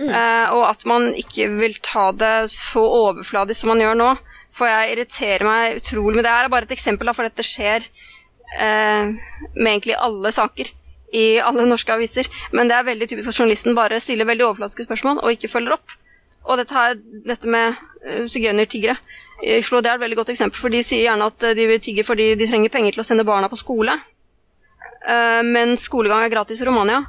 Uh, 0.02 0.48
og 0.58 0.64
at 0.72 0.84
man 0.90 1.12
ikke 1.14 1.46
vil 1.60 1.76
ta 1.86 2.08
det 2.12 2.50
så 2.50 2.82
overfladisk 2.82 3.62
som 3.62 3.70
man 3.70 3.84
gjør 3.84 4.00
nå. 4.00 4.18
For 4.52 4.66
jeg 4.68 4.96
irriterer 4.96 5.46
meg 5.46 5.78
utrolig 5.78 6.16
med 6.18 6.26
det 6.26 6.32
her. 6.34 6.46
er 6.46 6.50
bare 6.50 6.64
et 6.66 6.74
eksempel, 6.74 7.06
da, 7.06 7.14
for 7.14 7.24
dette 7.30 7.46
skjer 7.46 7.86
eh, 8.60 9.12
med 9.56 9.72
egentlig 9.72 9.98
alle 9.98 10.32
saker 10.36 10.72
i 11.14 11.26
alle 11.44 11.66
norske 11.68 11.94
aviser. 11.94 12.28
Men 12.56 12.72
det 12.72 12.78
er 12.78 12.88
veldig 12.88 13.10
typisk 13.12 13.32
at 13.32 13.40
journalisten 13.40 13.76
bare 13.76 14.00
stiller 14.00 14.30
veldig 14.30 14.48
overflatiske 14.48 14.88
spørsmål 14.88 15.24
og 15.24 15.34
ikke 15.36 15.52
følger 15.52 15.76
opp. 15.76 15.98
Og 16.48 16.58
dette, 16.58 16.74
her, 16.74 16.96
dette 17.28 17.50
med 17.52 17.76
uh, 18.08 18.24
sigøynertiggere 18.26 18.96
i 19.42 19.58
Oslo 19.58 19.82
det 19.82 19.90
er 19.90 19.98
et 19.98 20.04
veldig 20.04 20.20
godt 20.22 20.32
eksempel. 20.34 20.60
For 20.62 20.74
de 20.74 20.82
sier 20.86 21.08
gjerne 21.08 21.28
at 21.32 21.46
eh, 21.48 21.56
de 21.58 21.68
vil 21.70 21.82
tigge 21.82 22.06
fordi 22.06 22.34
de 22.38 22.48
trenger 22.50 22.74
penger 22.74 22.96
til 22.96 23.04
å 23.04 23.08
sende 23.08 23.26
barna 23.28 23.50
på 23.52 23.60
skole. 23.60 23.98
Eh, 25.02 25.42
men 25.48 25.74
skolegang 25.82 26.26
er 26.26 26.34
gratis 26.34 26.62
i 26.62 26.68
Romania. 26.70 27.02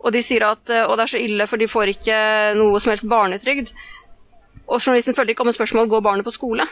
Og 0.00 0.12
de 0.14 0.22
sier 0.24 0.44
at 0.48 0.72
eh, 0.72 0.84
og 0.84 0.98
det 0.98 1.06
er 1.06 1.14
så 1.14 1.22
ille, 1.22 1.48
for 1.48 1.60
de 1.60 1.70
får 1.70 1.94
ikke 1.94 2.20
noe 2.60 2.80
som 2.82 2.92
helst 2.92 3.08
barnetrygd. 3.08 3.72
Og 4.68 4.78
journalisten 4.78 5.16
følger 5.16 5.34
ikke 5.34 5.46
om 5.46 5.52
et 5.52 5.58
spørsmål 5.58 5.90
går 5.90 6.04
barnet 6.04 6.28
på 6.28 6.36
skole. 6.36 6.68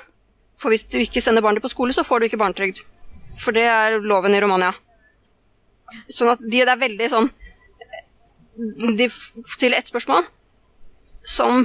For 0.58 0.74
hvis 0.74 0.88
du 0.92 1.00
ikke 1.00 1.22
sender 1.24 1.44
barnet 1.44 1.64
på 1.64 1.72
skole, 1.72 1.94
så 1.94 2.04
får 2.06 2.20
du 2.20 2.28
ikke 2.28 2.40
barnetrygd. 2.40 2.84
For 3.38 3.54
det 3.56 3.66
er 3.70 3.98
loven 4.02 4.34
i 4.34 4.40
Romania. 4.42 4.72
Sånn 6.12 6.32
at 6.34 6.42
de, 6.42 6.60
det 6.60 6.68
er 6.68 6.80
veldig 6.80 7.06
sånn 7.08 7.28
De 8.98 9.06
stiller 9.08 9.78
ett 9.78 9.88
spørsmål 9.88 10.26
som, 11.28 11.62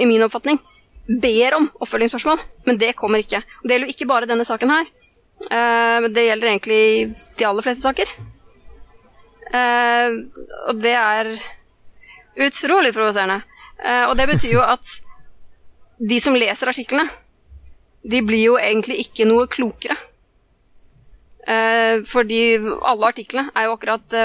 i 0.00 0.06
min 0.08 0.24
oppfatning, 0.24 0.58
ber 1.06 1.54
om 1.58 1.66
oppfølgingsspørsmål, 1.84 2.40
men 2.66 2.78
det 2.80 2.94
kommer 2.98 3.22
ikke. 3.22 3.42
Og 3.60 3.68
det 3.68 3.76
gjelder 3.76 3.90
jo 3.90 3.94
ikke 3.94 4.08
bare 4.10 4.28
denne 4.30 4.46
saken 4.48 4.72
her. 4.72 4.88
Uh, 5.50 6.06
det 6.08 6.24
gjelder 6.24 6.50
egentlig 6.50 6.80
de 7.36 7.46
aller 7.46 7.66
fleste 7.66 7.84
saker. 7.84 8.14
Uh, 9.52 10.16
og 10.70 10.80
det 10.82 10.94
er 10.96 11.30
utrolig 12.48 12.94
provoserende. 12.96 13.42
Uh, 13.76 14.08
og 14.08 14.16
det 14.18 14.30
betyr 14.32 14.56
jo 14.56 14.64
at 14.64 14.96
de 16.00 16.18
som 16.20 16.36
leser 16.36 16.72
artiklene, 16.72 17.06
de 18.06 18.22
blir 18.24 18.52
jo 18.52 18.58
egentlig 18.58 18.98
ikke 19.04 19.28
noe 19.28 19.46
klokere. 19.50 19.96
Fordi 22.10 22.40
alle 22.58 23.06
artiklene 23.06 23.52
er 23.54 23.68
jo 23.68 23.74
akkurat 23.76 24.16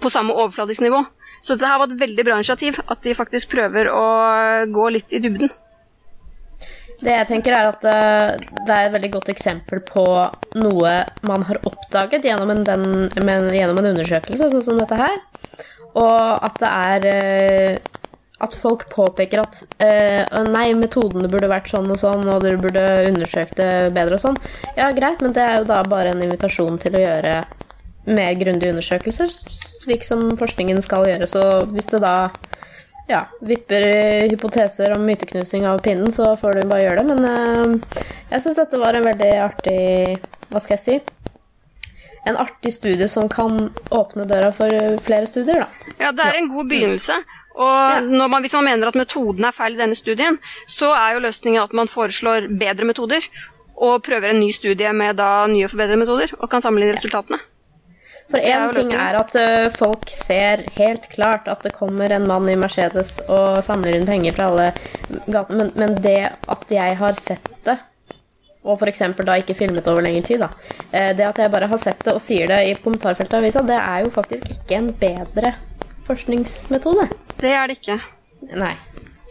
på 0.00 0.10
samme 0.10 0.34
overfladisk 0.34 0.82
nivå. 0.82 1.04
Så 1.40 1.54
dette 1.54 1.68
her 1.70 1.80
var 1.80 1.88
et 1.88 2.00
veldig 2.00 2.24
bra 2.26 2.38
initiativ, 2.40 2.78
at 2.90 3.02
de 3.04 3.16
faktisk 3.16 3.52
prøver 3.54 3.88
å 3.92 4.04
gå 4.72 4.88
litt 4.96 5.14
i 5.16 5.20
dybden. 5.22 5.52
Det 7.00 7.14
jeg 7.14 7.28
tenker 7.30 7.54
er 7.56 7.68
at 7.70 7.84
eh, 7.88 8.48
det 8.66 8.74
er 8.74 8.86
et 8.86 8.92
veldig 8.92 9.10
godt 9.14 9.30
eksempel 9.32 9.80
på 9.88 10.04
noe 10.60 10.90
man 11.24 11.46
har 11.48 11.60
oppdaget 11.64 12.28
gjennom 12.28 12.52
en, 12.52 12.60
den, 12.66 12.84
gjennom 13.56 13.80
en 13.80 13.88
undersøkelse, 13.94 14.50
sånn 14.52 14.66
som 14.66 14.80
dette 14.80 14.98
her. 15.00 15.16
Og 15.96 16.20
at 16.44 16.60
det 16.60 16.72
er 16.76 17.08
eh, 17.08 17.96
At 18.40 18.54
folk 18.56 18.86
påpeker 18.92 19.42
at 19.42 19.58
uh, 19.84 20.38
nei, 20.48 20.70
metodene 20.78 21.28
burde 21.28 21.50
vært 21.50 21.68
sånn 21.68 21.90
og 21.92 21.98
sånn, 22.00 22.24
og 22.32 22.40
dere 22.44 22.60
burde 22.60 22.84
undersøkt 23.10 23.58
det 23.60 23.90
bedre 23.96 24.16
og 24.16 24.22
sånn. 24.22 24.38
Ja, 24.78 24.90
greit, 24.96 25.20
men 25.20 25.36
det 25.36 25.44
er 25.44 25.60
jo 25.60 25.68
da 25.68 25.82
bare 25.84 26.14
en 26.14 26.24
invitasjon 26.24 26.80
til 26.80 26.96
å 26.96 27.02
gjøre 27.04 27.34
mer 28.08 28.38
grundige 28.40 28.72
undersøkelser, 28.72 29.34
slik 29.84 30.06
som 30.06 30.30
forskningen 30.40 30.80
skal 30.84 31.04
gjøre. 31.08 31.28
Så 31.28 31.44
hvis 31.74 31.90
det 31.92 32.00
da 32.00 32.30
ja, 33.10 33.24
vipper 33.44 33.84
hypoteser 34.30 34.94
om 34.96 35.04
myteknusing 35.04 35.66
av 35.68 35.82
pinnen, 35.84 36.12
så 36.14 36.32
får 36.40 36.60
du 36.60 36.68
bare 36.70 36.84
gjøre 36.86 37.04
det. 37.04 37.14
Men 37.14 37.28
uh, 37.28 38.04
jeg 38.30 38.44
syns 38.44 38.60
dette 38.62 38.80
var 38.80 38.96
en 38.96 39.08
veldig 39.10 39.32
artig 39.42 39.80
Hva 40.50 40.62
skal 40.62 40.76
jeg 40.76 40.84
si? 40.84 41.19
En 42.28 42.36
artig 42.36 42.72
studie 42.74 43.08
som 43.08 43.28
kan 43.32 43.70
åpne 43.96 44.26
døra 44.28 44.50
for 44.52 44.98
flere 45.06 45.28
studier, 45.28 45.62
da. 45.64 45.94
Ja, 46.00 46.10
det 46.12 46.26
er 46.26 46.40
en 46.40 46.50
god 46.52 46.68
begynnelse. 46.68 47.16
Og 47.60 48.10
man, 48.12 48.42
hvis 48.44 48.54
man 48.56 48.68
mener 48.68 48.90
at 48.90 48.98
metoden 48.98 49.46
er 49.48 49.56
feil 49.56 49.74
i 49.74 49.80
denne 49.80 49.96
studien, 49.98 50.36
så 50.68 50.92
er 50.96 51.16
jo 51.16 51.24
løsningen 51.24 51.62
at 51.62 51.72
man 51.76 51.90
foreslår 51.90 52.50
bedre 52.60 52.88
metoder 52.88 53.24
og 53.80 54.02
prøver 54.04 54.30
en 54.30 54.42
ny 54.42 54.50
studie 54.52 54.92
med 54.92 55.16
da 55.20 55.46
nye 55.48 55.64
og 55.64 55.72
forbedrede 55.72 56.02
metoder 56.02 56.36
og 56.38 56.50
kan 56.52 56.62
sammenligne 56.64 56.98
resultatene. 56.98 57.40
For 58.30 58.38
én 58.38 58.68
ting 58.76 58.92
er 58.94 59.16
at 59.18 59.32
uh, 59.34 59.72
folk 59.74 60.06
ser 60.14 60.62
helt 60.76 61.08
klart 61.10 61.48
at 61.50 61.64
det 61.66 61.74
kommer 61.74 62.12
en 62.14 62.28
mann 62.30 62.46
i 62.50 62.54
Mercedes 62.58 63.16
og 63.26 63.58
samler 63.66 63.98
inn 63.98 64.06
penger 64.06 64.36
fra 64.36 64.50
alle 64.52 64.68
gatene, 65.26 65.64
men, 65.64 65.72
men, 65.74 65.96
det 66.04 66.20
at 66.30 66.70
jeg 66.70 66.98
har 67.00 67.18
sett 67.18 67.50
det, 67.66 67.74
og 68.64 68.76
f.eks. 68.76 69.02
da 69.24 69.38
ikke 69.40 69.56
filmet 69.56 69.88
over 69.88 70.04
lengre 70.04 70.26
tid, 70.26 70.42
da 70.44 70.50
uh, 70.50 71.10
Det 71.16 71.26
at 71.30 71.40
jeg 71.40 71.52
bare 71.52 71.70
har 71.70 71.80
sett 71.80 72.04
det 72.04 72.14
og 72.16 72.22
sier 72.24 72.50
det 72.50 72.60
i 72.68 72.76
kommentarfeltet 72.82 73.38
i 73.38 73.42
avisa, 73.44 73.64
det 73.66 73.78
er 73.80 74.04
jo 74.04 74.12
faktisk 74.14 74.50
ikke 74.56 74.78
en 74.80 74.92
bedre 75.00 75.54
forskningsmetode. 76.08 77.08
Det 77.40 77.52
er 77.54 77.70
det 77.70 77.80
ikke. 77.80 78.00
Nei. 78.58 78.74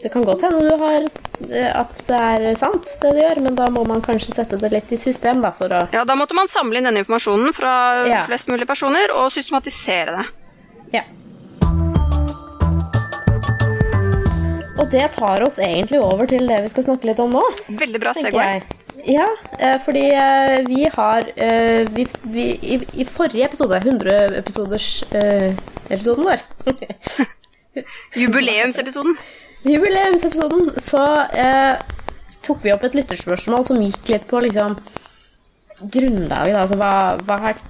Det 0.02 0.08
kan 0.08 0.24
godt 0.24 0.42
hende 0.42 0.60
du 0.64 0.76
har 0.80 1.02
eh, 1.04 1.72
at 1.76 1.98
det 2.08 2.18
er 2.18 2.54
sant, 2.56 2.88
det 3.02 3.10
du 3.12 3.20
gjør, 3.20 3.42
men 3.44 3.56
da 3.58 3.66
må 3.72 3.84
man 3.84 4.00
kanskje 4.04 4.32
sette 4.38 4.56
det 4.60 4.70
litt 4.72 4.92
i 4.96 4.98
system, 5.00 5.42
da, 5.44 5.52
for 5.52 5.72
å 5.76 5.82
Ja, 5.92 6.06
da 6.08 6.16
måtte 6.16 6.36
man 6.36 6.48
samle 6.48 6.80
inn 6.80 6.88
denne 6.88 7.02
informasjonen 7.04 7.52
fra 7.56 7.72
ja. 8.08 8.22
flest 8.28 8.48
mulig 8.48 8.68
personer 8.70 9.12
og 9.12 9.28
systematisere 9.34 10.16
det. 10.16 10.26
Ja. 10.96 11.04
Og 14.80 14.88
det 14.88 15.04
tar 15.18 15.44
oss 15.44 15.60
egentlig 15.60 16.00
over 16.00 16.30
til 16.30 16.48
det 16.48 16.62
vi 16.64 16.72
skal 16.72 16.88
snakke 16.88 17.12
litt 17.12 17.20
om 17.20 17.36
nå. 17.36 17.44
Veldig 17.68 18.00
bra 18.00 18.16
Segway. 18.16 18.64
Ja, 19.06 19.36
eh, 19.58 19.80
fordi 19.80 20.12
eh, 20.12 20.66
vi 20.66 20.90
har 20.92 21.32
vi, 21.94 22.06
vi, 22.22 22.58
i, 22.62 22.86
i, 22.92 23.04
forrige 23.04 23.44
episode, 23.46 23.80
100-episoders-episoden 23.80 26.24
vår 26.26 26.36
Jubileumsepisoden. 28.14 29.16
jubileumsepisoden 29.62 30.70
så 30.80 31.04
eh, 31.36 31.76
tok 32.44 32.64
vi 32.64 32.72
opp 32.74 32.84
et 32.86 32.96
lytterspørsmål 32.98 33.66
som 33.68 33.82
gikk 33.82 34.10
litt 34.14 34.26
på 34.30 34.40
liksom 34.42 34.76
grunnlaget. 35.80 36.56
Altså 36.56 36.78
hva, 36.80 36.94
hva 37.26 37.38
er, 37.52 37.60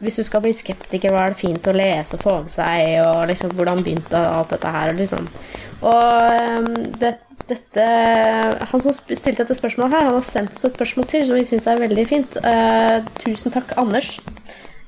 Hvis 0.00 0.18
du 0.18 0.24
skal 0.26 0.42
bli 0.44 0.52
skeptiker, 0.52 1.12
hva 1.12 1.26
er 1.26 1.32
det 1.32 1.40
fint 1.40 1.68
å 1.70 1.76
lese 1.76 2.16
og 2.16 2.24
få 2.24 2.34
med 2.42 2.52
seg, 2.52 2.98
og 3.04 3.28
liksom 3.30 3.54
hvordan 3.56 3.84
begynte 3.84 4.18
alt 4.18 4.50
dette 4.52 4.72
her, 4.74 4.92
og 4.92 5.00
liksom. 5.00 5.28
Og 5.86 6.32
eh, 6.32 6.60
det, 7.00 7.12
dette 7.50 7.86
Han 8.70 8.82
som 8.82 8.94
stilte 8.94 9.42
dette 9.42 9.56
spørsmålet 9.58 9.94
her, 9.94 10.08
han 10.08 10.18
har 10.18 10.26
sendt 10.26 10.56
oss 10.56 10.66
et 10.68 10.74
spørsmål 10.74 11.08
til 11.10 11.26
som 11.28 11.38
vi 11.38 11.44
syns 11.48 11.68
er 11.70 11.82
veldig 11.82 12.06
fint. 12.10 12.38
Uh, 12.42 13.02
tusen 13.22 13.54
takk, 13.54 13.76
Anders. 13.80 14.16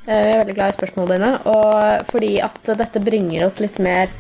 Jeg 0.09 0.33
er 0.33 0.41
veldig 0.41 0.57
glad 0.57 0.73
i 0.73 0.79
spørsmålene 0.79 1.17
dine. 1.19 1.33
Og 1.53 2.09
fordi 2.11 2.33
at 2.45 2.73
dette 2.81 3.03
bringer 3.05 3.47
oss 3.47 3.61
litt 3.61 3.79
mer 3.83 4.11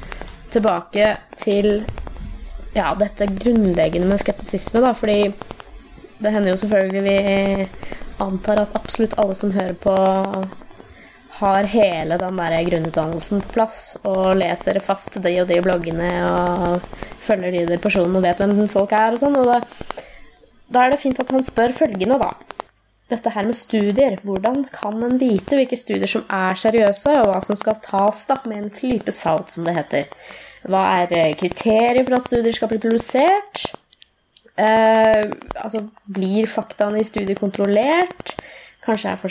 tilbake 0.52 1.14
til 1.36 1.80
ja, 2.76 2.92
dette 2.98 3.28
grunnleggende 3.40 4.08
med 4.08 4.20
skeptisisme, 4.20 4.82
da, 4.84 4.92
fordi 4.96 5.32
det 6.18 6.32
hender 6.34 6.52
jo 6.52 6.60
selvfølgelig 6.60 7.02
vi 7.06 7.66
antar 8.22 8.62
at 8.64 8.74
absolutt 8.76 9.16
alle 9.20 9.36
som 9.38 9.54
hører 9.54 9.76
på, 9.80 9.94
har 11.38 11.68
hele 11.70 12.18
den 12.18 12.38
der 12.40 12.56
grunnutdannelsen 12.66 13.42
på 13.44 13.54
plass 13.54 13.80
og 14.08 14.34
leser 14.38 14.80
fast 14.82 15.20
de 15.22 15.34
og 15.42 15.48
de 15.50 15.60
bloggene 15.62 16.10
og 16.26 16.88
følger 17.22 17.54
de, 17.54 17.64
de 17.70 17.78
personene 17.82 18.18
og 18.18 18.26
vet 18.26 18.42
hvem 18.42 18.68
folk 18.72 18.94
er 18.96 19.14
og 19.14 19.22
sånn. 19.22 19.38
Og 19.38 19.46
da, 19.46 19.60
da 20.74 20.84
er 20.84 20.94
det 20.94 21.02
fint 21.02 21.20
at 21.22 21.30
han 21.34 21.46
spør 21.46 21.76
følgende, 21.76 22.18
da. 22.20 22.32
Dette 23.08 23.32
her 23.32 23.46
med 23.48 23.56
studier. 23.56 24.18
Hvordan 24.20 24.66
kan 24.74 24.98
en 25.06 25.16
vite 25.20 25.56
hvilke 25.56 25.78
studier 25.80 26.10
som 26.10 26.26
er 26.28 26.58
seriøse, 26.60 27.14
og 27.22 27.30
hva 27.30 27.40
som 27.46 27.56
skal 27.56 27.78
tas 27.84 28.26
da, 28.28 28.36
med 28.44 28.60
en 28.60 28.74
klype 28.74 29.14
salt, 29.14 29.54
som 29.54 29.64
det 29.68 29.78
heter? 29.78 30.10
Hva 30.68 30.82
er 31.04 31.36
kriterier 31.38 32.02
for 32.02 32.18
at 32.18 32.26
studier 32.26 32.56
skal 32.56 32.72
bli 32.72 32.82
produsert? 32.82 33.68
Eh, 34.58 35.24
altså, 35.54 35.84
blir 36.10 36.50
faktaene 36.50 37.00
i 37.00 37.06
studiet 37.06 37.40
kontrollert? 37.40 38.34
Kanskje 38.84 39.14
er 39.14 39.22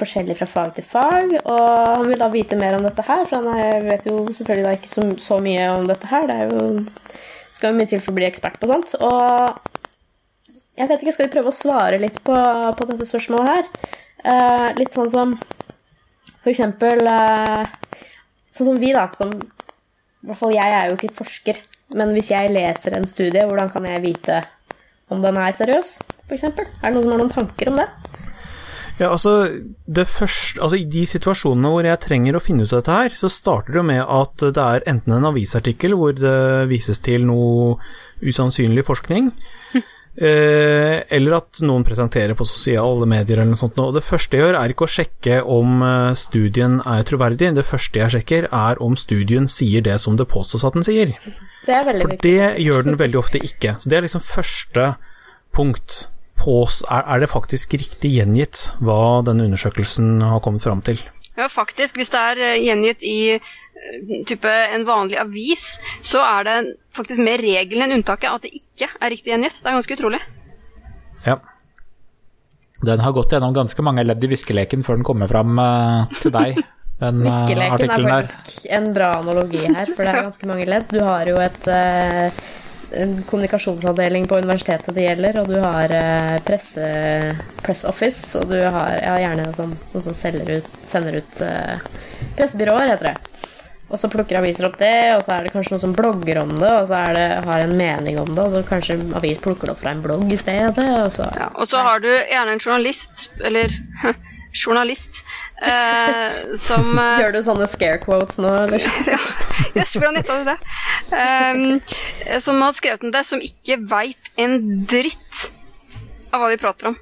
forskjellig 0.00 0.36
fra 0.38 0.48
fag 0.48 0.74
til 0.76 0.86
fag. 0.86 1.34
Og 1.40 1.66
han 1.94 2.08
vil 2.08 2.22
da 2.22 2.30
vite 2.32 2.58
mer 2.58 2.78
om 2.78 2.86
dette 2.86 3.04
her, 3.06 3.26
for 3.28 3.40
han 3.40 3.84
vet 3.86 4.08
jo 4.08 4.24
selvfølgelig 4.26 4.66
da 4.66 4.76
ikke 4.78 4.92
så, 4.92 5.06
så 5.20 5.40
mye 5.44 5.68
om 5.76 5.86
dette 5.90 6.10
her. 6.10 6.26
Det 6.30 6.36
er 6.36 6.54
jo, 6.54 6.64
skal 7.56 7.72
jo 7.72 7.78
mye 7.80 7.90
til 7.92 8.02
for 8.02 8.14
å 8.14 8.18
bli 8.18 8.28
ekspert 8.28 8.58
på 8.60 8.70
sånt. 8.70 8.96
Og 9.00 9.70
jeg 10.80 10.88
vet 10.88 11.02
ikke, 11.02 11.14
skal 11.14 11.28
vi 11.28 11.34
prøve 11.34 11.52
å 11.52 11.56
svare 11.56 12.00
litt 12.00 12.20
på, 12.26 12.36
på 12.76 12.88
dette 12.88 13.08
spørsmålet 13.08 13.50
her? 13.54 13.96
Eh, 14.20 14.68
litt 14.76 14.92
sånn 14.92 15.10
som 15.12 15.32
for 16.42 16.52
eksempel 16.52 17.06
eh, 17.08 17.62
Sånn 18.50 18.72
som 18.72 18.78
vi, 18.82 18.90
da, 18.90 19.04
som 19.14 19.30
i 19.30 20.26
hvert 20.26 20.40
fall 20.40 20.52
jeg 20.52 20.72
er 20.74 20.88
jo 20.90 20.96
ikke 20.96 21.12
forsker, 21.20 21.60
men 21.96 22.10
hvis 22.16 22.32
jeg 22.32 22.50
leser 22.50 22.96
en 22.96 23.06
studie, 23.08 23.44
hvordan 23.46 23.70
kan 23.70 23.86
jeg 23.86 24.02
vite 24.02 24.40
om 25.06 25.22
den 25.22 25.38
er 25.38 25.54
seriøs, 25.54 25.92
f.eks.? 26.26 26.48
Er 26.50 26.58
det 26.58 26.90
noen 26.96 27.04
som 27.06 27.14
har 27.14 27.22
noen 27.22 27.30
tanker 27.30 27.70
om 27.70 27.78
det? 27.78 27.86
Ja, 29.00 29.10
altså, 29.14 29.32
det 29.88 30.04
første, 30.10 30.60
altså 30.60 30.76
I 30.76 30.84
de 30.92 31.06
situasjonene 31.08 31.70
hvor 31.72 31.86
jeg 31.88 32.02
trenger 32.04 32.36
å 32.36 32.42
finne 32.44 32.66
ut 32.66 32.74
av 32.74 32.82
dette 32.82 32.98
her, 32.98 33.14
så 33.16 33.30
starter 33.32 33.72
det 33.72 33.80
jo 33.80 33.86
med 33.88 34.02
at 34.04 34.44
det 34.44 34.66
er 34.66 34.84
enten 34.92 35.16
en 35.16 35.30
avisartikkel 35.30 35.96
hvor 35.96 36.12
det 36.18 36.68
vises 36.70 37.00
til 37.04 37.24
noe 37.28 37.78
usannsynlig 38.20 38.84
forskning, 38.84 39.32
Eh, 40.20 40.96
eller 41.14 41.36
at 41.38 41.60
noen 41.64 41.84
presenterer 41.86 42.34
på 42.36 42.44
sosiale 42.44 43.06
medier 43.08 43.38
eller 43.38 43.54
noe 43.54 43.60
sånt. 43.60 43.78
Og 43.80 43.94
det 43.94 44.02
første 44.04 44.36
jeg 44.36 44.42
gjør, 44.44 44.56
er 44.58 44.72
ikke 44.74 44.84
å 44.84 44.90
sjekke 44.90 45.36
om 45.48 45.84
eh, 45.86 46.10
studien 46.18 46.80
er 46.82 47.06
troverdig. 47.08 47.52
Det 47.56 47.64
første 47.64 48.02
jeg 48.02 48.14
sjekker, 48.16 48.48
er 48.50 48.82
om 48.84 48.98
studien 49.00 49.46
sier 49.48 49.84
det 49.86 49.96
som 50.02 50.18
det 50.20 50.26
påstås 50.28 50.66
at 50.66 50.76
den 50.76 50.84
sier. 50.84 51.14
Det 51.64 51.76
er 51.76 51.86
veldig 51.88 52.04
For 52.04 52.16
det 52.16 52.34
viktig. 52.34 52.66
gjør 52.66 52.88
den 52.90 53.00
veldig 53.00 53.20
ofte 53.22 53.40
ikke. 53.48 53.76
Så 53.80 53.92
det 53.92 54.00
er 54.00 54.06
liksom 54.08 54.26
første 54.26 54.88
punkt. 55.56 56.02
Pås, 56.40 56.80
er 56.88 57.20
det 57.20 57.28
faktisk 57.28 57.74
riktig 57.76 58.14
gjengitt 58.16 58.70
hva 58.80 59.20
denne 59.26 59.44
undersøkelsen 59.50 60.22
har 60.24 60.40
kommet 60.44 60.64
fram 60.64 60.80
til? 60.86 61.02
Ja, 61.36 61.48
faktisk. 61.48 61.96
Hvis 62.00 62.10
det 62.12 62.20
er 62.20 62.40
eh, 62.44 62.62
gjengitt 62.64 63.04
i 63.06 63.38
type 64.28 64.50
en 64.50 64.84
vanlig 64.88 65.18
avis, 65.20 65.78
så 66.02 66.22
er 66.24 66.48
det 66.48 66.56
faktisk 66.96 67.22
mer 67.24 67.40
regelen 67.40 67.86
enn 67.86 68.00
unntaket 68.00 68.32
at 68.32 68.44
det 68.44 68.52
ikke 68.56 68.90
er 68.98 69.12
riktig 69.12 69.32
gjengitt. 69.32 69.60
Det 69.60 69.70
er 69.70 69.78
ganske 69.78 69.96
utrolig. 69.96 70.20
Ja. 71.26 71.38
Den 72.80 73.04
har 73.04 73.12
gått 73.12 73.32
gjennom 73.34 73.56
ganske 73.56 73.84
mange 73.84 74.04
ledd 74.06 74.24
i 74.24 74.30
viskeleken 74.30 74.84
før 74.84 75.00
den 75.00 75.06
kommer 75.06 75.30
fram 75.30 75.58
uh, 75.60 76.20
til 76.20 76.34
deg. 76.36 76.60
Den, 77.00 77.22
Viskeleken 77.24 77.88
er 77.96 78.26
faktisk 78.28 78.66
en 78.76 78.90
bra 78.92 79.06
analogi 79.22 79.62
her, 79.62 79.88
for 79.96 80.04
det 80.04 80.10
er 80.10 80.18
ganske 80.26 80.48
mange 80.50 80.66
ledd. 80.68 80.90
Du 80.92 80.98
har 81.00 81.30
jo 81.30 81.38
et 81.40 81.68
uh, 81.72 82.42
en 82.92 83.22
kommunikasjonsavdeling 83.22 84.26
på 84.28 84.38
universitetet 84.38 84.94
det 84.94 85.06
gjelder, 85.06 85.40
og 85.40 85.50
du 85.50 85.58
har 85.62 85.92
eh, 85.94 86.36
presse, 86.46 86.86
press 87.62 87.84
office, 87.88 88.38
og 88.40 88.50
du 88.50 88.58
har 88.60 88.96
ja, 88.98 89.16
gjerne 89.24 89.50
sånn, 89.56 89.76
sånn 89.92 90.10
som 90.10 90.40
ut, 90.50 90.70
sender 90.86 91.20
ut 91.20 91.42
uh, 91.44 91.76
pressebyråer, 92.38 92.94
heter 92.94 93.12
det. 93.12 93.16
Og 93.90 93.98
så 93.98 94.10
plukker 94.10 94.38
aviser 94.38 94.68
opp 94.68 94.76
det, 94.78 95.16
og 95.16 95.24
så 95.26 95.34
er 95.34 95.46
det 95.46 95.52
kanskje 95.54 95.74
noen 95.74 95.82
som 95.82 95.94
blogger 95.96 96.38
om 96.44 96.52
det, 96.60 96.70
og 96.70 96.84
så 96.86 97.00
det, 97.16 97.26
har 97.46 97.64
en 97.64 97.76
mening 97.78 98.20
om 98.22 98.28
det, 98.36 98.44
og 98.44 98.54
så 98.54 98.62
kanskje 98.66 99.00
avis 99.18 99.40
plukker 99.42 99.66
det 99.66 99.74
opp 99.74 99.82
fra 99.82 99.94
en 99.96 100.04
blogg 100.04 100.30
i 100.30 100.38
stedet, 100.38 100.86
og 101.00 101.10
så 101.14 101.26
Ja, 101.34 101.48
og 101.54 101.66
så 101.70 101.82
har 101.82 102.02
du 102.04 102.10
gjerne 102.10 102.54
en 102.54 102.62
journalist, 102.62 103.28
eller 103.42 103.74
journalist, 104.52 105.22
eh, 105.62 106.54
som 106.58 106.98
eh, 107.02 107.20
Gjør 107.22 107.36
du 107.36 107.40
sånne 107.46 107.68
scare 107.70 108.00
quotes 108.02 108.40
nå, 108.42 108.50
eller? 108.64 108.82
ja, 109.12 109.20
Jøss, 109.76 109.94
hvordan 109.96 110.18
gjetta 110.20 110.38
du 110.40 110.50
det? 110.50 110.58
Um, 111.10 112.40
som 112.42 112.60
har 112.64 112.74
skrevet 112.76 113.06
om 113.06 113.14
det, 113.14 113.24
som 113.26 113.42
ikke 113.44 113.80
veit 113.90 114.32
en 114.40 114.58
dritt 114.90 115.46
av 116.30 116.42
hva 116.42 116.50
de 116.52 116.60
prater 116.60 116.92
om. 116.92 116.98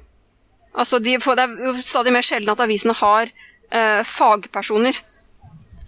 Altså, 0.79 0.99
de, 1.01 1.17
Det 1.17 1.45
er 1.45 1.55
jo 1.65 1.73
stadig 1.81 2.13
mer 2.13 2.25
sjelden 2.25 2.53
at 2.53 2.61
avisene 2.63 2.95
har 2.97 3.29
eh, 3.29 4.01
fagpersoner 4.05 4.97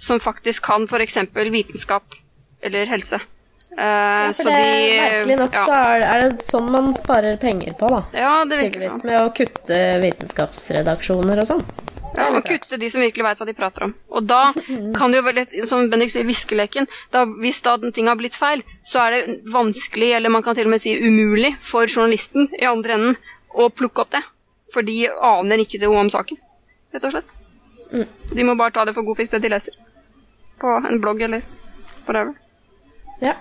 som 0.02 0.20
faktisk 0.20 0.66
kan 0.66 0.88
f.eks. 0.90 1.20
vitenskap 1.54 2.18
eller 2.66 2.90
helse. 2.90 3.22
Eh, 3.78 3.84
Ja, 3.84 4.34
så 4.34 4.44
for 4.44 4.52
det, 4.52 4.64
de 4.64 4.98
merkelig 5.00 5.38
nok 5.40 5.54
ja. 5.56 5.62
så 5.66 5.78
er, 5.78 6.02
er 6.08 6.26
det 6.26 6.44
sånn 6.46 6.68
man 6.74 6.92
sparer 6.98 7.38
penger 7.40 7.74
på, 7.80 7.88
da. 7.94 8.02
ja, 8.20 8.34
det 8.46 8.58
virker 8.60 8.90
sånn. 8.90 9.06
Med 9.08 9.20
å 9.22 9.30
kutte 9.36 9.78
vitenskapsredaksjoner 10.04 11.42
og 11.44 11.48
sånn. 11.54 11.64
Ja, 12.12 12.26
og 12.36 12.42
kutte 12.44 12.76
de 12.76 12.90
som 12.92 13.00
virkelig 13.00 13.24
veit 13.24 13.40
hva 13.40 13.46
de 13.48 13.54
prater 13.56 13.86
om. 13.88 13.94
Og 14.12 14.26
da 14.28 14.42
kan 14.98 15.14
det 15.14 15.22
jo 15.22 15.26
være 15.30 15.38
litt, 15.40 15.54
som 15.70 15.86
Bendik 15.92 16.12
sier, 16.12 16.28
viskeleken. 16.28 16.90
Da, 17.16 17.24
hvis 17.40 17.62
da 17.64 17.78
den 17.80 17.94
ting 17.96 18.10
har 18.12 18.20
blitt 18.20 18.36
feil, 18.36 18.64
så 18.84 19.06
er 19.06 19.16
det 19.16 19.38
vanskelig, 19.54 20.12
eller 20.18 20.34
man 20.34 20.44
kan 20.44 20.58
til 20.58 20.68
og 20.68 20.74
med 20.76 20.84
si 20.84 20.98
umulig, 21.00 21.54
for 21.64 21.88
journalisten 21.88 22.50
i 22.60 22.68
andre 22.68 22.98
enden 23.00 23.16
å 23.56 23.70
plukke 23.72 24.04
opp 24.04 24.12
det. 24.18 24.24
For 24.72 24.84
de 24.88 25.06
aner 25.08 25.64
ikke 25.64 25.80
noe 25.86 26.04
om 26.04 26.12
saken, 26.12 26.40
rett 26.92 27.08
og 27.08 27.16
slett. 27.16 27.32
Så 28.28 28.36
de 28.36 28.44
må 28.48 28.54
bare 28.60 28.72
ta 28.76 28.84
det 28.88 28.94
for 28.96 29.04
god 29.08 29.18
fisk, 29.20 29.34
det 29.36 29.42
de 29.48 29.56
leser. 29.56 29.76
På 30.60 30.78
en 30.88 31.00
blogg 31.04 31.24
eller 31.28 31.44
whatever. 32.06 32.36
Ja. 33.24 33.34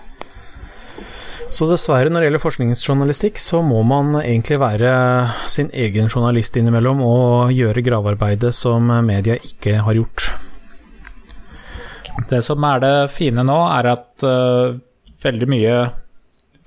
Så 1.51 1.67
dessverre, 1.67 2.07
når 2.07 2.23
det 2.23 2.27
gjelder 2.29 2.43
forskningsjournalistikk, 2.45 3.39
så 3.41 3.59
må 3.65 3.81
man 3.83 4.15
egentlig 4.21 4.59
være 4.61 4.91
sin 5.51 5.71
egen 5.75 6.07
journalist 6.07 6.55
innimellom 6.55 7.01
og 7.03 7.51
gjøre 7.55 7.83
gravearbeidet 7.83 8.53
som 8.55 8.87
media 9.03 9.35
ikke 9.35 9.81
har 9.83 9.99
gjort. 9.99 10.29
Det 12.29 12.39
som 12.45 12.63
er 12.67 12.83
det 12.83 12.95
fine 13.11 13.43
nå, 13.47 13.57
er 13.79 13.91
at 13.91 14.25
uh, 14.27 14.77
veldig 15.23 15.49
mye 15.51 15.75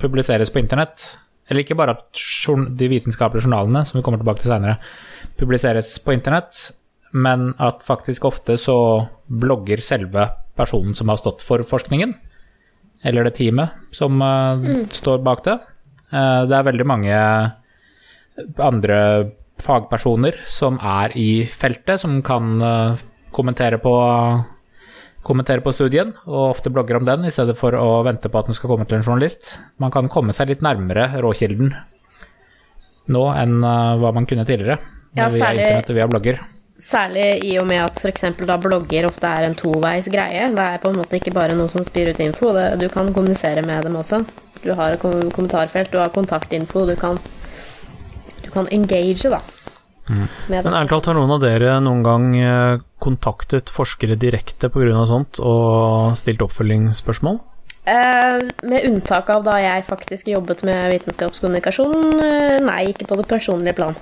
publiseres 0.01 0.53
på 0.53 0.61
internett. 0.61 1.14
Eller 1.49 1.64
ikke 1.64 1.77
bare 1.77 1.97
at 1.97 2.23
de 2.79 2.88
vitenskapelige 2.88 3.47
journalene, 3.47 3.85
som 3.85 3.99
vi 3.99 4.05
kommer 4.05 4.20
tilbake 4.20 4.42
til 4.42 4.53
senere, 4.53 4.79
publiseres 5.40 5.97
på 6.05 6.14
internett, 6.16 6.70
men 7.14 7.53
at 7.62 7.85
faktisk 7.87 8.25
ofte 8.27 8.57
så 8.59 8.77
blogger 9.29 9.83
selve 9.85 10.29
personen 10.59 10.97
som 10.97 11.11
har 11.12 11.20
stått 11.20 11.44
for 11.44 11.62
forskningen, 11.68 12.14
eller 13.04 13.28
det 13.28 13.36
teamet 13.38 13.94
som 13.94 14.22
øh, 14.22 14.84
står 14.92 15.22
bak 15.24 15.44
det. 15.46 15.58
Eh, 16.10 16.42
det 16.48 16.56
er 16.56 16.68
veldig 16.70 16.86
mange 16.88 17.18
andre 18.58 18.98
fagpersoner 19.62 20.40
som 20.50 20.80
er 20.82 21.14
i 21.20 21.44
feltet, 21.46 22.00
som 22.02 22.18
kan 22.26 22.56
øh, 22.62 23.04
kommentere 23.34 23.78
på 23.82 23.94
kommentere 25.24 25.64
på 25.64 25.72
studien, 25.72 26.10
og 26.28 26.50
ofte 26.50 26.68
blogger 26.68 26.98
om 26.98 27.06
den, 27.08 27.22
i 27.24 27.32
stedet 27.32 27.54
for 27.56 27.72
å 27.72 28.02
vente 28.04 28.28
på 28.28 28.40
at 28.42 28.50
den 28.50 28.56
skal 28.56 28.68
komme 28.68 28.84
til 28.84 28.98
en 28.98 29.06
journalist. 29.06 29.54
Man 29.80 29.92
kan 29.94 30.10
komme 30.12 30.34
seg 30.36 30.50
litt 30.50 30.64
nærmere 30.64 31.06
råkilden 31.24 31.72
nå 33.08 33.22
enn 33.32 33.54
hva 33.64 34.10
man 34.12 34.28
kunne 34.28 34.44
tidligere, 34.44 34.76
Ja, 35.16 35.30
via 35.32 35.54
internett 35.54 35.88
og 35.92 35.96
via 35.96 36.06
blogger. 36.10 36.42
Særlig 36.74 37.26
i 37.46 37.52
og 37.60 37.68
med 37.70 37.78
at 37.84 38.00
f.eks. 38.02 38.24
da 38.42 38.56
blogger 38.58 39.06
ofte 39.06 39.28
er 39.30 39.46
en 39.46 39.54
toveis 39.54 40.08
greie. 40.10 40.48
Det 40.50 40.64
er 40.64 40.80
på 40.82 40.90
en 40.90 40.98
måte 40.98 41.20
ikke 41.20 41.34
bare 41.34 41.54
noe 41.54 41.70
som 41.70 41.84
spyr 41.87 42.10
ut 42.10 42.22
info. 42.24 42.50
Det, 42.56 42.66
du 42.82 42.88
kan 42.90 43.12
kommunisere 43.14 43.62
med 43.62 43.87
dem 43.87 43.94
også. 44.00 44.24
Du 44.64 44.72
har 44.74 44.96
kom 44.98 45.30
kommentarfelt, 45.30 45.92
du 45.92 46.00
har 46.00 46.10
kontaktinfo, 46.10 46.82
du 46.88 46.96
kan, 46.98 47.20
du 48.42 48.50
kan 48.50 48.66
engage, 48.74 49.30
da. 49.30 49.38
Med 50.08 50.66
Men 50.66 50.74
ærlig 50.74 50.90
talt, 50.90 51.06
har 51.08 51.16
noen 51.16 51.32
av 51.32 51.40
dere 51.40 51.78
noen 51.80 52.02
gang 52.04 52.26
eh, 52.37 52.82
kontaktet 53.00 53.70
forskere 53.72 54.18
direkte 54.20 54.68
pga. 54.68 55.06
sånt 55.08 55.40
og 55.40 56.16
stilt 56.20 56.42
oppfølgingsspørsmål? 56.44 57.38
Eh, 57.87 58.42
med 58.64 58.88
unntak 58.88 59.30
av 59.30 59.46
da 59.46 59.56
jeg 59.60 59.87
faktisk 59.87 60.28
jobbet 60.28 60.64
med 60.64 60.90
vitenskapskommunikasjon. 60.92 62.20
eh, 62.20 62.58
nei, 62.60 62.82
ikke 62.92 63.06
på 63.06 63.16
det 63.16 63.28
personlige 63.28 63.78
plan. 63.78 63.96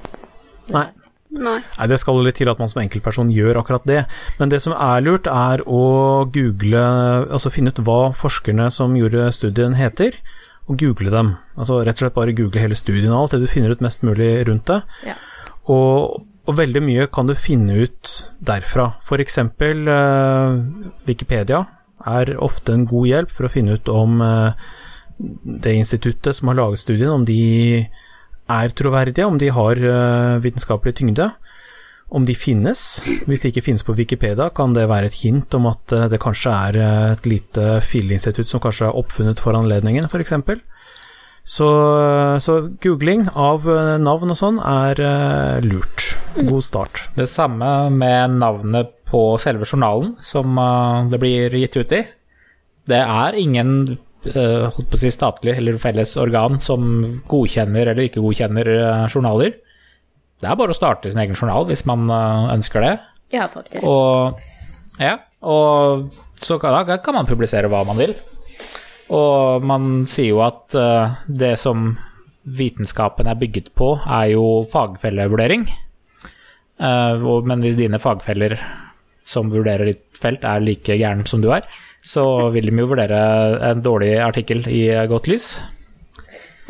Nei. 0.71 0.89
Nei. 1.33 1.59
Nei, 1.79 1.87
Det 1.89 1.99
skal 2.01 2.21
litt 2.25 2.37
til 2.41 2.51
at 2.53 2.61
man 2.61 2.69
som 2.69 2.83
enkeltperson 2.83 3.33
gjør 3.33 3.63
akkurat 3.63 3.87
det. 3.89 4.03
Men 4.39 4.53
det 4.53 4.61
som 4.65 4.75
er 4.77 5.05
lurt, 5.05 5.27
er 5.27 5.65
å 5.65 6.25
google 6.33 6.83
Altså 7.33 7.53
finne 7.53 7.73
ut 7.73 7.81
hva 7.87 8.13
forskerne 8.17 8.69
som 8.75 8.97
gjorde 8.99 9.31
studien 9.33 9.77
heter, 9.79 10.19
og 10.69 10.79
google 10.79 11.11
dem. 11.13 11.35
Altså 11.57 11.81
rett 11.83 11.97
og 11.99 12.05
slett 12.05 12.19
bare 12.19 12.37
google 12.37 12.63
hele 12.63 12.79
studien 12.79 13.11
og 13.13 13.25
alt 13.25 13.37
det 13.37 13.43
du 13.43 13.51
finner 13.51 13.73
ut 13.73 13.83
mest 13.85 14.05
mulig 14.07 14.31
rundt 14.49 14.69
det. 14.71 14.81
Ja. 15.09 15.17
Og, 15.73 16.23
og 16.47 16.59
veldig 16.59 16.83
mye 16.85 17.09
kan 17.13 17.29
du 17.29 17.35
finne 17.39 17.81
ut 17.83 18.13
derfra. 18.45 18.93
Eksempel 19.23 19.89
eh, 19.91 20.61
Wikipedia 21.09 21.65
er 22.09 22.35
ofte 22.43 22.75
en 22.75 22.87
god 22.91 23.11
hjelp 23.11 23.35
for 23.35 23.47
å 23.47 23.53
finne 23.53 23.77
ut 23.79 23.91
om 23.93 24.23
eh, 24.23 24.71
det 25.63 25.75
instituttet 25.79 26.35
som 26.35 26.51
har 26.51 26.59
laget 26.59 26.83
studien, 26.83 27.13
om 27.15 27.27
de 27.27 27.87
er 28.53 28.75
troverdige, 28.77 29.27
om 29.27 29.39
de 29.41 29.51
har 29.55 29.79
eh, 29.79 30.41
vitenskapelig 30.45 30.97
tyngde. 31.01 31.31
Om 32.13 32.27
de 32.29 32.35
finnes. 32.37 32.81
Hvis 33.25 33.41
de 33.41 33.53
ikke 33.53 33.65
finnes 33.65 33.85
på 33.87 33.97
Wikipedia, 33.97 34.51
kan 34.53 34.75
det 34.77 34.89
være 34.91 35.09
et 35.09 35.21
hint 35.23 35.55
om 35.57 35.71
at 35.71 35.95
eh, 35.97 36.09
det 36.13 36.21
kanskje 36.23 36.53
er 36.69 36.81
eh, 36.81 37.07
et 37.15 37.29
lite 37.29 37.79
fileinstitutt 37.87 38.51
som 38.51 38.63
kanskje 38.63 38.91
er 38.91 39.01
oppfunnet 39.01 39.41
for 39.41 39.57
anledningen, 39.59 40.09
f.eks. 40.11 40.37
Så, 41.43 41.69
så 42.39 42.53
googling 42.85 43.25
av 43.35 43.65
navn 43.99 44.31
og 44.31 44.37
sånn 44.39 44.61
er 44.63 45.01
lurt. 45.65 46.13
God 46.39 46.63
start. 46.63 47.01
Det 47.17 47.27
samme 47.27 47.91
med 47.91 48.37
navnet 48.37 48.93
på 49.11 49.25
selve 49.43 49.67
journalen 49.67 50.13
som 50.23 50.55
det 51.11 51.19
blir 51.19 51.57
gitt 51.59 51.81
ut 51.81 51.97
i. 51.99 52.05
Det 52.87 53.03
er 53.03 53.41
ingen 53.43 53.99
holdt 54.23 54.89
på 54.93 54.99
å 54.99 55.01
si 55.01 55.11
statlig 55.11 55.57
eller 55.59 55.81
felles 55.83 56.15
organ 56.21 56.61
som 56.63 57.01
godkjenner 57.31 57.91
eller 57.93 58.07
ikke 58.07 58.23
godkjenner 58.23 58.69
uh, 58.71 59.07
journaler. 59.11 59.57
Det 60.43 60.51
er 60.51 60.59
bare 60.59 60.75
å 60.75 60.77
starte 60.77 61.11
sin 61.11 61.23
egen 61.23 61.39
journal 61.39 61.67
hvis 61.69 61.85
man 61.91 62.07
uh, 62.11 62.53
ønsker 62.55 62.85
det. 62.87 62.93
Ja, 63.33 63.49
faktisk. 63.51 63.87
Og, 63.89 64.39
ja, 65.01 65.17
og 65.43 66.13
så 66.39 66.59
kan, 66.63 66.77
da 66.87 66.99
kan 67.03 67.17
man 67.17 67.29
publisere 67.29 67.71
hva 67.73 67.83
man 67.89 67.99
vil. 67.99 68.15
Og 69.13 69.65
man 69.67 70.05
sier 70.09 70.33
jo 70.33 70.43
at 70.45 70.77
eh, 70.79 71.17
det 71.29 71.55
som 71.61 71.93
vitenskapen 72.43 73.29
er 73.29 73.39
bygget 73.39 73.73
på, 73.79 73.95
er 74.03 74.33
jo 74.33 74.63
fagfellevurdering. 74.73 75.67
Eh, 76.81 77.27
men 77.49 77.65
hvis 77.65 77.79
dine 77.81 78.01
fagfeller 78.03 78.57
som 79.23 79.53
vurderer 79.53 79.93
ditt 79.93 80.23
felt, 80.23 80.45
er 80.45 80.65
like 80.65 80.97
gæren 80.99 81.27
som 81.29 81.45
du 81.45 81.51
er, 81.55 81.67
så 82.03 82.51
vil 82.51 82.67
de 82.67 82.83
jo 82.83 82.91
vurdere 82.91 83.23
en 83.71 83.83
dårlig 83.83 84.17
artikkel 84.23 84.67
i 84.69 84.85
godt 85.11 85.31
lys. 85.31 85.55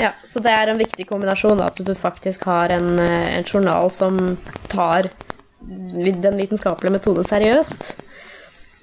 Ja, 0.00 0.12
så 0.24 0.40
det 0.44 0.52
er 0.52 0.70
en 0.70 0.80
viktig 0.80 1.06
kombinasjon 1.08 1.60
at 1.64 1.76
du 1.80 1.92
faktisk 1.96 2.46
har 2.48 2.72
en, 2.72 2.98
eh, 2.98 3.36
en 3.38 3.44
journal 3.44 3.90
som 3.92 4.36
tar 4.68 5.08
den 5.62 6.38
vitenskapelige 6.40 6.96
metode 6.96 7.24
seriøst. 7.24 7.92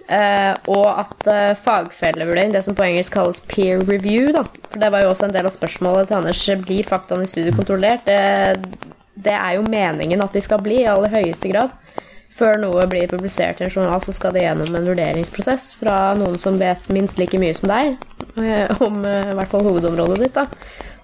Eh, 0.10 0.54
og 0.74 0.88
at 0.88 1.28
eh, 1.30 1.56
fagfellevurdering, 1.58 2.54
det 2.54 2.64
som 2.66 2.78
på 2.78 2.86
engelsk 2.86 3.14
kalles 3.14 3.44
peer 3.46 3.82
review, 3.86 4.32
da, 4.34 4.42
for 4.72 4.82
det 4.82 4.92
var 4.94 5.04
jo 5.04 5.12
også 5.12 5.28
en 5.28 5.36
del 5.36 5.46
av 5.46 5.54
spørsmålet 5.54 6.10
til 6.10 6.18
Anders, 6.18 6.46
blir 6.64 6.88
faktaene 6.88 7.28
i 7.28 7.30
studiet 7.30 7.58
kontrollert? 7.58 8.08
Det, 8.10 8.88
det 9.14 9.36
er 9.36 9.58
jo 9.58 9.68
meningen 9.70 10.24
at 10.26 10.34
de 10.34 10.42
skal 10.42 10.64
bli, 10.66 10.82
i 10.82 10.90
aller 10.90 11.14
høyeste 11.14 11.52
grad. 11.52 11.76
Før 12.40 12.60
noe 12.62 12.86
blir 12.88 13.10
publisert 13.12 13.60
i 13.60 13.66
en 13.66 13.74
journal, 13.74 14.00
så 14.04 14.14
skal 14.16 14.32
det 14.36 14.46
gjennom 14.46 14.76
en 14.78 14.86
vurderingsprosess 14.88 15.74
fra 15.80 16.14
noen 16.16 16.38
som 16.40 16.60
vet 16.62 16.86
minst 16.94 17.20
like 17.20 17.40
mye 17.42 17.56
som 17.58 17.72
deg, 17.72 17.98
eh, 18.40 18.72
om 18.86 19.02
eh, 19.08 19.34
i 19.34 19.36
hvert 19.36 19.52
fall 19.52 19.66
hovedområdet 19.68 20.22
ditt. 20.24 20.38
da. 20.38 20.46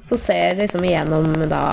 Så 0.08 0.19
ser 0.21 0.56
liksom 0.62 0.86
igjennom 0.86 1.34
da 1.52 1.65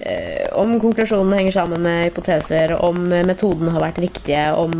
eh, 0.00 0.46
om 0.56 0.78
konklusjonene 0.80 1.42
henger 1.42 1.58
sammen 1.58 1.84
med 1.84 2.06
hypoteser, 2.06 2.72
om 2.78 3.10
metodene 3.28 3.74
har 3.74 3.84
vært 3.90 4.00
riktige, 4.06 4.46
om 4.56 4.78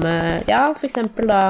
ja, 0.49 0.62
f.eks. 0.73 1.03
da 1.29 1.42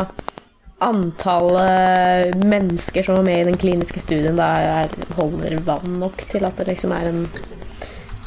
antallet 0.83 2.35
mennesker 2.39 3.07
som 3.07 3.19
var 3.19 3.27
med 3.27 3.41
i 3.43 3.47
den 3.53 3.59
kliniske 3.61 4.03
studien, 4.03 4.39
da 4.39 4.51
er, 4.83 4.99
holder 5.19 5.59
vann 5.67 5.99
nok 6.03 6.23
til 6.31 6.47
at 6.47 6.59
det 6.59 6.69
liksom 6.73 6.95
er 6.97 7.11
en 7.13 7.25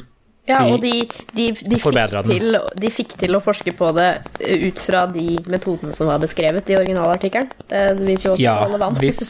ja, 0.49 0.61
og 0.67 0.81
de, 0.83 1.05
de, 1.37 1.51
de, 1.53 1.79
fikk 1.79 1.99
til, 2.27 2.57
de, 2.81 2.91
fikk 2.91 3.13
til, 3.21 3.37
å 3.37 3.43
forske 3.45 3.75
på 3.77 3.91
det 3.95 4.09
eh, 4.41 4.65
ut 4.67 4.81
fra 4.83 5.05
de 5.11 5.37
metodene 5.51 5.95
som 5.95 6.09
var 6.11 6.23
beskrevet 6.23 6.73
i 6.73 6.79
originalartikkelen. 6.79 7.51
Det 7.69 7.85
viser 8.01 8.31
jo 8.31 8.33
også 8.35 8.47
ja, 8.47 8.57
relevant. 8.65 8.99
Hvis, 9.03 9.21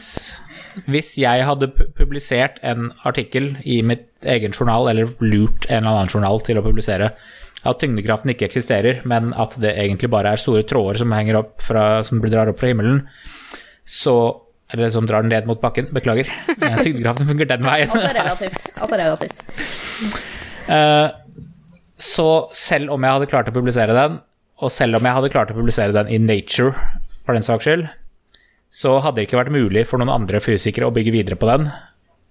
hvis 0.91 1.13
jeg 1.19 1.45
hadde 1.47 1.69
publisert 1.97 2.59
en 2.65 2.91
artikkel 3.07 3.55
i 3.63 3.81
mitt 3.85 4.07
egen 4.27 4.53
journal, 4.55 4.89
eller 4.91 5.13
lurt 5.23 5.67
en 5.69 5.83
eller 5.83 6.03
annen 6.03 6.13
journal 6.13 6.41
til 6.45 6.59
å 6.59 6.65
publisere 6.65 7.11
at 7.61 7.81
tyngdekraften 7.81 8.33
ikke 8.33 8.47
eksisterer, 8.47 9.01
men 9.05 9.35
at 9.37 9.53
det 9.61 9.75
egentlig 9.77 10.09
bare 10.13 10.33
er 10.33 10.41
store 10.41 10.63
tråder 10.65 11.01
som 11.01 11.13
fra, 11.61 11.83
som 12.05 12.21
drar 12.23 12.49
opp 12.49 12.61
fra 12.61 12.71
himmelen, 12.71 13.03
så 13.85 14.15
eller 14.71 14.89
som 14.89 15.07
drar 15.07 15.25
den 15.25 15.33
ned 15.33 15.47
mot 15.49 15.59
bakken. 15.59 15.89
Beklager. 15.91 16.29
Tyngdekraften 16.85 17.27
fungerer 17.27 17.57
den 17.57 17.65
veien. 17.67 17.91
Alt 17.91 18.07
er 18.07 18.17
relativt. 18.21 18.69
Alt 18.79 18.93
er 18.95 19.01
relativt. 19.03 19.41
Eh, 20.71 21.07
så 22.01 22.27
selv 22.55 22.93
om 22.95 23.03
jeg 23.03 23.17
hadde 23.17 23.27
klart 23.33 23.49
å 23.51 23.55
publisere 23.55 23.97
den, 23.97 24.21
og 24.61 24.71
selv 24.71 24.97
om 24.97 25.07
jeg 25.07 25.17
hadde 25.17 25.31
klart 25.33 25.51
å 25.51 25.57
publisere 25.57 25.95
den 25.95 26.07
i 26.07 26.21
Nature, 26.21 26.71
for 27.25 27.35
den 27.35 27.45
saks 27.45 27.67
skyld, 27.67 27.89
så 28.71 28.95
hadde 29.03 29.19
det 29.19 29.27
ikke 29.27 29.41
vært 29.41 29.53
mulig 29.53 29.85
for 29.89 29.99
noen 29.99 30.13
andre 30.13 30.39
fysikere 30.43 30.87
å 30.87 30.95
bygge 30.95 31.13
videre 31.13 31.37
på 31.39 31.49
den, 31.49 31.67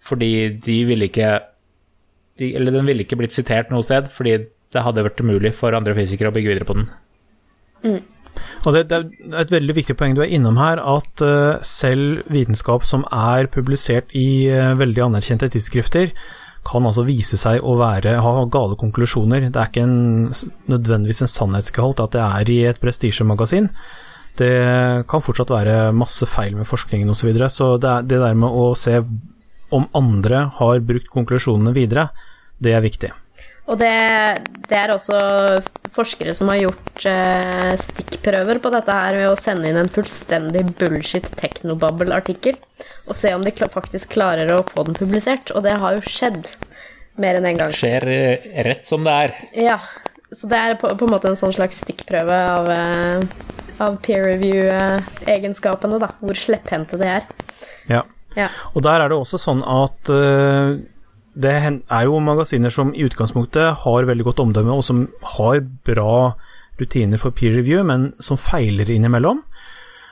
fordi 0.05 0.33
de 0.64 0.79
ville 0.88 1.11
ikke 1.11 1.35
de, 2.40 2.55
Eller 2.57 2.72
den 2.72 2.87
ville 2.88 3.05
ikke 3.05 3.18
blitt 3.20 3.35
sitert 3.37 3.68
noe 3.68 3.85
sted, 3.85 4.09
fordi 4.09 4.38
det 4.72 4.85
hadde 4.87 5.05
vært 5.05 5.20
umulig 5.20 5.53
for 5.59 5.76
andre 5.76 5.92
fysikere 5.98 6.31
å 6.31 6.35
bygge 6.35 6.53
videre 6.55 6.68
på 6.68 6.79
den. 6.79 6.87
Mm. 7.85 8.00
Og 8.64 8.76
det, 8.76 8.85
det, 8.88 8.98
er 9.00 9.42
et 9.42 9.53
veldig 9.53 9.76
viktig 9.76 9.96
poeng 9.98 10.14
du 10.16 10.22
er 10.24 10.33
innom 10.33 10.57
her, 10.61 10.81
at 10.81 11.24
uh, 11.24 11.61
selv 11.66 12.22
vitenskap 12.33 12.87
som 12.88 13.05
er 13.12 13.50
publisert 13.53 14.12
i 14.16 14.48
uh, 14.48 14.72
veldig 14.81 15.05
anerkjente 15.11 15.50
tidsskrifter, 15.53 16.14
kan 16.66 16.85
altså 16.85 17.07
vise 17.07 17.38
seg 17.40 17.64
å 17.64 17.74
være, 17.81 18.18
ha 18.20 18.33
gale 18.53 18.76
konklusjoner. 18.81 19.48
Det 19.48 19.61
er 19.61 19.70
ikke 19.70 19.85
en, 19.87 20.29
nødvendigvis 20.68 21.24
en 21.24 21.33
sannhetsgehold 21.33 22.03
at 22.05 22.16
det 22.16 22.24
er 22.24 22.53
i 22.53 22.59
et 22.68 22.81
prestisjemagasin. 22.83 23.70
Det 24.40 25.07
kan 25.11 25.24
fortsatt 25.24 25.53
være 25.53 25.79
masse 25.96 26.26
feil 26.31 26.57
med 26.57 26.68
forskningen 26.68 27.12
osv. 27.12 27.20
Så, 27.20 27.29
videre. 27.29 27.50
så 27.53 27.72
det, 27.81 27.90
er, 27.90 28.07
det 28.09 28.20
der 28.22 28.38
med 28.38 28.61
å 28.62 28.70
se 28.79 29.00
om 29.70 29.87
andre 29.94 30.46
har 30.57 30.81
brukt 30.83 31.11
konklusjonene 31.12 31.74
videre, 31.76 32.09
det 32.59 32.74
er 32.74 32.85
viktig. 32.85 33.12
Og 33.70 33.79
det, 33.79 33.90
det, 34.66 34.74
er 34.74 34.90
også 34.90 35.18
forskere 35.94 36.33
som 36.35 36.50
har 36.50 36.59
gjort 36.64 37.05
eh, 37.07 37.74
stikkprøver 37.79 38.59
på 38.62 38.72
dette 38.74 38.96
her 38.96 39.18
ved 39.20 39.29
å 39.31 39.38
sende 39.38 39.70
inn 39.70 39.79
en 39.79 39.92
fullstendig 39.92 40.64
bullshit 40.81 41.29
technobubble-artikkel 41.38 42.59
og 43.07 43.14
se 43.14 43.31
om 43.37 43.46
de 43.46 43.55
faktisk 43.55 44.16
klarer 44.16 44.50
å 44.57 44.64
få 44.66 44.88
den 44.88 44.98
publisert. 44.98 45.55
Og 45.55 45.62
det 45.66 45.76
har 45.79 45.94
jo 45.94 46.03
skjedd 46.03 46.50
mer 47.20 47.38
enn 47.38 47.46
én 47.46 47.53
en 47.53 47.62
gang. 47.62 47.74
Det 47.74 47.83
skjer 47.85 48.09
eh, 48.11 48.50
rett 48.66 48.90
som 48.90 49.07
det 49.07 49.16
er. 49.26 49.38
Ja. 49.68 49.79
Så 50.35 50.50
det 50.50 50.59
er 50.59 50.76
på, 50.79 50.90
på 50.94 51.07
en 51.07 51.14
måte 51.14 51.31
en 51.31 51.38
sånn 51.38 51.55
slags 51.55 51.81
stikkprøve 51.85 52.42
av, 52.50 52.68
eh, 52.74 53.60
av 53.80 53.98
peer 54.04 54.26
review-egenskapene, 54.28 56.00
da. 56.02 56.12
Hvor 56.20 56.38
slepphendte 56.38 57.00
det 57.00 57.10
er. 57.18 57.28
Ja. 57.90 58.04
ja. 58.36 58.48
Og 58.74 58.84
der 58.86 59.02
er 59.02 59.12
det 59.12 59.20
også 59.20 59.40
sånn 59.40 59.64
at 59.66 60.14
uh 60.14 60.78
det 61.40 61.52
er 61.54 62.06
jo 62.08 62.18
magasiner 62.22 62.72
som 62.74 62.90
i 62.90 63.04
utgangspunktet 63.06 63.84
har 63.84 64.08
veldig 64.08 64.26
godt 64.26 64.42
omdømme, 64.42 64.74
og 64.74 64.84
som 64.84 65.04
har 65.36 65.60
bra 65.86 66.34
rutiner 66.80 67.20
for 67.22 67.34
peer 67.36 67.54
review, 67.54 67.84
men 67.86 68.10
som 68.18 68.40
feiler 68.40 68.90
innimellom. 68.90 69.44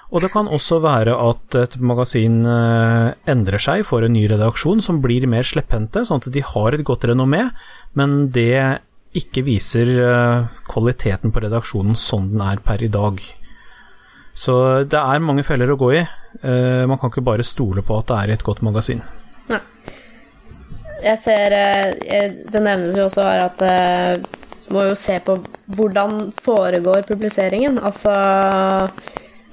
Og 0.08 0.22
det 0.24 0.30
kan 0.32 0.48
også 0.48 0.78
være 0.80 1.12
at 1.20 1.56
et 1.58 1.74
magasin 1.84 2.40
eh, 2.48 3.10
endrer 3.28 3.60
seg, 3.60 3.84
for 3.88 4.04
en 4.04 4.14
ny 4.14 4.24
redaksjon 4.30 4.80
som 4.84 5.02
blir 5.04 5.26
mer 5.28 5.44
slepphendte, 5.44 6.06
sånn 6.08 6.22
at 6.22 6.30
de 6.32 6.44
har 6.54 6.76
et 6.76 6.86
godt 6.86 7.04
renommé, 7.10 7.48
men 7.98 8.30
det 8.32 8.80
ikke 9.18 9.42
viser 9.44 9.90
eh, 10.04 10.46
kvaliteten 10.70 11.34
på 11.34 11.42
redaksjonen 11.44 11.98
sånn 11.98 12.30
den 12.32 12.46
er 12.46 12.62
per 12.64 12.84
i 12.84 12.92
dag. 12.92 13.20
Så 14.36 14.54
det 14.88 14.98
er 14.98 15.24
mange 15.24 15.44
feller 15.46 15.72
å 15.72 15.78
gå 15.78 15.92
i. 15.98 16.02
Uh, 16.42 16.84
man 16.88 16.98
kan 17.00 17.12
ikke 17.12 17.26
bare 17.26 17.46
stole 17.46 17.82
på 17.84 17.98
at 17.98 18.10
det 18.10 18.18
er 18.18 18.30
i 18.30 18.36
et 18.36 18.46
godt 18.46 18.62
magasin. 18.66 19.02
Nei. 19.50 19.62
Jeg 20.98 21.20
ser 21.22 21.54
eh, 21.54 22.32
Det 22.50 22.58
nevnes 22.58 22.96
jo 22.98 23.04
også 23.06 23.22
her 23.22 23.44
at 23.44 23.60
eh, 23.62 24.16
du 24.64 24.72
må 24.74 24.82
jo 24.88 24.96
se 24.98 25.14
på 25.22 25.36
hvordan 25.78 26.32
foregår 26.42 27.06
publiseringen. 27.06 27.78
Altså 27.78 28.12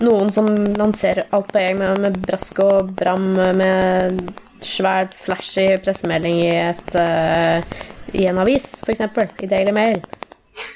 noen 0.02 0.34
som 0.34 0.50
lanserer 0.76 1.30
alt 1.36 1.54
på 1.54 1.62
egen 1.62 1.80
med, 1.80 2.02
med 2.02 2.18
brask 2.26 2.60
og 2.66 2.90
bram 2.98 3.30
med 3.62 4.34
svært 4.66 5.14
flashy 5.16 5.70
pressemelding 5.86 6.42
i, 6.42 6.50
et, 6.66 6.98
i 8.18 8.26
en 8.28 8.42
avis, 8.42 8.74
f.eks. 8.84 9.06
i 9.46 9.52
Daily 9.54 9.72
Mail. 9.78 10.02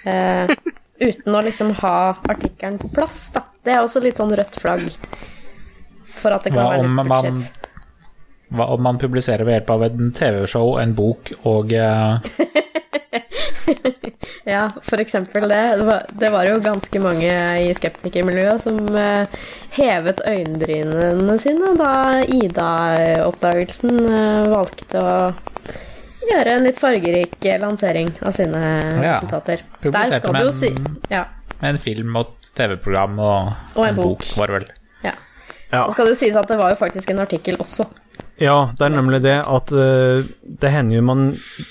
Uh, 0.06 0.48
uten 1.00 1.36
å 1.36 1.44
liksom 1.44 1.74
ha 1.82 1.96
artikkelen 2.30 2.80
på 2.80 2.92
plass, 2.96 3.26
da. 3.36 3.44
Det 3.64 3.76
er 3.76 3.82
også 3.84 4.02
litt 4.04 4.20
sånn 4.20 4.32
rødt 4.36 4.60
flagg 4.62 4.88
for 6.20 6.36
at 6.36 6.46
det 6.46 6.54
kan 6.54 6.64
Hva 6.64 6.70
være 6.74 6.86
litt 6.88 7.10
budsjett. 7.10 7.68
Hva 8.50 8.66
om 8.74 8.82
man 8.82 8.98
publiserer 8.98 9.46
ved 9.46 9.60
hjelp 9.60 9.76
av 9.76 9.84
en 9.86 10.14
TV-show, 10.16 10.74
en 10.82 10.96
bok 10.98 11.34
og 11.48 11.76
uh... 11.76 12.18
Ja, 14.50 14.64
for 14.84 14.98
eksempel 15.02 15.46
det. 15.52 15.76
Det 15.78 15.86
var, 15.86 16.06
det 16.10 16.30
var, 16.34 16.48
jo 16.50 16.56
ganske 16.64 17.02
mange 17.04 17.34
i 17.62 17.70
skeptikermiljøet 17.78 18.64
som 18.64 18.80
uh, 18.96 19.30
hevet 19.76 20.24
øyenbrynene 20.26 21.36
sine 21.42 21.76
da 21.78 21.94
Ida-oppdagelsen 22.26 23.94
uh, 24.10 24.50
valgte 24.50 25.04
å 25.04 25.14
gjøre 26.30 26.56
en 26.56 26.66
litt 26.66 26.82
fargerik 26.82 27.38
lansering 27.62 28.10
av 28.26 28.34
sine 28.38 28.64
ja. 28.64 29.20
resultater. 29.20 29.62
Der 29.86 30.18
skal 30.18 30.40
du 30.40 30.48
jo 30.48 30.56
si 30.56 30.74
ja. 31.14 31.28
En 31.66 31.80
film 31.82 32.16
og 32.20 32.36
TV-program 32.56 33.18
og, 33.20 33.56
og, 33.76 33.82
en, 33.84 33.90
en 33.94 33.98
bok. 34.00 34.22
bok, 34.24 34.38
var 34.40 34.52
det 34.52 34.60
vel. 34.60 34.70
Ja. 35.08 35.16
ja. 35.72 35.82
Og 35.86 35.96
skal 35.96 36.08
det 36.08 36.16
jo 36.16 36.22
sies 36.22 36.38
at 36.40 36.48
det 36.52 36.60
var 36.60 36.74
jo 36.74 36.80
faktisk 36.80 37.12
en 37.14 37.26
artikkel 37.26 37.60
også 37.60 37.88
ja, 38.40 38.72
det 38.72 38.86
er 38.86 38.94
nemlig 38.94 39.20
det 39.26 39.36
at 39.44 39.72
uh, 39.76 40.24
det 40.62 40.72
hender 40.72 40.96
jo 40.96 41.04
man 41.04 41.24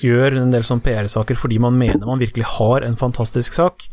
gjør 0.04 0.36
en 0.36 0.52
del 0.52 0.66
sånn 0.68 0.82
PR-saker 0.84 1.38
fordi 1.40 1.56
man 1.64 1.78
mener 1.80 2.04
man 2.04 2.20
virkelig 2.20 2.44
har 2.58 2.84
en 2.84 2.98
fantastisk 3.00 3.56
sak. 3.56 3.86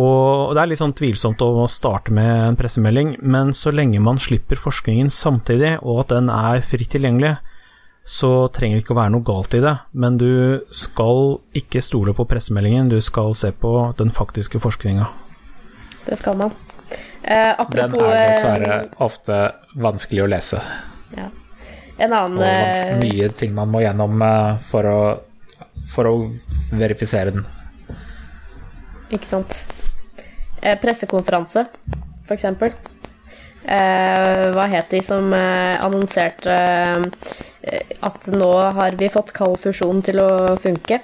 Og 0.00 0.54
det 0.54 0.62
er 0.62 0.70
litt 0.70 0.80
sånn 0.80 0.94
tvilsomt 0.96 1.42
å 1.42 1.66
starte 1.68 2.14
med 2.14 2.30
en 2.30 2.56
pressemelding, 2.56 3.16
men 3.20 3.50
så 3.56 3.72
lenge 3.74 4.00
man 4.00 4.20
slipper 4.22 4.60
forskningen 4.60 5.10
samtidig, 5.10 5.74
og 5.82 6.04
at 6.04 6.14
den 6.14 6.30
er 6.32 6.62
fritt 6.64 6.92
tilgjengelig, 6.94 7.34
så 8.04 8.48
trenger 8.48 8.78
det 8.78 8.84
ikke 8.84 8.94
å 8.96 9.00
være 9.00 9.12
noe 9.14 9.26
galt 9.26 9.54
i 9.54 9.60
det. 9.62 9.74
Men 9.92 10.16
du 10.18 10.60
skal 10.74 11.38
ikke 11.56 11.82
stole 11.84 12.14
på 12.16 12.26
pressemeldingen, 12.30 12.88
du 12.90 12.98
skal 13.04 13.34
se 13.38 13.52
på 13.52 13.74
den 13.98 14.10
faktiske 14.14 14.60
forskninga. 14.62 15.06
Det 16.06 16.18
skal 16.18 16.36
man. 16.40 16.54
Eh, 17.22 17.52
apropos 17.60 18.00
Den 18.00 18.10
er 18.16 18.32
dessverre 18.32 18.76
eh, 18.80 18.94
ofte 19.04 19.40
vanskelig 19.78 20.24
å 20.24 20.30
lese. 20.32 20.62
Ja. 21.14 21.28
En 22.00 22.14
annen 22.16 22.38
Og 22.40 22.46
eh, 22.48 22.94
mye 23.02 23.28
ting 23.36 23.52
man 23.54 23.68
må 23.70 23.82
gjennom 23.84 24.22
eh, 24.24 24.54
for 24.70 24.88
å, 24.88 25.00
for 25.92 26.08
å 26.08 26.14
verifisere 26.72 27.34
den. 27.36 27.44
Ikke 29.12 29.28
sant. 29.28 29.52
Eh, 30.62 30.78
pressekonferanse, 30.80 31.66
for 32.24 32.34
eksempel. 32.38 32.72
eh, 33.64 34.48
Hva 34.56 34.66
het 34.72 34.90
de 34.96 35.02
som 35.04 35.30
annonserte 35.36 36.56
eh, 36.56 37.06
at 38.00 38.28
nå 38.32 38.50
har 38.76 38.96
vi 38.98 39.08
fått 39.12 39.34
kald 39.36 39.58
fusjon 39.60 40.00
til 40.04 40.22
å 40.22 40.30
funke? 40.60 41.00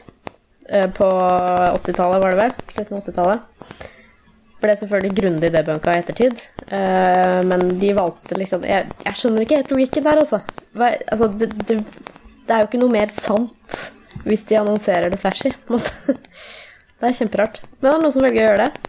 Eh, 0.68 0.90
på 0.90 1.04
80-tallet, 1.04 2.22
var 2.22 2.34
det 2.34 2.40
vel? 2.40 2.54
Slutten 2.72 2.96
av 2.96 3.02
80-tallet. 3.02 3.84
Ble 4.62 4.74
selvfølgelig 4.80 5.18
grundig 5.18 5.50
debunka 5.54 5.94
i 5.94 6.00
ettertid. 6.00 6.46
Eh, 6.66 7.40
men 7.46 7.68
de 7.80 7.92
valgte 7.94 8.38
liksom 8.40 8.64
Jeg, 8.66 8.88
jeg 9.04 9.20
skjønner 9.20 9.44
ikke 9.44 9.60
helt 9.60 9.74
logikken 9.74 10.08
der, 10.08 10.22
altså. 10.24 10.40
Altså 10.80 11.28
det, 11.38 11.50
det, 11.68 11.78
det 12.46 12.54
er 12.54 12.64
jo 12.64 12.70
ikke 12.70 12.82
noe 12.82 12.96
mer 12.96 13.12
sant 13.12 13.82
hvis 14.26 14.46
de 14.48 14.58
annonserer 14.58 15.12
det 15.12 15.20
flashy. 15.22 15.52
Det 16.96 17.10
er 17.10 17.12
kjemperart. 17.12 17.58
Men 17.76 17.90
det 17.90 17.90
er 17.90 17.98
noen 18.00 18.12
som 18.14 18.22
velger 18.24 18.40
å 18.40 18.44
gjøre 18.46 18.66
det. 18.70 18.85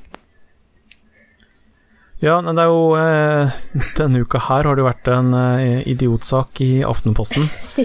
Ja, 2.19 2.39
men 2.41 2.55
det 2.57 2.63
er 2.65 2.71
jo 2.71 2.95
eh, 2.97 3.51
Denne 3.97 4.23
uka 4.25 4.39
her 4.47 4.65
har 4.65 4.75
det 4.77 4.81
jo 4.81 4.87
vært 4.87 5.09
en 5.13 5.33
eh, 5.37 5.83
idiotsak 5.91 6.61
i 6.65 6.71
Aftenposten. 6.87 7.45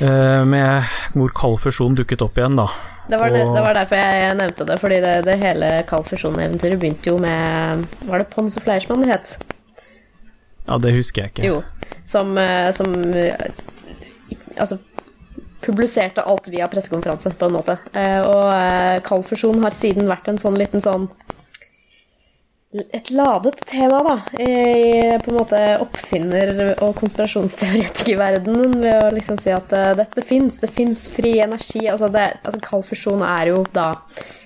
eh, 0.00 0.44
med 0.46 0.84
hvor 1.16 1.32
kald 1.34 1.58
fusjon 1.64 1.96
dukket 1.98 2.22
opp 2.22 2.38
igjen, 2.38 2.54
da. 2.60 2.68
Det 3.10 3.18
var, 3.18 3.34
Og- 3.34 3.54
det 3.56 3.62
var 3.64 3.74
derfor 3.74 3.98
jeg 3.98 4.36
nevnte 4.38 4.64
det, 4.68 4.76
fordi 4.78 5.00
det, 5.02 5.14
det 5.26 5.34
hele 5.42 5.72
Kald 5.90 6.06
fusjon-eventyret 6.06 6.78
begynte 6.78 7.10
jo 7.10 7.16
med 7.18 7.82
Var 8.06 8.22
det 8.22 8.28
Pons 8.30 8.54
og 8.56 8.62
Fleischmann 8.62 9.02
det 9.02 9.10
het? 9.10 9.32
Ja, 10.68 10.78
det 10.78 10.92
husker 10.94 11.24
jeg 11.26 11.32
ikke. 11.34 11.48
Jo. 11.50 11.96
Som, 12.06 12.36
eh, 12.38 12.70
som 12.76 12.94
eh, 13.10 13.34
Altså 14.54 14.78
publiserte 15.62 16.22
alt 16.26 16.46
via 16.50 16.66
pressekonferanse, 16.70 17.34
på 17.38 17.46
en 17.50 17.54
måte. 17.58 17.76
Eh, 17.94 18.20
Og 18.22 19.02
Kald 19.06 19.26
fusjon 19.28 19.60
har 19.66 19.74
siden 19.74 20.06
vært 20.10 20.30
en 20.30 20.38
sånn 20.42 20.56
liten 20.58 20.82
sånn 20.82 21.08
et 22.72 23.10
ladet 23.12 23.58
tema, 23.68 23.98
da, 24.06 24.14
i 24.40 25.18
på 25.20 25.30
en 25.30 25.36
måte 25.36 25.58
oppfinner- 25.82 26.78
og 26.80 26.94
konspirasjonsteoretikerverdenen 27.02 28.78
ved 28.80 28.96
å 28.96 29.10
liksom 29.12 29.36
si 29.40 29.52
at 29.52 29.74
uh, 29.76 29.90
dette 29.98 30.24
fins, 30.24 30.56
det 30.62 30.70
fins 30.72 31.10
fri 31.12 31.34
energi. 31.44 31.84
Altså, 31.92 32.08
det, 32.12 32.30
altså 32.40 32.62
kald 32.64 32.86
fusjon 32.88 33.24
er 33.26 33.50
jo 33.52 33.60
da, 33.76 33.90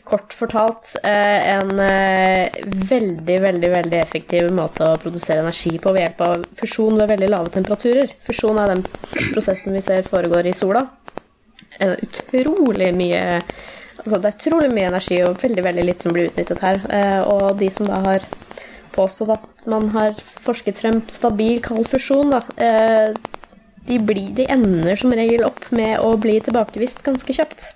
kort 0.07 0.35
fortalt, 0.39 0.93
eh, 1.03 1.49
en 1.57 1.81
eh, 1.83 2.59
veldig, 2.91 3.39
veldig 3.43 3.71
veldig 3.73 3.99
effektiv 3.99 4.53
måte 4.55 4.87
å 4.87 4.99
produsere 5.03 5.43
energi 5.43 5.73
på 5.83 5.91
ved 5.95 6.05
hjelp 6.05 6.21
av 6.23 6.45
fusjon 6.61 7.01
ved 7.01 7.11
veldig 7.11 7.31
lave 7.33 7.51
temperaturer. 7.57 8.13
Fusjon 8.29 8.61
er 8.63 8.71
den 8.71 8.85
prosessen 9.33 9.75
vi 9.75 9.83
ser 9.83 10.07
foregår 10.07 10.47
i 10.47 10.55
sola. 10.55 10.85
En 11.83 11.97
utrolig 12.07 12.93
mye 12.95 13.25
Altså, 14.07 14.21
det 14.23 14.29
er 14.29 14.37
utrolig 14.39 14.69
mye 14.71 14.87
energi 14.87 15.17
og 15.27 15.41
veldig 15.43 15.63
veldig 15.67 15.85
litt 15.89 16.03
som 16.05 16.13
blir 16.15 16.29
utnyttet 16.29 16.61
her. 16.63 16.77
Eh, 16.95 17.23
og 17.27 17.57
de 17.59 17.67
som 17.75 17.89
da 17.91 17.97
har 18.05 18.27
påstått 18.95 19.33
at 19.35 19.65
man 19.67 19.89
har 19.97 20.13
forsket 20.45 20.79
frem 20.79 21.01
stabil 21.11 21.59
kald 21.65 21.89
fusjon, 21.91 22.31
da, 22.31 22.39
eh, 22.55 23.17
de, 23.89 23.99
blir, 23.99 24.29
de 24.37 24.47
ender 24.47 24.95
som 25.01 25.11
regel 25.11 25.43
opp 25.49 25.67
med 25.75 25.99
å 25.99 26.13
bli 26.23 26.37
tilbakevist 26.47 27.03
ganske 27.07 27.35
kjapt. 27.35 27.67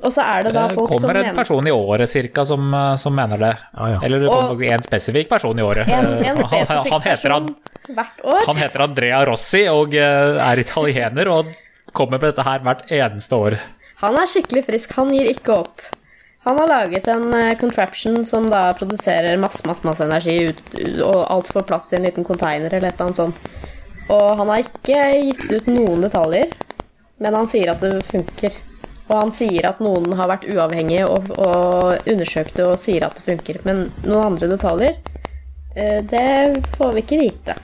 Og 0.00 0.14
så 0.14 0.22
er 0.22 0.46
det 0.46 0.52
da 0.54 0.68
folk 0.70 0.94
som 0.94 1.02
Det 1.02 1.10
kommer 1.10 1.18
en 1.26 1.40
person 1.40 1.66
i 1.66 1.74
året 1.74 2.08
cirka 2.08 2.46
som, 2.46 2.70
eh, 2.72 2.94
som 3.02 3.18
mener 3.18 3.42
det. 3.42 3.50
Ja, 3.74 3.88
ja. 3.96 3.98
Eller 4.06 4.22
det 4.22 4.30
Og- 4.30 4.46
kommer 4.54 4.72
en 4.76 4.86
spesifikk 4.86 5.28
person 5.28 5.58
i 5.58 5.66
året. 5.66 5.88
en, 5.88 6.22
en 6.22 6.36
han, 6.54 6.86
han, 6.86 7.02
heter, 7.02 7.34
han, 7.34 7.50
person 7.50 7.98
hvert 7.98 8.24
år. 8.24 8.46
han 8.46 8.62
heter 8.62 8.86
Andrea 8.86 9.24
Rossi 9.26 9.66
og 9.74 9.98
er 9.98 10.62
italiener 10.62 11.34
og 11.34 11.50
kommer 11.92 12.22
på 12.22 12.30
dette 12.30 12.46
her 12.46 12.62
hvert 12.62 12.86
eneste 12.86 13.34
år. 13.34 13.58
Han 14.00 14.16
er 14.16 14.30
skikkelig 14.30 14.64
frisk, 14.68 14.94
han 14.96 15.12
gir 15.12 15.28
ikke 15.28 15.56
opp. 15.62 15.82
Han 16.46 16.56
har 16.56 16.70
laget 16.70 17.08
en 17.12 17.34
eh, 17.36 17.58
contraption 17.60 18.24
som 18.24 18.46
da 18.48 18.70
produserer 18.72 19.36
masse, 19.40 19.60
masse, 19.68 19.84
masse 19.84 20.04
energi, 20.04 20.38
ut, 20.48 20.62
og 21.04 21.20
alt 21.28 21.50
får 21.52 21.66
plass 21.68 21.90
i 21.92 21.98
en 21.98 22.06
liten 22.08 22.24
container 22.24 22.72
eller 22.72 22.88
et 22.88 22.96
eller 22.96 23.10
annet 23.10 23.20
sånt. 23.20 23.42
Og 24.10 24.40
han 24.40 24.48
har 24.48 24.64
ikke 24.64 25.04
gitt 25.28 25.52
ut 25.52 25.68
noen 25.68 26.06
detaljer, 26.06 26.54
men 27.20 27.36
han 27.36 27.48
sier 27.52 27.74
at 27.74 27.84
det 27.84 28.00
funker. 28.08 28.56
Og 29.10 29.16
han 29.18 29.32
sier 29.34 29.66
at 29.68 29.82
noen 29.82 30.14
har 30.16 30.30
vært 30.30 30.46
uavhengige 30.48 31.04
og, 31.10 31.28
og 31.36 32.08
undersøkt 32.08 32.56
det 32.56 32.66
og 32.66 32.78
sier 32.80 33.04
at 33.04 33.18
det 33.18 33.26
funker. 33.26 33.60
Men 33.66 33.88
noen 34.06 34.32
andre 34.32 34.48
detaljer, 34.54 34.96
eh, 35.74 35.98
det 36.08 36.62
får 36.78 36.96
vi 36.96 37.04
ikke 37.04 37.20
vite. 37.20 37.58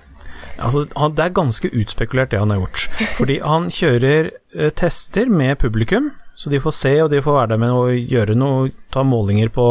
Altså, 0.57 0.84
det 0.89 1.24
er 1.24 1.34
ganske 1.37 1.70
utspekulert 1.76 2.32
det 2.32 2.41
han 2.41 2.53
har 2.53 2.62
gjort. 2.62 2.87
Fordi 3.16 3.41
han 3.41 3.68
kjører 3.72 4.30
eh, 4.32 4.70
tester 4.76 5.32
med 5.32 5.59
publikum, 5.64 6.12
så 6.37 6.53
de 6.53 6.61
får 6.61 6.74
se 6.76 6.95
og 7.01 7.11
de 7.12 7.22
får 7.24 7.39
være 7.39 7.55
der 7.55 7.61
med 7.61 7.72
å 7.72 7.84
gjøre 7.97 8.37
noe, 8.37 8.70
ta 8.93 9.03
målinger 9.07 9.49
på 9.55 9.66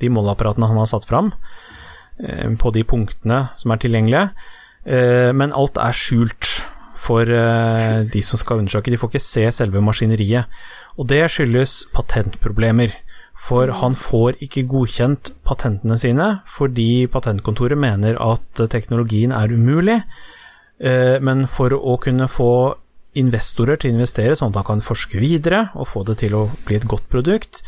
de 0.00 0.10
måleapparatene 0.12 0.68
han 0.68 0.80
har 0.80 0.88
satt 0.90 1.06
fram, 1.08 1.32
eh, 2.20 2.48
på 2.60 2.72
de 2.76 2.84
punktene 2.84 3.48
som 3.56 3.72
er 3.72 3.80
tilgjengelige. 3.80 4.30
Eh, 4.84 5.32
men 5.32 5.52
alt 5.56 5.80
er 5.80 5.96
skjult 5.96 6.64
for 7.00 7.24
eh, 7.24 8.04
de 8.04 8.22
som 8.24 8.40
skal 8.40 8.60
undersøke. 8.60 8.92
De 8.92 8.98
får 9.00 9.12
ikke 9.12 9.24
se 9.24 9.46
selve 9.56 9.80
maskineriet. 9.80 10.48
Og 11.00 11.08
det 11.08 11.24
skyldes 11.32 11.86
patentproblemer. 11.96 12.92
For 13.40 13.72
han 13.72 13.94
får 13.96 14.36
ikke 14.44 14.66
godkjent 14.68 15.30
patentene 15.48 15.96
sine 15.96 16.42
fordi 16.44 17.06
patentkontoret 17.08 17.78
mener 17.80 18.18
at 18.20 18.60
teknologien 18.68 19.32
er 19.32 19.48
umulig. 19.48 20.02
Men 21.24 21.46
for 21.48 21.72
å 21.72 21.94
kunne 22.00 22.28
få 22.28 22.76
investorer 23.18 23.80
til 23.80 23.90
å 23.90 23.98
investere, 23.98 24.36
sånn 24.38 24.52
at 24.52 24.60
han 24.60 24.68
kan 24.68 24.84
forske 24.86 25.18
videre 25.20 25.68
og 25.74 25.88
få 25.90 26.04
det 26.06 26.20
til 26.22 26.36
å 26.38 26.46
bli 26.66 26.78
et 26.78 26.88
godt 26.88 27.08
produkt, 27.10 27.62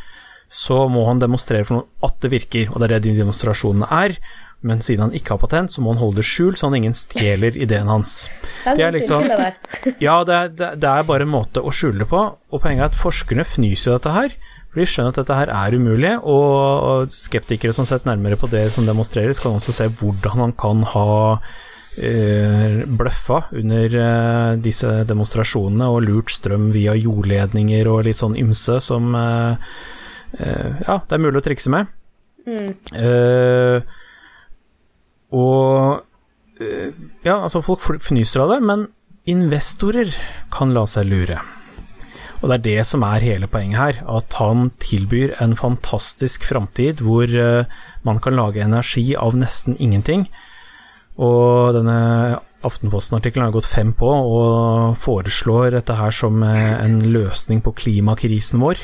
så 0.52 0.84
må 0.92 1.06
han 1.08 1.20
demonstrere 1.22 1.64
for 1.64 1.78
noen 1.78 2.06
at 2.06 2.18
det 2.20 2.30
virker, 2.34 2.70
og 2.70 2.80
det 2.80 2.88
er 2.88 2.94
det 2.98 3.04
de 3.06 3.20
demonstrasjonene 3.22 3.88
er. 3.88 4.18
Men 4.62 4.78
siden 4.84 5.08
han 5.08 5.14
ikke 5.16 5.34
har 5.34 5.40
patent, 5.42 5.72
så 5.72 5.82
må 5.82 5.90
han 5.90 5.98
holde 5.98 6.20
det 6.20 6.26
skjult, 6.28 6.60
sånn 6.60 6.74
at 6.74 6.78
ingen 6.78 6.94
stjeler 6.94 7.56
ideen 7.58 7.88
hans. 7.90 8.28
Det 8.62 8.84
er 8.84 8.92
liksom- 8.94 9.26
Ja, 10.06 10.22
det 10.22 10.36
er, 10.36 10.48
det, 10.76 10.84
er 10.88 11.08
bare 11.08 11.26
en 11.26 11.32
måte 11.32 11.64
å 11.64 11.72
skjule 11.74 12.04
det 12.04 12.08
på, 12.12 12.20
og 12.20 12.62
poenget 12.62 12.84
er 12.84 12.92
at 12.92 13.00
forskerne 13.00 13.48
fnyser 13.48 13.96
av 13.96 13.98
dette 13.98 14.14
her, 14.14 14.36
for 14.70 14.80
de 14.80 14.86
skjønner 14.86 15.10
at 15.10 15.18
dette 15.18 15.40
her 15.40 15.50
er 15.50 15.74
umulig, 15.74 16.14
og, 16.22 17.10
skeptikere 17.10 17.74
som 17.74 17.88
setter 17.88 18.12
nærmere 18.12 18.38
på 18.38 18.48
det 18.52 18.68
som 18.72 18.86
demonstreres, 18.86 19.40
kan 19.42 19.56
også 19.58 19.74
se 19.74 19.88
hvordan 19.88 20.38
man 20.44 20.52
kan 20.52 20.84
ha 20.94 21.08
bløffa 21.92 23.42
under 23.52 23.96
eh, 24.00 24.60
disse 24.64 24.88
demonstrasjonene 25.08 25.90
og 25.92 26.06
lurt 26.06 26.32
strøm 26.32 26.70
via 26.72 26.94
jordledninger 26.96 27.88
og 27.90 28.06
litt 28.06 28.16
sånn 28.16 28.38
ymse 28.40 28.78
som 28.80 29.12
eh, 29.18 29.74
eh, 30.38 30.70
Ja, 30.86 31.02
det 31.04 31.18
er 31.18 31.20
mulig 31.20 31.42
å 31.42 31.44
trikse 31.44 31.72
med. 31.72 31.92
Eh, 32.48 33.82
og 35.36 36.62
eh, 36.62 36.92
Ja, 37.26 37.42
altså, 37.42 37.62
folk 37.62 38.02
fnyser 38.02 38.46
av 38.46 38.54
det, 38.54 38.62
men 38.64 38.86
investorer 39.28 40.14
kan 40.50 40.72
la 40.74 40.86
seg 40.88 41.10
lure. 41.10 41.42
Og 42.42 42.48
det 42.50 42.56
er 42.56 42.64
det 42.64 42.86
som 42.88 43.04
er 43.06 43.22
hele 43.22 43.46
poenget 43.46 43.78
her, 43.78 44.00
at 44.10 44.34
han 44.40 44.72
tilbyr 44.82 45.36
en 45.44 45.52
fantastisk 45.54 46.48
framtid 46.48 47.04
hvor 47.04 47.28
eh, 47.30 47.68
man 48.02 48.18
kan 48.18 48.34
lage 48.34 48.64
energi 48.64 49.12
av 49.14 49.36
nesten 49.38 49.76
ingenting. 49.78 50.26
Og 51.22 51.76
denne 51.76 51.98
Aftenposten-artikkelen 52.62 53.48
har 53.48 53.54
gått 53.54 53.70
fem 53.70 53.90
på 53.98 54.06
og 54.06 54.98
foreslår 55.02 55.72
dette 55.74 55.96
her 55.98 56.14
som 56.14 56.42
eh, 56.46 56.76
en 56.78 57.00
løsning 57.14 57.62
på 57.64 57.74
klimakrisen 57.78 58.62
vår. 58.62 58.82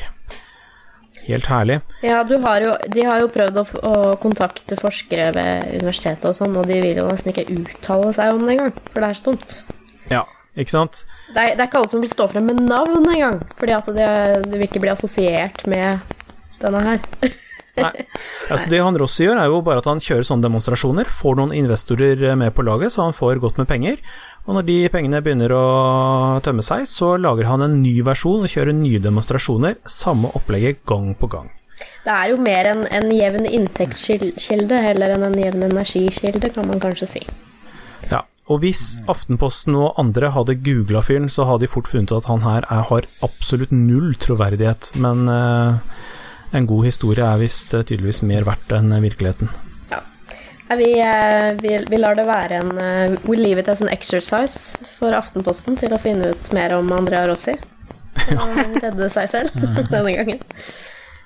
Helt 1.29 1.47
herlig. 1.51 1.79
Ja, 2.03 2.23
du 2.27 2.37
har 2.43 2.63
jo, 2.63 2.73
de 2.89 3.05
har 3.05 3.21
jo 3.21 3.29
prøvd 3.31 3.59
å, 3.61 3.65
å 3.85 3.95
kontakte 4.21 4.79
forskere 4.79 5.29
ved 5.35 5.75
universitetet 5.77 6.27
og 6.31 6.35
sånn, 6.35 6.57
og 6.59 6.67
de 6.67 6.79
vil 6.81 6.99
jo 6.99 7.07
nesten 7.07 7.31
ikke 7.31 7.47
uttale 7.53 8.13
seg 8.17 8.33
om 8.33 8.45
det 8.45 8.55
engang, 8.55 8.73
for 8.89 8.99
det 8.99 9.09
er 9.09 9.19
så 9.19 9.27
dumt. 9.29 9.57
Ja, 10.09 10.23
ikke 10.59 10.75
sant? 10.75 11.03
Det 11.29 11.43
er, 11.43 11.53
det 11.53 11.63
er 11.63 11.67
ikke 11.69 11.83
alle 11.83 11.93
som 11.93 12.03
vil 12.03 12.11
stå 12.11 12.27
frem 12.31 12.49
med 12.49 12.63
navn 12.65 13.05
engang, 13.13 13.43
fordi 13.59 13.77
at 13.77 13.91
de, 13.93 14.09
de 14.47 14.55
vil 14.57 14.67
ikke 14.67 14.81
bli 14.83 14.95
assosiert 14.95 15.63
med 15.69 16.17
denne 16.59 16.83
her. 16.87 17.05
Nei. 17.85 18.07
Altså 18.49 18.71
det 18.71 18.81
han 18.81 18.97
Rossi 18.97 19.25
gjør, 19.27 19.39
er 19.41 19.51
jo 19.51 19.61
bare 19.65 19.83
at 19.83 19.89
han 19.89 20.01
kjører 20.03 20.25
sånne 20.25 20.47
demonstrasjoner, 20.47 21.09
får 21.11 21.37
noen 21.39 21.53
investorer 21.55 22.23
med 22.39 22.53
på 22.57 22.65
laget, 22.65 22.95
så 22.95 23.05
han 23.05 23.15
får 23.15 23.41
godt 23.43 23.61
med 23.61 23.69
penger. 23.69 24.01
Og 24.47 24.57
når 24.57 24.65
de 24.65 24.77
pengene 24.89 25.21
begynner 25.21 25.53
å 25.53 25.65
tømme 26.45 26.65
seg, 26.65 26.87
så 26.89 27.13
lager 27.21 27.49
han 27.51 27.61
en 27.65 27.79
ny 27.83 27.99
versjon 28.05 28.47
og 28.47 28.51
kjører 28.51 28.73
nye 28.73 29.01
demonstrasjoner. 29.03 29.77
Samme 29.89 30.31
opplegget 30.37 30.81
gang 30.89 31.13
på 31.19 31.29
gang. 31.29 31.51
Det 32.03 32.15
er 32.15 32.31
jo 32.31 32.39
mer 32.41 32.67
en, 32.71 32.81
en 32.89 33.11
jevn 33.13 33.45
inntektskilde 33.45 34.81
heller 34.83 35.13
enn 35.15 35.27
en 35.29 35.37
jevn 35.39 35.67
energikilde, 35.69 36.51
kan 36.55 36.67
man 36.67 36.81
kanskje 36.81 37.09
si. 37.13 37.23
Ja, 38.09 38.23
og 38.49 38.63
hvis 38.63 38.97
Aftenposten 39.11 39.77
og 39.77 39.99
andre 40.01 40.31
hadde 40.35 40.57
googla 40.65 41.03
fyren, 41.05 41.29
så 41.29 41.45
hadde 41.47 41.67
de 41.67 41.71
fort 41.71 41.89
funnet 41.91 42.15
at 42.15 42.29
han 42.31 42.41
her 42.45 42.65
er, 42.65 42.87
har 42.89 43.07
absolutt 43.25 43.73
null 43.75 44.15
troverdighet. 44.19 44.93
Men 44.99 45.29
eh, 45.29 45.99
en 46.51 46.67
god 46.69 46.85
historie 46.87 47.25
er 47.25 47.41
visst 47.41 47.73
eh, 47.73 47.83
tydeligvis 47.85 48.21
mer 48.25 48.45
verdt 48.47 48.73
enn 48.75 48.93
virkeligheten. 49.03 49.49
Ja. 49.91 50.01
Vi, 50.79 50.91
eh, 51.01 51.49
vi, 51.61 51.75
vi 51.89 51.99
lar 52.01 52.17
det 52.17 52.27
være 52.29 52.61
en 52.61 52.71
eh, 52.77 53.17
We 53.29 53.37
leave 53.39 53.63
it 53.63 53.71
as 53.71 53.81
an 53.81 53.91
exercise 53.93 54.77
for 54.97 55.15
Aftenposten 55.17 55.77
til 55.79 55.93
å 55.95 56.01
finne 56.01 56.33
ut 56.33 56.51
mer 56.55 56.75
om 56.77 56.91
Andrea 56.95 57.25
Rossi. 57.29 57.55
Og 58.35 58.81
redde 58.83 59.09
seg 59.13 59.29
selv 59.31 59.55
denne 59.93 60.15
gangen. 60.17 60.43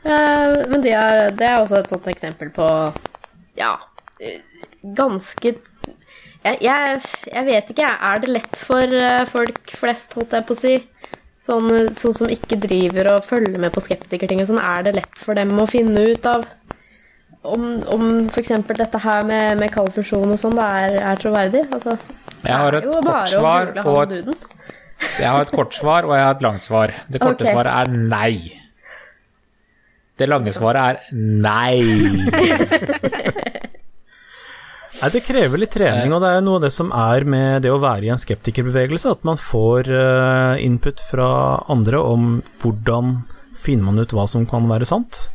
Eh, 0.03 0.63
Men 0.69 0.83
det 0.83 0.95
er, 0.99 1.29
det 1.35 1.47
er 1.49 1.59
også 1.61 1.81
et 1.81 1.93
sånt 1.93 2.09
eksempel 2.11 2.51
på 2.55 2.67
ja, 3.59 3.75
eh, 4.19 4.41
ganske 4.97 5.53
jeg, 6.43 6.57
jeg, 6.59 6.99
jeg 7.31 7.45
vet 7.47 7.69
ikke, 7.71 7.85
jeg. 7.85 7.99
Er 8.03 8.19
det 8.19 8.31
lett 8.33 8.57
for 8.59 8.95
eh, 8.99 9.21
folk 9.31 9.71
flest, 9.79 10.17
holdt 10.17 10.35
jeg 10.35 10.47
på 10.49 10.57
å 10.57 10.59
si? 10.59 10.73
Sånn, 11.43 11.69
sånn 11.91 12.13
som 12.15 12.29
ikke 12.31 12.55
driver 12.63 13.09
og 13.17 13.25
følger 13.27 13.59
med 13.59 13.73
på 13.75 13.83
skeptikerting 13.83 14.39
og 14.43 14.47
sånn, 14.47 14.61
er 14.63 14.85
det 14.85 14.93
lett 14.95 15.17
for 15.19 15.35
dem 15.35 15.51
å 15.59 15.67
finne 15.67 16.05
ut 16.13 16.27
av 16.29 16.45
om, 17.43 17.65
om 17.91 18.05
f.eks. 18.31 18.53
dette 18.69 19.01
her 19.03 19.25
med, 19.27 19.57
med 19.59 19.73
kald 19.73 19.91
fusjon 19.91 20.31
og 20.31 20.39
sånn, 20.39 20.55
det 20.55 20.69
er, 20.79 20.95
er 21.11 21.19
troverdig? 21.19 21.65
Altså, 21.75 21.97
Jeg 22.45 22.55
har 22.61 22.79
et 22.79 22.87
kort 22.87 23.33
svar 23.33 23.73
og 23.83 24.15
et, 24.15 24.47
jeg 25.19 25.27
har 25.27 25.43
et 25.43 25.51
kort 25.51 25.75
svar, 25.75 26.07
og 26.07 26.15
jeg 26.15 26.23
har 26.23 26.35
et 26.37 26.43
langt 26.45 26.63
svar. 26.63 26.93
Det 27.11 27.19
korte 27.19 27.43
okay. 27.43 27.51
svaret 27.51 27.73
er 27.75 27.87
nei. 27.91 28.35
Det 30.15 30.29
lange 30.29 30.53
svaret 30.55 30.83
er 30.87 30.95
nei. 31.43 31.83
Nei, 35.03 35.09
Det 35.11 35.19
krever 35.27 35.59
litt 35.59 35.73
trening, 35.75 36.13
og 36.15 36.21
det 36.23 36.29
er 36.31 36.43
noe 36.45 36.55
av 36.61 36.63
det 36.63 36.71
som 36.71 36.91
er 36.95 37.25
med 37.27 37.65
det 37.65 37.71
å 37.73 37.79
være 37.83 38.07
i 38.07 38.11
en 38.13 38.19
skeptikerbevegelse, 38.21 39.11
at 39.11 39.25
man 39.27 39.35
får 39.41 39.89
eh, 39.91 40.63
input 40.63 41.01
fra 41.09 41.27
andre 41.73 41.99
om 41.99 42.37
hvordan 42.63 43.17
finner 43.59 43.83
man 43.89 43.99
ut 43.99 44.13
hva 44.15 44.23
som 44.31 44.45
kan 44.47 44.63
være 44.71 44.87
sant. 44.87 45.25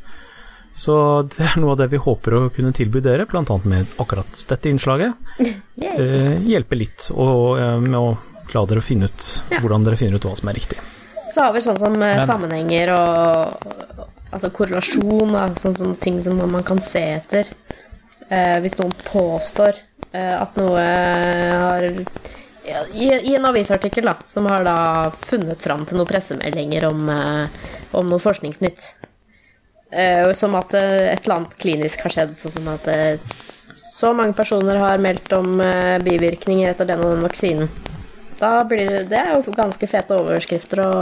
Så 0.78 0.94
det 1.34 1.42
er 1.50 1.58
noe 1.60 1.74
av 1.74 1.80
det 1.82 1.88
vi 1.92 1.98
håper 2.00 2.36
å 2.38 2.40
kunne 2.54 2.72
tilby 2.76 3.02
dere, 3.04 3.26
bl.a. 3.28 3.42
med 3.68 3.92
akkurat 4.00 4.44
dette 4.48 4.72
innslaget. 4.72 5.12
Eh, 5.78 6.40
hjelpe 6.42 6.74
litt 6.74 7.04
og, 7.14 7.58
eh, 7.62 7.76
med 7.78 7.94
å 7.94 8.16
la 8.54 8.62
dere 8.66 8.80
finne 8.82 9.06
ut 9.06 9.26
Ja. 9.52 9.60
hvordan 9.62 9.84
dere 9.86 9.96
finner 10.00 10.16
ut 10.18 10.24
hva 10.26 10.32
som 10.36 10.48
er 10.50 10.56
riktig. 10.58 10.78
Så 11.30 11.44
har 11.44 11.52
vi 11.54 11.60
sånn 11.62 11.78
som 11.78 11.94
eh, 12.02 12.16
Men- 12.18 12.26
sammenhenger 12.26 12.90
og 12.96 13.68
altså 14.34 14.50
korrelasjon, 14.50 15.30
da, 15.36 15.44
sånn, 15.60 15.76
sånne 15.78 15.98
ting 16.02 16.18
som 16.22 16.38
man 16.50 16.64
kan 16.66 16.80
se 16.82 17.02
etter. 17.20 17.46
Eh, 18.28 18.58
hvis 18.60 18.76
noen 18.76 18.92
påstår 19.08 19.78
eh, 20.12 20.34
at 20.36 20.56
noe 20.60 20.82
har 20.82 21.86
ja, 22.68 22.82
i, 22.92 23.08
I 23.08 23.36
en 23.38 23.48
avisartikkel 23.48 24.04
da, 24.04 24.18
som 24.28 24.46
har 24.50 24.66
da 24.66 24.78
funnet 25.24 25.62
fram 25.64 25.86
til 25.88 25.96
noen 25.96 26.10
pressemeldinger 26.10 26.84
om, 26.90 27.06
eh, 27.08 27.70
om 27.96 28.10
noe 28.10 28.20
forskningsnytt. 28.20 28.90
Eh, 29.90 30.32
som 30.36 30.56
at 30.58 30.74
eh, 30.76 31.14
et 31.14 31.24
eller 31.24 31.38
annet 31.38 31.56
klinisk 31.60 32.04
har 32.04 32.12
skjedd, 32.12 32.34
sånn 32.36 32.58
som 32.58 32.68
at 32.74 32.90
eh, 32.92 33.38
så 33.98 34.12
mange 34.14 34.36
personer 34.36 34.76
har 34.82 35.00
meldt 35.00 35.32
om 35.32 35.62
eh, 35.64 35.96
bivirkninger 36.04 36.68
etter 36.74 36.90
den 36.90 37.00
og 37.00 37.14
den 37.14 37.24
vaksinen. 37.24 37.72
Da 38.38 38.60
blir 38.68 38.84
det, 38.84 39.00
det 39.10 39.22
er 39.22 39.32
jo 39.32 39.56
ganske 39.56 39.88
fete 39.90 40.20
overskrifter 40.20 40.84
å, 40.84 40.92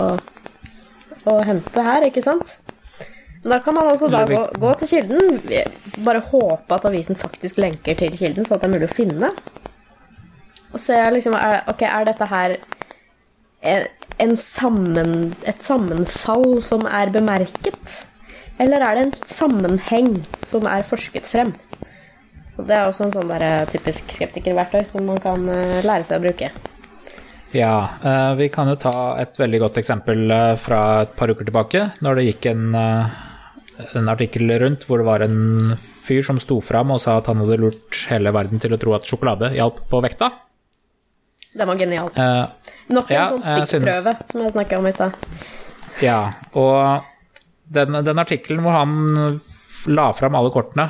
å 1.26 1.34
hente 1.44 1.82
her, 1.90 2.06
ikke 2.06 2.22
sant? 2.24 2.54
Men 3.46 3.52
da 3.54 3.60
kan 3.62 3.76
man 3.76 3.86
også 3.86 4.08
da 4.10 4.24
gå, 4.26 4.40
gå 4.58 4.70
til 4.80 4.88
kilden, 4.90 5.36
bare 6.02 6.18
håpe 6.32 6.74
at 6.74 6.86
avisen 6.88 7.14
faktisk 7.14 7.60
lenker 7.62 7.94
til 7.94 8.16
kilden, 8.18 8.42
så 8.42 8.56
at 8.56 8.64
det 8.64 8.66
er 8.66 8.72
mulig 8.72 8.88
å 8.88 8.96
finne. 8.96 9.28
Og 10.72 10.82
se 10.82 10.96
liksom, 11.14 11.36
er, 11.38 11.60
ok, 11.70 11.84
er 11.86 12.08
dette 12.08 12.26
her 12.26 12.54
en, 13.62 13.84
en 14.24 14.34
sammen, 14.40 15.12
et 15.46 15.62
sammenfall 15.62 16.56
som 16.66 16.88
er 16.90 17.12
bemerket? 17.14 17.94
Eller 18.58 18.82
er 18.82 18.98
det 18.98 19.04
en 19.04 19.14
sammenheng 19.30 20.10
som 20.42 20.66
er 20.66 20.82
forsket 20.90 21.30
frem? 21.30 21.54
Og 22.56 22.66
det 22.66 22.80
er 22.80 22.90
også 22.90 23.06
en 23.06 23.14
sånn 23.14 23.30
der, 23.30 23.46
eh, 23.46 23.70
typisk 23.70 24.10
skeptikerverktøy 24.16 24.82
som 24.90 25.06
man 25.06 25.22
kan 25.22 25.46
eh, 25.54 25.86
lære 25.86 26.08
seg 26.10 26.18
å 26.18 26.26
bruke. 26.26 26.50
Ja, 27.54 27.78
eh, 28.02 28.34
vi 28.42 28.50
kan 28.50 28.74
jo 28.74 28.74
ta 28.74 29.14
et 29.22 29.38
veldig 29.38 29.62
godt 29.68 29.80
eksempel 29.84 30.34
fra 30.58 30.82
et 31.06 31.14
par 31.14 31.30
uker 31.30 31.46
tilbake, 31.46 31.86
når 32.02 32.18
det 32.18 32.28
gikk 32.32 32.50
en, 32.56 32.68
en 33.96 34.08
artikkel 34.08 34.50
rundt 34.60 34.86
hvor 34.86 35.00
det 35.00 35.06
var 35.08 35.24
en 35.26 35.76
fyr 35.80 36.24
som 36.26 36.38
sto 36.40 36.58
fram 36.64 36.94
og 36.94 37.00
sa 37.02 37.18
at 37.20 37.28
han 37.30 37.40
hadde 37.42 37.58
lurt 37.62 38.02
hele 38.10 38.32
verden 38.34 38.62
til 38.62 38.74
å 38.74 38.80
tro 38.80 38.94
at 38.96 39.08
sjokolade 39.08 39.52
hjalp 39.56 39.82
på 39.90 40.00
vekta. 40.04 40.30
Det 41.56 41.64
var 41.64 41.78
genialt. 41.80 42.16
Uh, 42.18 42.72
Nok 42.92 43.10
en 43.10 43.16
Ja, 43.16 43.26
sånn 43.32 43.44
jeg 43.44 43.68
stikkprøve 43.70 44.14
som 44.30 44.44
jeg 44.44 44.54
snakka 44.56 44.80
om 44.80 44.88
i 44.88 44.94
stad. 44.94 45.20
Ja, 46.04 46.20
og 46.52 47.06
den, 47.72 47.96
den 48.04 48.20
artikkelen 48.22 48.64
hvor 48.64 48.76
han 48.76 49.38
la 49.90 50.10
fram 50.14 50.34
alle 50.36 50.50
kortene 50.54 50.84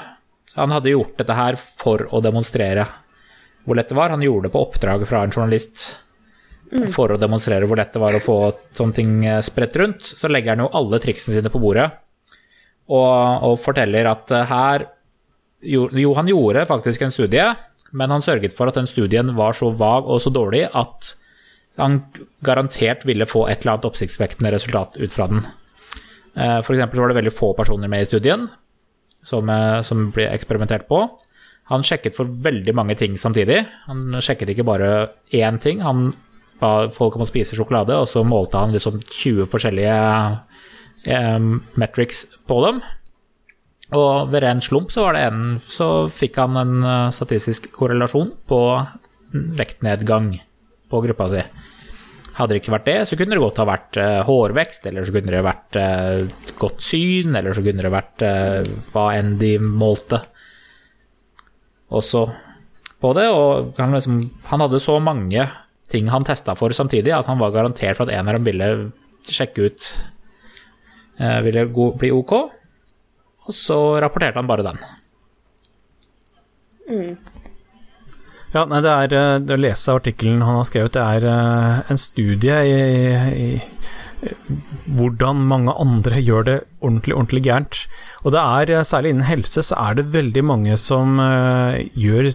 Han 0.56 0.72
hadde 0.72 0.92
gjort 0.92 1.18
dette 1.20 1.36
her 1.36 1.56
for 1.60 2.06
å 2.10 2.20
demonstrere 2.24 2.86
hvor 3.66 3.76
lett 3.76 3.90
det 3.90 3.98
var. 3.98 4.12
Han 4.14 4.22
gjorde 4.24 4.46
det 4.46 4.54
på 4.54 4.62
oppdrag 4.62 5.04
fra 5.08 5.24
en 5.26 5.34
journalist 5.34 5.84
for 6.94 7.12
å 7.12 7.18
demonstrere 7.20 7.66
hvor 7.68 7.78
lett 7.78 7.92
det 7.94 8.02
var 8.02 8.16
å 8.16 8.22
få 8.22 8.36
sånne 8.74 8.96
ting 8.96 9.12
eh, 9.26 9.42
spredt 9.44 9.76
rundt. 9.78 10.06
Så 10.06 10.30
legger 10.30 10.54
han 10.54 10.64
jo 10.64 10.72
alle 10.74 11.00
triksene 11.02 11.36
sine 11.36 11.52
på 11.52 11.60
bordet 11.62 11.90
og, 12.86 13.44
og 13.46 13.58
forteller 13.62 14.08
at 14.10 14.32
eh, 14.34 14.46
her 14.50 14.86
jo, 15.66 15.86
jo, 15.90 16.12
han 16.14 16.28
gjorde 16.30 16.66
faktisk 16.68 17.02
en 17.02 17.14
studie, 17.14 17.46
men 17.96 18.12
han 18.12 18.22
sørget 18.22 18.54
for 18.54 18.70
at 18.70 18.76
den 18.78 18.88
studien 18.90 19.32
var 19.38 19.56
så 19.56 19.70
vag 19.74 20.06
og 20.06 20.20
så 20.22 20.30
dårlig 20.30 20.66
at 20.68 21.14
han 21.80 22.00
garantert 22.44 23.04
ville 23.08 23.26
få 23.28 23.46
et 23.50 23.60
eller 23.60 23.76
annet 23.76 23.88
oppsiktsvekkende 23.88 24.52
resultat 24.54 24.96
ut 25.00 25.12
fra 25.12 25.26
den. 25.32 25.42
Eh, 26.36 26.60
For 26.62 26.76
eksempel 26.76 27.02
var 27.02 27.12
det 27.12 27.18
veldig 27.20 27.34
få 27.34 27.52
personer 27.56 27.90
med 27.92 28.04
i 28.04 28.08
studien 28.08 28.46
som, 29.26 29.48
eh, 29.50 29.82
som 29.82 30.10
ble 30.14 30.28
eksperimentert 30.30 30.86
på. 30.88 31.02
Han 31.72 31.82
sjekket 31.82 32.14
for 32.14 32.30
veldig 32.30 32.74
mange 32.78 32.94
ting 32.94 33.16
samtidig. 33.18 33.64
Han 33.88 34.20
sjekket 34.22 34.52
ikke 34.52 34.66
bare 34.68 35.10
én 35.34 35.58
ting. 35.60 35.80
Han 35.82 36.12
ba 36.60 36.88
folk 36.94 37.16
om 37.16 37.24
å 37.24 37.28
spise 37.28 37.56
sjokolade, 37.58 37.96
og 37.98 38.06
så 38.08 38.22
målte 38.24 38.60
han 38.60 38.72
liksom 38.72 39.00
20 39.02 39.48
forskjellige 39.50 39.96
eh, 41.08 41.38
metrics 41.80 42.26
på 42.48 42.60
dem. 42.66 42.82
Og 43.96 44.32
ved 44.32 44.42
ren 44.42 44.62
slump 44.64 44.90
så, 44.90 45.06
en, 45.14 45.58
så 45.62 46.08
fikk 46.12 46.40
han 46.42 46.58
en 46.60 46.76
eh, 46.82 47.14
statistisk 47.14 47.70
korrelasjon 47.74 48.32
på 48.50 48.60
vektnedgang 49.58 50.32
på 50.90 51.02
gruppa 51.04 51.28
si. 51.30 51.42
Hadde 52.36 52.52
det 52.52 52.60
ikke 52.60 52.74
vært 52.74 52.88
det, 52.88 52.96
så 53.08 53.16
kunne 53.16 53.36
det 53.36 53.42
godt 53.42 53.60
ha 53.62 53.68
vært 53.68 53.98
eh, 54.00 54.22
hårvekst, 54.26 54.88
eller 54.90 55.06
så 55.06 55.14
kunne 55.14 55.32
det 55.32 55.44
vært 55.46 55.78
godt 56.60 56.82
syn, 56.84 57.36
eller 57.38 57.56
så 57.56 57.64
kunne 57.64 57.86
det 57.86 57.94
vært 57.94 58.26
hva 58.92 59.06
enn 59.16 59.36
de 59.40 59.54
målte. 59.62 60.20
Også 61.96 62.26
på 63.00 63.12
det, 63.16 63.28
og 63.30 63.78
han, 63.78 63.94
liksom, 63.94 64.20
han 64.50 64.62
hadde 64.64 64.82
så 64.82 64.98
mange 65.02 65.46
ting 65.90 66.10
han 66.10 66.26
testa 66.26 66.56
for 66.58 66.74
samtidig, 66.74 67.12
at 67.14 67.28
han 67.30 67.40
var 67.40 67.54
garantert 67.54 67.98
for 67.98 68.08
at 68.08 68.16
en 68.16 68.28
av 68.28 68.38
dem 68.38 68.46
ville 68.46 68.70
sjekke 69.26 69.68
ut 69.68 69.88
Ville 71.16 71.62
gå, 71.72 71.86
bli 71.96 72.10
ok, 72.12 72.32
og 73.46 73.54
så 73.54 73.78
rapporterte 74.02 74.36
han 74.36 74.50
bare 74.50 74.66
den. 74.66 74.80
Ja, 78.56 78.62
nei, 78.64 78.80
det 78.84 78.92
er 78.92 79.14
eh, 79.16 79.38
det 79.42 79.56
å 79.56 79.60
lese 79.60 79.94
artikkelen 79.96 80.44
han 80.46 80.60
har 80.60 80.66
skrevet, 80.68 80.94
det 80.94 81.02
er 81.02 81.26
eh, 81.28 81.90
en 81.92 82.00
studie 82.00 82.60
i, 82.64 82.76
i, 82.76 83.48
i 83.56 84.26
hvordan 84.96 85.42
mange 85.50 85.74
andre 85.76 86.22
gjør 86.22 86.46
det 86.46 86.56
ordentlig, 86.80 87.16
ordentlig 87.18 87.42
gærent. 87.44 87.80
Og 88.24 88.32
det 88.32 88.42
er, 88.42 88.72
eh, 88.78 88.86
særlig 88.86 89.12
innen 89.12 89.28
helse, 89.28 89.66
så 89.66 89.76
er 89.82 89.98
det 89.98 90.12
veldig 90.14 90.44
mange 90.46 90.78
som 90.80 91.20
uh, 91.20 91.76
gjør 91.94 92.32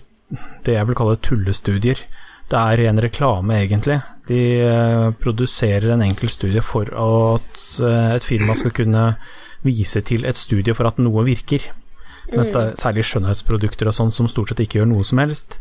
det 0.68 0.76
jeg 0.78 0.88
vil 0.88 1.00
kalle 1.00 1.18
tullestudier. 1.26 2.04
Det 2.52 2.60
er 2.60 2.80
ren 2.84 3.02
reklame, 3.02 3.58
egentlig. 3.64 4.02
De 4.30 4.42
eh, 4.62 5.08
produserer 5.22 5.94
en 5.94 6.04
enkel 6.06 6.30
studie 6.30 6.62
for 6.66 6.90
at 6.94 7.64
eh, 7.82 8.10
et 8.18 8.28
firma 8.28 8.56
skal 8.58 8.76
kunne 8.76 9.06
vise 9.66 10.02
til 10.06 10.26
et 10.30 10.38
studie 10.38 10.76
for 10.78 10.90
at 10.90 11.02
noe 11.02 11.26
virker. 11.26 11.70
Mens 12.32 12.54
det 12.54 12.62
er 12.62 12.78
særlig 12.80 13.06
skjønnhetsprodukter 13.10 13.90
og 13.90 13.96
sånn 13.98 14.14
som 14.14 14.30
stort 14.32 14.52
sett 14.52 14.64
ikke 14.64 14.80
gjør 14.80 14.92
noe 14.94 15.08
som 15.08 15.22
helst. 15.22 15.58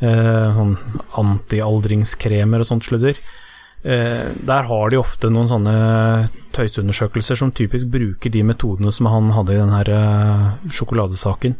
Eh, 0.00 0.56
sånn 0.56 0.74
antialdringskremer 1.20 2.62
og 2.62 2.70
sånt 2.70 2.88
sludder. 2.88 3.20
Eh, 3.82 4.32
der 4.44 4.66
har 4.68 4.90
de 4.92 4.98
ofte 5.00 5.30
noen 5.32 5.48
sånne 5.48 5.76
tøyseundersøkelser 6.56 7.38
som 7.40 7.52
typisk 7.52 7.88
bruker 7.92 8.32
de 8.32 8.42
metodene 8.44 8.92
som 8.92 9.08
han 9.08 9.30
hadde 9.36 9.54
i 9.54 9.60
den 9.60 9.72
her 9.72 9.92
eh, 9.94 10.48
sjokoladesaken. 10.72 11.56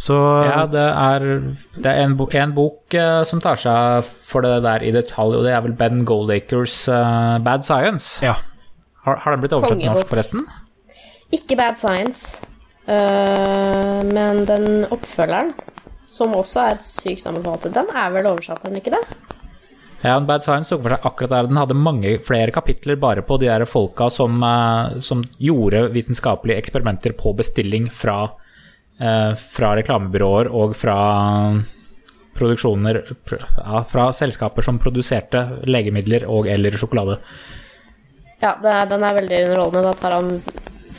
Så 0.00 0.16
Ja, 0.46 0.64
det 0.70 0.80
er, 0.80 1.24
det 1.76 1.90
er 1.90 1.98
en, 2.06 2.14
bo, 2.16 2.24
en 2.32 2.54
bok 2.56 2.94
uh, 2.96 3.20
som 3.28 3.42
tar 3.44 3.60
seg 3.60 4.06
for 4.08 4.46
det 4.46 4.62
der 4.64 4.84
i 4.86 4.94
detalj, 4.96 5.36
og 5.36 5.44
det 5.44 5.52
er 5.52 5.64
vel 5.66 5.76
Ben 5.76 6.06
Goldacres 6.08 6.86
uh, 6.88 7.36
Bad 7.44 7.68
Science. 7.68 8.24
ja. 8.24 8.38
Har, 9.00 9.16
har 9.16 9.32
den 9.32 9.40
blitt 9.40 9.54
oversatt 9.56 9.80
til 9.80 9.88
norsk, 9.88 10.08
forresten? 10.10 10.42
Ikke 11.32 11.56
Bad 11.56 11.78
Science, 11.80 12.40
uh, 12.88 14.00
men 14.08 14.42
den 14.48 14.86
oppfølgeren, 14.92 15.54
som 16.08 16.34
også 16.36 16.66
er 16.68 16.80
sykt 16.80 17.28
anbefalt, 17.28 17.68
den 17.72 17.92
er 17.96 18.10
vel 18.16 18.28
oversatt, 18.32 18.60
er 18.64 18.72
den 18.72 18.80
ikke 18.80 18.96
det? 18.96 19.04
Ja, 20.00 20.16
en 20.16 20.28
Bad 20.28 20.44
Science 20.44 20.72
tok 20.72 20.84
for 20.84 20.96
seg 20.96 21.08
akkurat 21.08 21.32
der. 21.32 21.48
Den 21.48 21.60
hadde 21.60 21.76
mange 21.76 22.16
flere 22.24 22.52
kapitler 22.56 22.96
bare 23.00 23.24
på 23.24 23.36
de 23.40 23.48
der 23.50 23.68
folka 23.68 24.08
som, 24.12 24.40
som 25.04 25.24
gjorde 25.36 25.90
vitenskapelige 25.92 26.60
eksperimenter 26.60 27.12
på 27.20 27.34
bestilling 27.36 27.90
fra, 27.92 28.30
fra 29.00 29.70
reklamebyråer 29.78 30.50
og 30.52 30.74
fra 30.76 30.96
produksjoner 32.36 33.00
ja, 33.32 33.80
Fra 33.88 34.10
selskaper 34.16 34.64
som 34.64 34.80
produserte 34.82 35.40
legemidler 35.68 36.26
og 36.28 36.48
eller 36.52 36.76
sjokolade. 36.78 37.18
Ja, 38.40 38.54
det 38.62 38.72
er, 38.72 38.86
den 38.88 39.04
er 39.04 39.16
veldig 39.16 39.40
underholdende. 39.48 39.90
Da 39.90 39.96
tar 40.00 40.16
han 40.16 40.30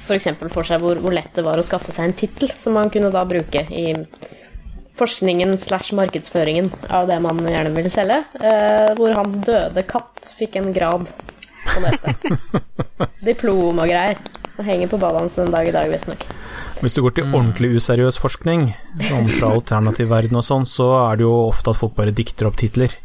f.eks. 0.02 0.30
For, 0.40 0.52
for 0.54 0.68
seg 0.68 0.84
hvor, 0.84 1.00
hvor 1.02 1.16
lett 1.16 1.34
det 1.38 1.46
var 1.46 1.62
å 1.62 1.66
skaffe 1.66 1.94
seg 1.94 2.10
en 2.10 2.18
tittel 2.18 2.54
som 2.58 2.78
man 2.78 2.92
kunne 2.94 3.14
da 3.14 3.24
bruke 3.28 3.66
i 3.70 3.88
forskningen 5.02 5.56
slash 5.58 5.96
markedsføringen 5.98 6.70
av 6.94 7.08
det 7.10 7.18
man 7.24 7.40
gjerne 7.48 7.74
vil 7.74 7.90
selge. 7.94 8.20
eh, 8.44 8.92
hvor 9.00 9.16
hans 9.18 9.40
døde 9.48 9.86
katt 9.90 10.30
fikk 10.38 10.60
en 10.60 10.70
grad 10.76 11.08
på 11.66 11.82
dette. 11.88 12.38
Diplom 13.28 13.82
og 13.82 13.90
greier. 13.90 14.22
Det 14.58 14.68
henger 14.68 14.92
på 14.92 15.00
badet 15.02 15.24
hans 15.24 15.40
den 15.40 15.54
dag 15.54 15.70
i 15.70 15.74
dag, 15.74 15.90
visstnok. 15.90 16.28
Hvis 16.82 16.96
du 16.98 17.04
går 17.06 17.14
til 17.14 17.28
ordentlig 17.30 17.76
useriøs 17.78 18.18
forskning, 18.18 18.72
sånn 19.06 19.28
fra 19.36 19.52
alternativ 19.54 20.10
verden 20.10 20.40
og 20.40 20.46
sånn, 20.46 20.66
så 20.66 20.88
er 21.04 21.20
det 21.20 21.28
jo 21.28 21.34
ofte 21.46 21.70
at 21.70 21.78
folk 21.78 21.94
bare 21.98 22.14
dikter 22.18 22.50
opp 22.50 22.58
titler. 22.58 22.96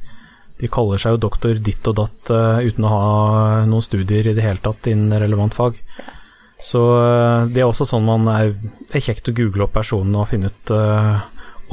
De 0.56 0.70
kaller 0.72 1.00
seg 1.02 1.16
jo 1.16 1.24
doktor 1.26 1.58
ditt 1.60 1.84
og 1.90 1.98
datt 1.98 2.32
uh, 2.32 2.64
uten 2.64 2.86
å 2.88 2.92
ha 2.94 3.08
noen 3.68 3.84
studier 3.84 4.30
i 4.30 4.32
det 4.36 4.44
hele 4.46 4.62
tatt 4.64 4.88
innen 4.88 5.12
relevant 5.20 5.52
fag. 5.52 5.76
Så 6.56 6.80
uh, 6.96 7.44
det 7.52 7.60
er 7.60 7.68
også 7.68 7.84
sånn 7.90 8.06
man 8.08 8.24
er, 8.32 8.54
er 8.88 9.04
kjekt 9.04 9.28
å 9.28 9.36
google 9.36 9.66
opp 9.66 9.76
personene 9.76 10.22
og 10.22 10.30
finne 10.30 10.48
ut 10.48 10.72
uh, 10.72 11.20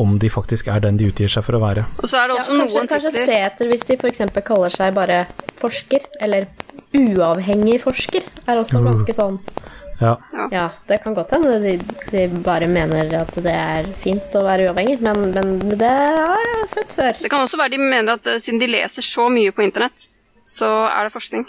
om 0.03 0.17
de 0.19 0.27
faktisk 0.33 0.67
er 0.73 0.83
den 0.83 0.99
de 0.99 1.07
utgir 1.07 1.31
seg 1.31 1.47
for 1.47 1.55
å 1.55 1.63
være. 1.63 1.85
Og 2.01 2.09
så 2.09 2.19
er 2.19 2.33
det 2.33 2.35
Ja, 2.35 2.43
også 2.43 2.57
kanskje, 2.59 2.75
noen 2.75 2.91
kanskje 2.91 3.13
titler 3.13 3.31
se 3.31 3.39
etter 3.47 3.71
hvis 3.71 3.87
de 3.87 3.99
f.eks. 4.01 4.23
kaller 4.43 4.75
seg 4.75 4.99
bare 4.99 5.23
forsker, 5.61 6.11
eller 6.19 6.51
uavhengig 6.91 7.79
forsker, 7.85 8.27
er 8.43 8.59
også 8.59 8.83
ganske 8.83 9.15
sånn 9.15 9.39
Ja, 10.03 10.47
Ja, 10.51 10.67
det 10.89 10.99
kan 11.03 11.15
godt 11.17 11.31
hende 11.35 11.57
de, 11.63 11.77
de 12.11 12.23
bare 12.43 12.67
mener 12.67 13.09
at 13.21 13.33
det 13.45 13.53
er 13.53 13.89
fint 14.03 14.35
å 14.37 14.43
være 14.45 14.69
uavhengig, 14.69 14.99
men, 15.05 15.29
men 15.33 15.77
det 15.79 15.89
har 15.89 16.43
jeg 16.43 16.69
sett 16.75 16.95
før. 16.97 17.17
Det 17.23 17.31
kan 17.31 17.43
også 17.45 17.59
være 17.61 17.75
de 17.75 17.81
mener 17.81 18.17
at 18.17 18.27
eh, 18.29 18.39
siden 18.43 18.61
de 18.61 18.71
leser 18.71 19.05
så 19.05 19.29
mye 19.31 19.53
på 19.55 19.65
internett, 19.65 20.07
så 20.43 20.71
er 20.91 21.07
det 21.07 21.15
forskning. 21.15 21.45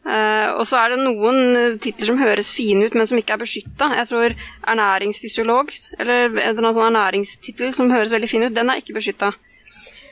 Uh, 0.00 0.56
og 0.56 0.62
så 0.64 0.78
er 0.80 0.94
det 0.94 1.02
noen 1.02 1.38
eh, 1.58 1.74
titler 1.82 2.08
som 2.08 2.20
høres 2.20 2.48
fine 2.56 2.86
ut, 2.88 2.94
men 2.96 3.08
som 3.08 3.18
ikke 3.20 3.34
er 3.36 3.42
beskytta. 3.42 3.90
Jeg 3.98 4.08
tror 4.08 4.34
ernæringsfysiolog, 4.72 5.74
eller 5.98 6.22
en 6.24 6.38
eller 6.40 6.62
annen 6.62 6.76
sånn 6.78 6.88
ernæringstittel 6.88 7.74
som 7.76 7.92
høres 7.92 8.14
veldig 8.14 8.30
fin 8.30 8.46
ut, 8.46 8.54
den 8.56 8.72
er 8.72 8.80
ikke 8.80 8.96
beskytta. 8.96 9.34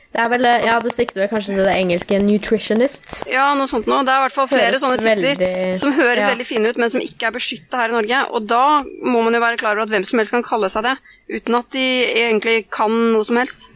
Det 0.09 0.22
er 0.24 0.28
vel, 0.32 0.46
Ja, 0.64 0.78
du 0.80 0.88
sikter 0.90 1.20
vel 1.20 1.28
kanskje 1.28 1.52
til 1.54 1.66
det 1.66 1.74
engelske 1.76 2.18
'nutritionist'? 2.18 3.26
Ja, 3.30 3.52
noe 3.54 3.68
sånt 3.68 3.86
noe. 3.86 4.00
Det 4.06 4.12
er 4.14 4.22
i 4.22 4.24
hvert 4.24 4.36
fall 4.38 4.48
flere 4.48 4.70
Høres 4.70 4.82
sånne 4.82 4.98
titler 5.02 5.36
veldig- 5.36 5.78
som 5.78 5.92
høres 5.92 6.24
ja. 6.24 6.30
veldig 6.32 6.46
fine 6.48 6.68
ut, 6.68 6.78
men 6.80 6.90
som 6.90 7.00
ikke 7.04 7.28
er 7.28 7.34
beskytta 7.36 7.82
her 7.82 7.92
i 7.92 7.96
Norge. 7.98 8.22
Og 8.32 8.46
da 8.48 8.82
må 9.04 9.22
man 9.22 9.34
jo 9.36 9.40
være 9.40 9.59
klar 9.61 9.76
over 9.76 9.82
at 9.82 9.92
hvem 9.92 10.04
som 10.04 10.18
helst 10.18 10.32
kan 10.32 10.42
kalle 10.42 10.70
seg 10.72 10.82
det, 10.88 10.96
uten 11.36 11.54
at 11.54 11.70
de 11.70 11.86
egentlig 12.24 12.70
kan 12.70 12.90
noe 13.12 13.24
som 13.24 13.36
helst. 13.36 13.68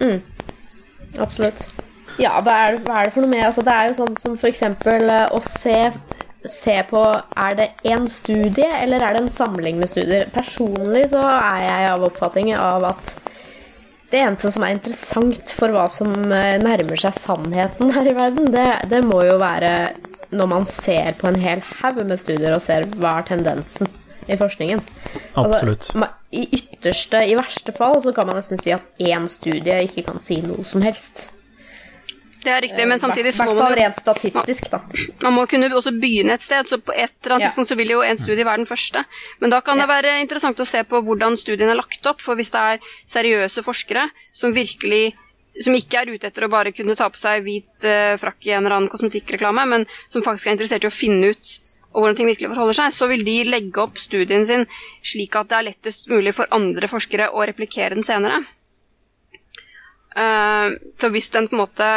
Mm. 0.00 0.20
Absolutt. 1.18 1.62
Ja, 2.18 2.40
hva 2.40 2.52
er, 2.66 2.76
det, 2.76 2.84
hva 2.86 3.00
er 3.00 3.04
det 3.04 3.12
for 3.14 3.24
noe 3.24 3.30
med 3.30 3.44
altså, 3.44 3.62
Det 3.64 3.72
er 3.72 3.88
jo 3.90 3.96
sånn 3.98 4.16
som 4.20 4.36
eksempel 4.48 5.10
eh, 5.12 5.26
å 5.36 5.40
se, 5.44 5.92
se 6.48 6.76
på 6.88 7.02
Er 7.36 7.56
det 7.58 7.70
én 7.84 8.06
studie, 8.08 8.68
eller 8.82 9.04
er 9.04 9.16
det 9.16 9.22
en 9.22 9.32
samling 9.32 9.78
med 9.80 9.90
studier? 9.92 10.28
Personlig 10.32 11.10
så 11.12 11.20
er 11.20 11.62
jeg 11.66 11.90
av 11.92 12.06
oppfatning 12.08 12.54
av 12.56 12.88
at 12.92 13.14
det 14.12 14.22
eneste 14.22 14.52
som 14.54 14.64
er 14.66 14.76
interessant 14.76 15.52
for 15.56 15.74
hva 15.74 15.86
som 15.90 16.12
eh, 16.30 16.56
nærmer 16.62 17.00
seg 17.00 17.16
sannheten 17.18 17.90
her 17.94 18.10
i 18.10 18.14
verden, 18.16 18.50
det, 18.54 18.66
det 18.92 19.02
må 19.06 19.22
jo 19.26 19.38
være 19.42 19.72
når 20.36 20.50
man 20.50 20.66
ser 20.70 21.14
på 21.18 21.28
en 21.30 21.38
hel 21.40 21.62
haug 21.80 22.02
med 22.06 22.18
studier 22.20 22.54
og 22.54 22.62
ser 22.64 22.86
hva 22.98 23.18
er 23.20 23.28
tendensen 23.28 23.90
i 24.26 24.38
forskningen. 24.38 24.80
absolutt. 25.38 25.90
Altså, 25.94 26.10
I 26.34 26.46
ytterste, 26.58 27.22
i 27.30 27.36
verste 27.38 27.74
fall, 27.74 28.00
så 28.02 28.12
kan 28.14 28.26
man 28.26 28.38
nesten 28.40 28.58
si 28.58 28.74
at 28.74 28.86
én 28.98 29.28
studie 29.30 29.84
ikke 29.86 30.06
kan 30.08 30.18
si 30.22 30.40
noe 30.42 30.66
som 30.66 30.82
helst. 30.82 31.28
Det 32.46 32.52
er 32.54 32.62
riktig, 32.62 32.86
men 32.86 33.02
samtidig 33.02 33.32
I 33.32 33.34
så 33.34 33.44
må 33.48 33.56
man 33.58 33.72
jo 33.72 33.78
rent 33.80 33.98
statistisk, 33.98 34.68
da. 34.70 34.78
Man 35.24 35.34
må 35.34 35.46
kunne 35.50 35.66
også 35.74 35.90
begynne 35.98 36.36
et 36.36 36.44
sted, 36.44 36.68
så 36.70 36.78
på 36.78 36.94
et 36.94 37.10
eller 37.24 37.36
annet 37.36 37.46
Ja. 37.46 37.50
tidspunkt 37.50 37.72
så 37.72 37.76
vil 37.80 37.90
jo 37.90 38.02
en 38.06 38.20
studie 38.20 38.46
være 38.46 38.62
den 38.62 38.70
første. 38.70 39.02
Men 39.40 39.50
da 39.50 39.60
kan 39.66 39.82
det 39.82 39.88
være 39.90 40.20
interessant 40.22 40.60
å 40.62 40.66
se 40.68 40.84
på 40.86 41.02
hvordan 41.02 41.36
studien 41.36 41.72
er 41.72 41.80
lagt 41.80 42.06
opp, 42.06 42.22
for 42.22 42.38
hvis 42.38 42.52
det 42.54 42.62
er 42.62 42.78
seriøse 43.06 43.66
forskere 43.66 44.10
som 44.32 44.54
virkelig 44.54 45.14
som 45.64 45.74
ikke 45.74 46.02
er 46.02 46.12
ute 46.12 46.28
etter 46.28 46.44
å 46.44 46.52
bare 46.52 46.72
kunne 46.76 46.94
ta 46.94 47.08
på 47.08 47.18
seg 47.18 47.42
hvit 47.46 47.86
eh, 47.88 48.16
frakk 48.20 48.44
i 48.44 48.52
en 48.52 48.66
eller 48.66 48.76
annen 48.76 48.92
kosmetikkreklame, 48.92 49.64
men 49.66 49.86
som 50.12 50.22
faktisk 50.22 50.46
er 50.46 50.52
interessert 50.52 50.84
i 50.84 50.90
å 50.90 50.92
finne 50.94 51.32
ut 51.32 51.54
hvordan 51.96 52.18
ting 52.18 52.28
virkelig 52.28 52.50
forholder 52.52 52.76
seg, 52.76 52.92
så 52.92 53.08
vil 53.08 53.24
de 53.24 53.38
legge 53.48 53.80
opp 53.80 53.96
studien 53.96 54.44
sin 54.44 54.66
slik 55.00 55.36
at 55.40 55.48
det 55.48 55.56
er 55.56 55.68
lettest 55.70 56.10
mulig 56.12 56.34
for 56.36 56.50
andre 56.52 56.90
forskere 56.92 57.30
å 57.32 57.46
replikere 57.48 57.96
den 57.96 58.04
senere. 58.04 58.42
Uh, 60.16 60.76
for 61.00 61.12
hvis 61.12 61.32
den 61.32 61.48
på 61.48 61.56
en 61.56 61.62
måte 61.64 61.88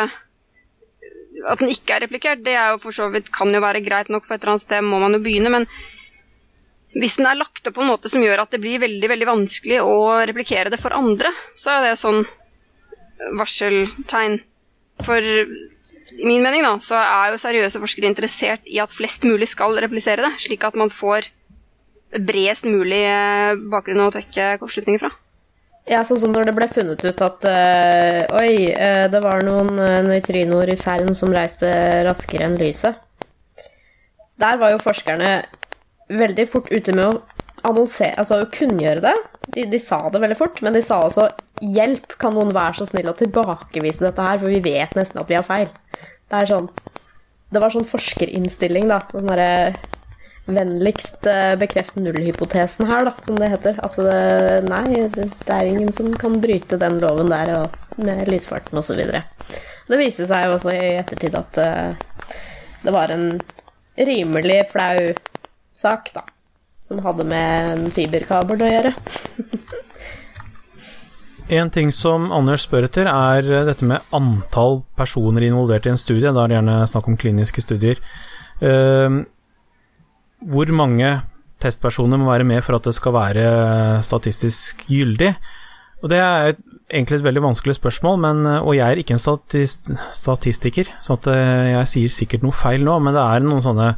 at 1.49 1.61
den 1.61 1.71
ikke 1.71 1.95
er 1.95 2.03
replikert, 2.05 2.43
det 2.45 2.55
er 2.57 2.73
jo 2.73 2.81
for 2.83 2.95
så 2.95 3.07
vidt 3.13 3.31
kan 3.33 3.51
jo 3.53 3.61
være 3.63 3.83
greit 3.85 4.09
nok, 4.13 4.25
for 4.27 4.35
et 4.35 4.43
eller 4.43 4.55
annet 4.57 4.65
sted 4.65 4.85
må 4.85 4.99
man 5.01 5.15
jo 5.15 5.21
begynne, 5.23 5.51
men 5.53 5.67
hvis 6.97 7.19
den 7.19 7.29
er 7.29 7.37
lagt 7.37 7.67
opp 7.69 7.75
på 7.77 7.83
en 7.85 7.91
måte 7.91 8.09
som 8.09 8.23
gjør 8.25 8.41
at 8.43 8.53
det 8.55 8.61
blir 8.63 8.81
veldig 8.81 9.09
veldig 9.11 9.27
vanskelig 9.29 9.81
å 9.85 9.97
replikere 10.29 10.71
det 10.73 10.79
for 10.81 10.95
andre, 10.97 11.29
så 11.57 11.75
er 11.75 11.85
det 11.85 11.99
sånn 12.01 12.23
varseltegn. 13.37 14.39
For 15.05 15.21
i 15.23 16.25
min 16.25 16.41
mening 16.43 16.65
da, 16.65 16.73
så 16.81 16.97
er 16.97 17.33
jo 17.33 17.41
seriøse 17.41 17.81
forskere 17.83 18.09
interessert 18.09 18.65
i 18.65 18.79
at 18.81 18.93
flest 18.93 19.27
mulig 19.29 19.51
skal 19.51 19.77
replisere 19.83 20.25
det, 20.25 20.33
slik 20.41 20.65
at 20.65 20.77
man 20.79 20.89
får 20.89 21.29
bredest 22.25 22.65
mulig 22.65 23.03
eh, 23.05 23.53
bakgrunn 23.69 24.07
å 24.07 24.13
trekke 24.13 24.55
kortslutninger 24.61 25.03
fra. 25.03 25.11
Ja, 25.89 26.03
sånn 26.05 26.19
som 26.21 26.33
når 26.35 26.51
det 26.51 26.53
ble 26.53 26.67
funnet 26.69 27.01
ut 27.01 27.21
at 27.25 27.45
øh, 27.49 28.19
Oi, 28.37 28.69
øh, 28.69 29.05
det 29.09 29.21
var 29.23 29.41
noen 29.45 29.71
øh, 29.73 29.95
nøytrinoer 30.05 30.69
i 30.69 30.77
CERN 30.77 31.15
som 31.17 31.33
reiste 31.33 31.69
raskere 32.05 32.45
enn 32.45 32.59
lyset. 32.61 32.99
Der 34.39 34.59
var 34.61 34.75
jo 34.75 34.83
forskerne 34.83 35.31
veldig 36.13 36.45
fort 36.51 36.69
ute 36.69 36.93
med 36.93 37.07
å 37.07 37.39
annonsere, 37.65 38.19
altså 38.21 38.37
å 38.43 38.51
kunngjøre 38.53 39.01
det. 39.07 39.15
De, 39.49 39.65
de 39.71 39.79
sa 39.81 40.03
det 40.13 40.21
veldig 40.21 40.37
fort, 40.37 40.61
men 40.61 40.77
de 40.77 40.83
sa 40.85 41.01
også 41.07 41.25
'hjelp, 41.59 42.13
kan 42.21 42.37
noen 42.37 42.53
være 42.55 42.77
så 42.77 42.87
snill 42.87 43.09
å 43.09 43.17
tilbakevise 43.17 44.05
dette 44.05 44.23
her', 44.23 44.37
for 44.39 44.53
vi 44.53 44.61
vet 44.63 44.93
nesten 44.95 45.19
at 45.23 45.31
vi 45.31 45.39
har 45.39 45.47
feil. 45.47 45.73
Det 46.29 46.37
er 46.37 46.53
sånn 46.53 46.69
Det 47.49 47.57
var 47.63 47.73
sånn 47.73 47.89
forskerinnstilling, 47.89 48.91
da. 48.93 49.01
Den 49.09 49.25
derre 49.25 49.73
vennligst 50.55 51.27
eh, 51.29 51.53
bekrefte 51.59 52.01
nullhypotesen 52.03 52.87
her, 52.89 53.07
da, 53.09 53.13
som 53.25 53.37
det 53.39 53.51
heter. 53.53 53.79
Altså 53.85 54.05
nei, 54.65 54.83
det, 55.15 55.29
er 55.47 55.69
ingen 55.69 55.93
som 55.95 56.11
kan 56.19 56.39
bryte 56.43 56.79
den 56.81 56.99
loven 57.03 57.31
der 57.33 57.53
og, 57.57 57.77
med 57.99 58.29
lysfarten 58.31 58.81
osv. 58.81 59.01
Det 59.89 59.99
viste 59.99 60.27
seg 60.29 60.45
jo 60.45 60.57
også 60.57 60.73
i 60.75 60.95
ettertid 60.99 61.35
at 61.39 61.57
uh, 61.59 62.35
det 62.83 62.93
var 62.93 63.11
en 63.11 63.31
rimelig 63.97 64.61
flau 64.71 65.09
sak, 65.75 66.11
da. 66.13 66.23
Som 66.85 67.01
hadde 67.05 67.25
med 67.27 67.71
en 67.73 67.89
fiberkabel 67.93 68.65
å 68.65 68.73
gjøre. 68.73 68.95
En 71.49 71.71
ting 71.73 71.89
som 71.89 72.27
Anders 72.29 72.67
spør 72.67 72.85
etter, 72.85 73.07
er 73.09 73.47
eh, 73.49 73.65
dette 73.65 73.85
med 73.89 74.05
antall 74.13 74.83
personer 74.99 75.47
involvert 75.47 75.87
i 75.87 75.89
en 75.89 75.97
studie. 75.97 76.29
Da 76.29 76.43
er 76.43 76.51
det 76.51 76.57
gjerne 76.59 76.75
snakk 76.91 77.07
om 77.09 77.17
kliniske 77.17 77.63
studier. 77.65 77.97
Eh, 78.61 79.15
hvor 80.39 80.71
mange 80.75 81.19
testpersoner 81.59 82.19
må 82.19 82.29
være 82.31 82.47
med 82.47 82.63
for 82.63 82.77
at 82.77 82.87
det 82.87 82.95
skal 82.95 83.15
være 83.15 83.47
statistisk 84.05 84.85
gyldig? 84.87 85.33
Og 85.99 86.09
Det 86.09 86.17
er 86.17 86.53
egentlig 86.89 87.19
et 87.19 87.25
veldig 87.25 87.43
vanskelig 87.43 87.75
spørsmål, 87.75 88.19
men, 88.23 88.45
eh, 88.47 88.61
og 88.63 88.75
jeg 88.75 88.87
er 88.87 89.01
ikke 89.01 89.15
en 89.17 89.21
statist, 89.21 89.89
statistiker, 90.15 90.87
så 91.03 91.17
eh, 91.27 91.75
jeg 91.75 91.89
sier 91.91 92.13
sikkert 92.13 92.45
noe 92.45 92.55
feil 92.55 92.85
nå, 92.87 92.95
men 93.03 93.13
det 93.13 93.23
er 93.23 93.43
noen 93.43 93.61
sånne 93.61 93.89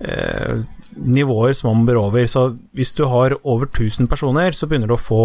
eh, 0.00 0.64
nivåer 0.96 1.54
som 1.56 1.70
man 1.72 1.86
bør 1.86 2.06
over. 2.06 2.26
Så 2.26 2.56
hvis 2.76 2.94
du 2.96 3.04
har 3.06 3.36
over 3.42 3.68
1000 3.68 4.08
personer, 4.08 4.56
så 4.56 4.66
begynner 4.66 4.90
du 4.90 4.96
å 4.96 5.00
få 5.00 5.24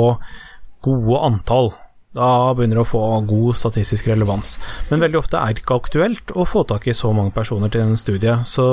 gode 0.85 1.23
antall. 1.25 1.73
Da 2.17 2.53
begynner 2.57 2.79
du 2.79 2.83
å 2.83 2.91
få 2.91 3.03
god 3.29 3.57
statistisk 3.57 4.07
relevans. 4.09 4.57
Men 4.89 5.03
veldig 5.03 5.19
ofte 5.19 5.39
er 5.39 5.53
det 5.53 5.63
ikke 5.63 5.79
aktuelt 5.81 6.31
å 6.35 6.47
få 6.47 6.63
tak 6.69 6.87
i 6.87 6.95
så 6.97 7.11
mange 7.13 7.33
personer 7.35 7.71
til 7.73 7.83
en 7.83 7.99
studie. 7.99 8.39
Så, 8.47 8.67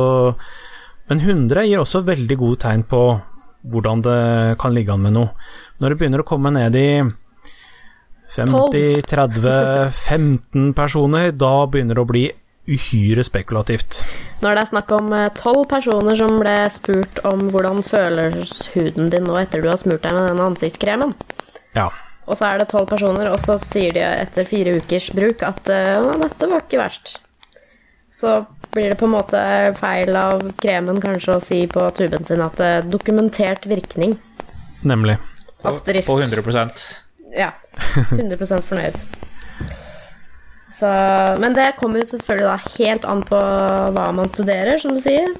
men 1.10 1.20
100 1.20 1.66
gir 1.68 1.82
også 1.82 2.04
veldig 2.06 2.36
gode 2.40 2.60
tegn 2.64 2.84
på 2.88 3.00
hvordan 3.72 4.02
det 4.04 4.58
kan 4.60 4.74
ligge 4.76 4.92
an 4.92 5.02
med 5.04 5.14
noe. 5.16 5.30
Når 5.80 5.92
det 5.94 5.98
begynner 6.00 6.22
å 6.24 6.28
komme 6.28 6.50
ned 6.52 6.76
i 6.76 6.88
50, 8.34 9.02
30, 9.06 9.90
15 9.92 10.72
personer, 10.76 11.30
da 11.32 11.52
begynner 11.70 11.94
det 11.98 12.02
å 12.04 12.08
bli 12.08 12.24
uhyre 12.64 13.20
spekulativt. 13.26 14.00
Når 14.40 14.56
det 14.56 14.62
er 14.62 14.70
snakk 14.70 14.92
om 14.96 15.12
eh, 15.12 15.28
tolv 15.36 15.66
personer 15.68 16.16
som 16.16 16.38
ble 16.40 16.54
spurt 16.72 17.20
om 17.28 17.46
hvordan 17.52 17.82
føles 17.84 18.54
huden 18.72 19.10
din 19.12 19.28
nå 19.28 19.36
etter 19.42 19.60
du 19.60 19.68
har 19.68 19.76
smurt 19.80 20.02
deg 20.06 20.16
med 20.16 20.30
denne 20.30 20.46
ansiktskremen, 20.48 21.12
Ja. 21.76 21.90
og 22.24 22.38
så 22.40 22.48
er 22.48 22.62
det 22.62 22.70
tolv 22.72 22.88
personer, 22.88 23.28
og 23.30 23.36
så 23.44 23.58
sier 23.60 23.92
de 23.92 24.00
etter 24.00 24.48
fire 24.48 24.78
ukers 24.80 25.10
bruk 25.12 25.44
at 25.44 25.68
eh, 25.68 26.08
dette 26.24 26.48
var 26.48 26.64
ikke 26.64 26.80
verst. 26.80 27.18
Så 28.14 28.38
blir 28.74 28.90
det 28.90 28.98
på 29.00 29.06
en 29.08 29.14
måte 29.14 29.40
feil 29.78 30.16
av 30.18 30.42
kremen 30.60 31.00
kanskje 31.02 31.36
å 31.36 31.42
si 31.42 31.60
på 31.70 31.86
tuben 31.96 32.26
sin 32.26 32.42
at 32.44 32.58
det 32.60 32.70
er 32.78 32.88
dokumentert 32.90 33.66
virkning. 33.70 34.16
Nemlig. 34.84 35.16
Asterisk. 35.64 36.10
På 36.10 36.20
100 36.20 36.68
Ja. 37.34 37.52
100% 38.10 38.66
fornøyd. 38.68 38.98
Så, 40.74 40.90
men 41.38 41.54
det 41.54 41.76
kommer 41.78 42.02
jo 42.02 42.08
selvfølgelig 42.08 42.48
da 42.50 42.74
helt 42.78 43.04
an 43.06 43.22
på 43.26 43.40
hva 43.94 44.08
man 44.14 44.30
studerer, 44.30 44.78
som 44.82 44.96
du 44.96 45.00
sier. 45.02 45.30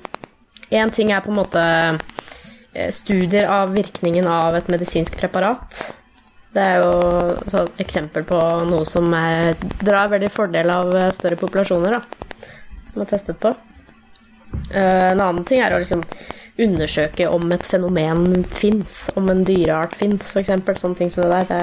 Én 0.71 0.93
ting 0.95 1.11
er 1.13 1.25
på 1.25 1.33
en 1.33 1.41
måte 1.41 1.65
eh, 2.73 2.91
studier 2.95 3.51
av 3.51 3.75
virkningen 3.75 4.29
av 4.31 4.55
et 4.59 4.71
medisinsk 4.71 5.19
preparat. 5.19 5.83
Det 6.55 6.63
er 6.63 6.85
jo 6.85 6.95
et 7.35 7.83
eksempel 7.83 8.23
på 8.29 8.39
noe 8.71 8.87
som 8.87 9.11
er, 9.19 9.57
drar 9.83 10.13
veldig 10.13 10.31
fordel 10.31 10.71
av 10.71 10.95
eh, 10.95 11.11
større 11.15 11.39
populasjoner, 11.41 11.99
da. 11.99 12.24
Som 12.95 13.03
er 13.05 13.11
testet 13.11 13.41
på. 13.43 13.53
Eh, 14.71 15.11
en 15.11 15.21
annen 15.21 15.45
ting 15.45 15.61
er 15.61 15.75
å 15.75 15.83
liksom 15.83 16.05
undersøke 16.65 17.27
om 17.35 17.51
et 17.53 17.67
fenomen 17.67 18.45
fins, 18.55 19.11
om 19.19 19.27
en 19.33 19.43
dyreart 19.47 19.97
fins, 19.99 20.31
f.eks. 20.31 20.53
Sånne 20.79 20.99
ting 21.01 21.11
som 21.11 21.27
det 21.27 21.33
der. 21.35 21.51
Det, 21.51 21.61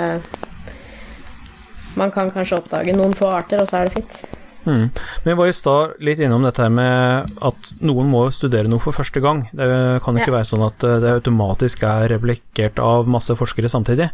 man 1.95 2.11
kan 2.11 2.31
kanskje 2.31 2.59
oppdage 2.59 2.93
noen 2.95 3.15
få 3.15 3.31
arter, 3.31 3.63
og 3.63 3.71
så 3.71 3.79
er 3.79 3.87
det 3.87 3.95
fint. 4.01 4.21
Mm. 4.61 4.91
Men 4.91 5.25
vi 5.25 5.33
var 5.39 5.49
i 5.49 5.55
stad 5.55 5.95
litt 6.05 6.19
innom 6.21 6.43
dette 6.45 6.61
her 6.61 6.69
med 6.73 7.31
at 7.41 7.71
noen 7.81 8.11
må 8.11 8.27
studere 8.35 8.69
noe 8.69 8.83
for 8.83 8.93
første 8.93 9.23
gang. 9.23 9.47
Det 9.49 9.67
kan 10.05 10.19
ikke 10.19 10.29
Ja. 10.29 10.37
være 10.37 10.49
sånn 10.51 10.67
at 10.67 10.83
eh, 10.83 10.99
det 11.01 11.15
automatisk 11.17 11.83
er 11.83 12.11
replikert 12.13 12.79
av 12.79 13.09
masse 13.09 13.33
forskere 13.33 13.71
samtidig. 13.71 14.11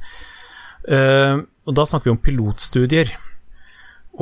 Uh, 0.88 1.44
og 1.68 1.74
da 1.76 1.84
snakker 1.84 2.08
vi 2.08 2.14
om 2.14 2.22
pilotstudier. 2.24 3.10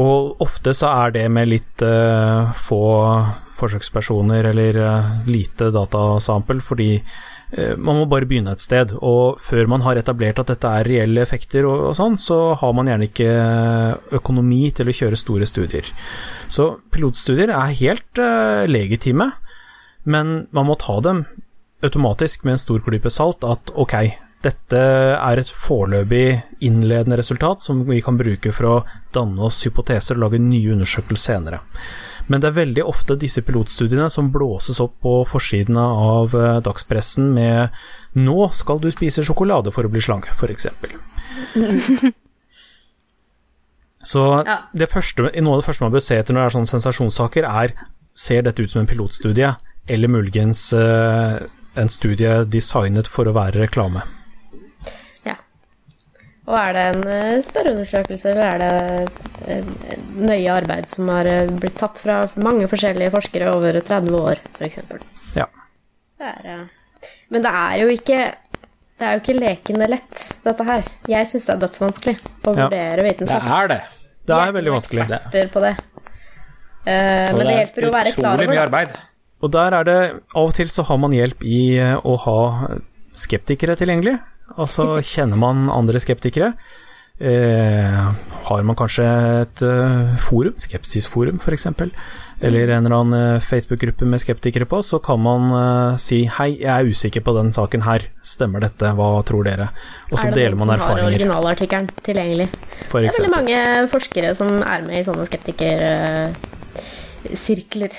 Og 0.02 0.41
ofte 0.43 0.74
så 0.76 0.89
er 1.06 1.16
det 1.16 1.26
med 1.32 1.48
litt 1.54 1.84
uh, 1.86 2.52
få 2.66 2.84
forsøkspersoner 3.56 4.50
eller 4.50 4.80
uh, 4.84 5.14
lite 5.30 5.70
datasample, 5.72 6.60
fordi 6.60 6.89
uh, 7.00 7.78
man 7.80 8.02
må 8.02 8.08
bare 8.12 8.28
begynne 8.28 8.52
et 8.52 8.64
sted. 8.64 8.91
Og 9.00 9.39
før 9.39 9.72
man 9.72 9.86
har 9.86 9.96
etablert 10.02 10.41
at 10.43 10.52
dette 10.52 10.74
er 10.82 10.89
reelle 10.89 11.24
effekter 11.24 11.68
og, 11.70 11.88
og 11.91 11.96
sånn, 11.96 12.20
så 12.20 12.39
har 12.60 12.76
man 12.76 12.91
gjerne 12.91 13.08
ikke 13.08 13.32
økonomi 14.20 14.68
til 14.76 14.91
å 14.91 14.98
kjøre 15.00 15.22
store 15.22 15.48
studier. 15.48 15.88
Så 16.52 16.74
pilotstudier 16.91 17.56
er 17.56 17.80
helt 17.80 18.24
legitime, 18.68 19.32
men 20.04 20.36
man 20.54 20.68
må 20.68 20.76
ta 20.78 21.00
dem 21.02 21.24
automatisk 21.86 22.43
med 22.43 22.58
en 22.58 22.62
stor 22.62 22.84
klype 22.84 23.12
salt 23.14 23.48
at 23.48 23.72
ok, 23.80 23.96
dette 24.46 24.80
er 24.80 25.39
et 25.41 25.50
foreløpig 25.50 26.26
innledende 26.66 27.18
resultat 27.20 27.64
som 27.66 27.82
vi 27.88 28.02
kan 28.06 28.18
bruke 28.20 28.54
for 28.56 28.70
å 28.70 28.76
danne 29.16 29.41
oss 29.48 29.64
hypoteser 29.66 30.18
og 30.18 30.28
lage 30.28 30.41
nye 30.41 30.76
undersøkelser 30.76 31.34
senere. 31.36 31.62
Men 32.30 32.41
det 32.41 32.50
er 32.50 32.58
veldig 32.60 32.84
ofte 32.86 33.18
disse 33.22 33.41
pilotstudiene 33.46 34.10
som 34.10 34.32
blåses 34.34 34.80
opp 34.82 34.96
på 35.06 35.14
forsidene 35.30 35.82
av 35.82 36.34
eh, 36.38 36.62
dagspressen 36.66 37.34
med 37.34 37.70
'Nå 38.16 38.50
skal 38.54 38.80
du 38.82 38.89
spise 38.91 39.26
sjokolade 39.26 39.74
for 39.74 39.86
å 39.86 39.91
bli 39.91 40.02
slank', 40.02 40.30
f.eks. 40.34 40.68
Så 44.06 44.22
det 44.74 44.89
første, 44.91 45.32
noe 45.41 45.54
av 45.58 45.62
det 45.62 45.66
første 45.66 45.84
man 45.84 45.93
bør 45.93 46.04
se 46.06 46.18
etter 46.22 46.34
når 46.34 46.41
det 46.41 46.46
er 46.46 46.56
sånne 46.56 46.74
sensasjonssaker, 46.74 47.43
er 47.46 47.74
ser 48.16 48.46
dette 48.46 48.62
ut 48.62 48.72
som 48.72 48.84
en 48.84 48.89
pilotstudie, 48.89 49.50
eller 49.88 50.08
muligens 50.08 50.74
eh, 50.78 51.41
en 51.76 51.89
studie 51.89 52.46
designet 52.46 53.10
for 53.12 53.28
å 53.28 53.36
være 53.36 53.66
reklame. 53.66 54.06
Og 56.46 56.54
er 56.60 56.76
det 56.78 56.82
en 56.91 57.04
eh, 57.10 57.43
spørreundersøkelse, 57.46 58.32
eller 58.32 58.46
er 58.46 58.60
det 58.62 59.96
nøye 60.14 60.54
arbeid 60.54 60.89
som 60.89 61.10
har 61.10 61.26
eh, 61.30 61.50
blitt 61.50 61.78
tatt 61.80 62.02
fra 62.04 62.20
mange 62.38 62.68
forskjellige 62.70 63.14
forskere 63.16 63.50
over 63.56 63.80
30 63.82 64.18
år, 64.20 64.41
f.eks.? 64.60 64.78
Ja. 65.38 65.48
Det 66.22 66.30
er, 66.30 66.52
eh, 66.54 67.08
men 67.34 67.46
det 67.46 67.54
er 67.62 67.80
jo 67.82 67.88
ikke 67.93 68.20
det 68.96 69.04
er 69.04 69.18
jo 69.18 69.24
ikke 69.24 69.34
lekende 69.36 69.88
lett, 69.91 70.22
dette 70.46 70.66
her. 70.70 70.86
Jeg 71.12 71.28
syns 71.28 71.50
det 71.50 71.54
er 71.56 71.64
dødsvanskelig 71.66 72.14
å 72.48 72.54
Ja. 72.56 72.70
vitenskap. 72.70 73.41
Det 73.43 73.58
er 73.58 73.68
det. 73.68 73.82
Det 74.26 74.36
er 74.36 74.54
veldig 74.56 74.72
vanskelig. 74.72 75.02
eksperter 75.04 75.50
på 75.52 75.64
det. 75.66 75.74
Uh, 76.86 77.34
men 77.36 77.41
det 77.41 77.56
hjelper 77.58 77.82
jo 77.82 77.89
å 77.89 77.96
være 77.96 78.14
klar 78.14 78.38
utrolig 78.38 78.46
over 78.46 78.54
mye 78.54 78.56
det. 78.56 78.66
arbeid. 78.70 78.96
Og 79.41 79.52
der 79.52 79.74
er 79.74 79.84
det 79.84 79.98
Av 80.36 80.46
og 80.46 80.54
til 80.54 80.70
så 80.72 80.86
har 80.86 80.98
man 81.02 81.12
hjelp 81.12 81.43
i 81.43 81.60
å 81.82 82.16
ha 82.24 82.39
skeptikere 83.18 83.76
tilgjengelig. 83.76 84.16
Altså 84.56 85.02
kjenner 85.02 85.38
man 85.39 85.70
andre 85.74 86.00
skeptikere. 86.00 86.54
Eh, 87.16 88.12
har 88.43 88.60
man 88.68 88.76
kanskje 88.76 89.06
et 89.39 89.62
uh, 89.64 90.12
forum, 90.20 90.52
Skepsisforum 90.60 91.39
f.eks., 91.39 91.64
eller 92.43 92.68
en 92.68 92.84
eller 92.84 92.91
annen 92.98 93.16
eh, 93.16 93.39
Facebook-gruppe 93.39 94.04
med 94.04 94.20
skeptikere 94.20 94.68
på, 94.68 94.84
så 94.84 95.00
kan 95.00 95.16
man 95.24 95.48
uh, 95.48 95.96
si 95.96 96.28
'hei, 96.28 96.60
jeg 96.60 96.68
er 96.68 96.84
usikker 96.84 97.24
på 97.24 97.32
den 97.38 97.56
saken 97.56 97.88
her, 97.88 98.04
stemmer 98.20 98.60
dette, 98.60 98.91
hva 98.91 99.24
tror 99.24 99.48
dere?' 99.48 99.72
Og 100.12 100.20
så 100.20 100.28
deler 100.36 100.60
man 100.60 100.76
erfaringer. 100.76 101.08
er 101.08 101.16
det 101.16 101.24
noen 101.24 101.32
som 101.32 101.39
har 101.39 101.56
originalartikkelen 101.56 101.88
tilgjengelig? 102.04 102.52
for 102.91 103.00
Det 103.00 103.08
er 103.08 103.16
veldig 103.16 103.32
mange 103.38 103.88
forskere 103.96 104.36
som 104.36 104.60
er 104.62 104.84
med 104.84 105.00
i 105.00 105.08
sånne 105.08 105.24
skeptikersirkler, 105.32 107.91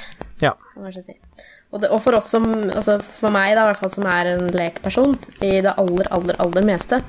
Ja. 0.45 0.53
kan 0.53 0.77
man 0.83 0.93
kanskje 0.93 1.09
si. 1.09 1.17
Og, 1.77 1.83
det, 1.83 1.91
og 1.93 2.01
for 2.01 2.16
oss 2.16 2.31
som, 2.33 2.47
altså 2.72 2.97
for 3.18 3.35
meg 3.35 3.53
da, 3.53 3.66
i 3.66 3.70
hvert 3.70 3.83
fall 3.83 3.93
som 3.93 4.07
er 4.09 4.31
en 4.33 4.47
lekperson 4.57 5.16
i 5.45 5.59
det 5.61 5.74
aller, 5.77 6.09
aller, 6.16 6.39
aller 6.41 6.64
meste, 6.64 7.03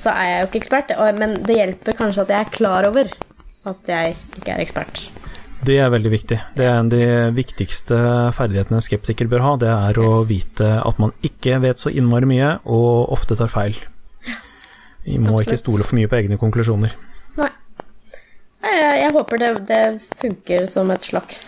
så 0.00 0.14
er 0.14 0.30
jeg 0.30 0.40
jo 0.40 0.48
ikke 0.48 0.60
ekspert, 0.62 0.92
men 1.18 1.40
det 1.44 1.58
hjelper 1.58 1.96
kanskje 1.98 2.24
at 2.24 2.32
jeg 2.32 2.46
er 2.46 2.52
klar 2.54 2.88
over 2.88 3.10
at 3.68 3.90
jeg 3.90 4.14
ikke 4.38 4.54
er 4.54 4.62
ekspert. 4.64 5.02
Det 5.68 5.76
er 5.82 5.90
veldig 5.90 6.10
viktig. 6.14 6.38
Det 6.56 6.64
er 6.64 6.76
en 6.78 6.86
av 6.86 6.92
de 6.94 7.34
viktigste 7.34 7.98
ferdighetene 8.36 8.80
skeptiker 8.80 9.28
bør 9.28 9.42
ha. 9.44 9.52
Det 9.60 9.70
er 9.74 9.98
å 10.00 10.22
vite 10.24 10.70
at 10.78 11.00
man 11.02 11.12
ikke 11.26 11.58
vet 11.66 11.82
så 11.82 11.90
innmari 11.90 12.30
mye, 12.30 12.52
og 12.64 13.10
ofte 13.18 13.36
tar 13.36 13.50
feil. 13.52 13.76
Vi 15.04 15.18
må 15.20 15.42
ikke 15.42 15.58
stole 15.58 15.84
for 15.84 15.98
mye 15.98 16.08
på 16.08 16.20
egne 16.20 16.38
konklusjoner. 16.40 16.94
Nei, 17.38 17.50
Jeg, 18.62 19.00
jeg 19.02 19.14
håper 19.18 19.42
det, 19.42 19.50
det 19.68 19.82
funker 20.22 20.68
som 20.70 20.94
et 20.94 21.10
slags 21.10 21.42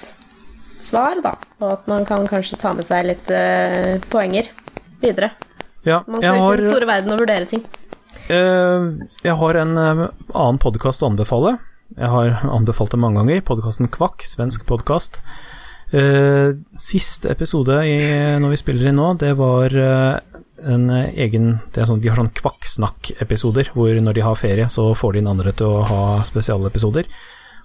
svar, 0.85 1.20
da. 1.24 1.35
Og 1.61 1.74
at 1.74 1.87
man 1.91 2.07
kan 2.09 2.26
kanskje 2.28 2.59
ta 2.61 2.72
med 2.76 2.89
seg 2.89 3.09
litt 3.11 3.31
uh, 3.33 3.97
poenger 4.12 4.51
videre. 5.01 5.33
Ja, 5.87 6.03
Man 6.07 6.20
skal 6.20 6.37
ut 6.37 6.59
i 6.59 6.62
den 6.62 6.72
store 6.74 6.89
verden 6.89 7.14
og 7.14 7.22
vurdere 7.22 7.49
ting. 7.49 7.64
Uh, 8.31 9.01
jeg 9.24 9.37
har 9.41 9.61
en 9.62 9.78
uh, 9.78 10.03
annen 10.37 10.61
podkast 10.62 11.03
å 11.03 11.11
anbefale. 11.11 11.57
Jeg 11.97 12.11
har 12.12 12.45
anbefalt 12.59 12.93
det 12.95 13.01
mange 13.01 13.20
ganger. 13.22 13.41
Podkasten 13.49 13.91
Kvakk, 13.93 14.24
svensk 14.26 14.66
podkast. 14.68 15.22
Uh, 15.91 16.55
siste 16.78 17.33
episode 17.33 17.81
i, 17.83 17.97
når 18.39 18.55
vi 18.55 18.61
spiller 18.61 18.91
inn 18.93 19.01
nå, 19.01 19.14
det 19.18 19.33
var 19.41 19.74
en 19.74 20.85
egen 20.93 21.55
det 21.72 21.87
sånn, 21.89 22.03
De 22.05 22.11
har 22.12 22.20
sånn 22.20 22.35
kvakksnakk-episoder, 22.37 23.72
hvor 23.74 23.97
når 23.97 24.18
de 24.18 24.24
har 24.26 24.39
ferie, 24.39 24.68
så 24.70 24.91
får 24.95 25.16
de 25.16 25.22
inn 25.22 25.31
andre 25.33 25.55
til 25.57 25.72
å 25.72 25.85
ha 25.89 26.03
spesialepisoder. 26.28 27.09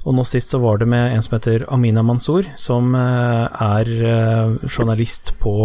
Og 0.05 0.13
nå 0.13 0.23
sist 0.27 0.53
så 0.53 0.59
var 0.61 0.77
det 0.77 0.87
med 0.89 1.15
en 1.15 1.23
som 1.25 1.35
heter 1.37 1.65
Amina 1.73 2.03
Mansour, 2.05 2.45
som 2.59 2.93
eh, 2.95 3.61
er 3.65 3.89
eh, 4.05 4.55
journalist 4.69 5.33
på 5.41 5.55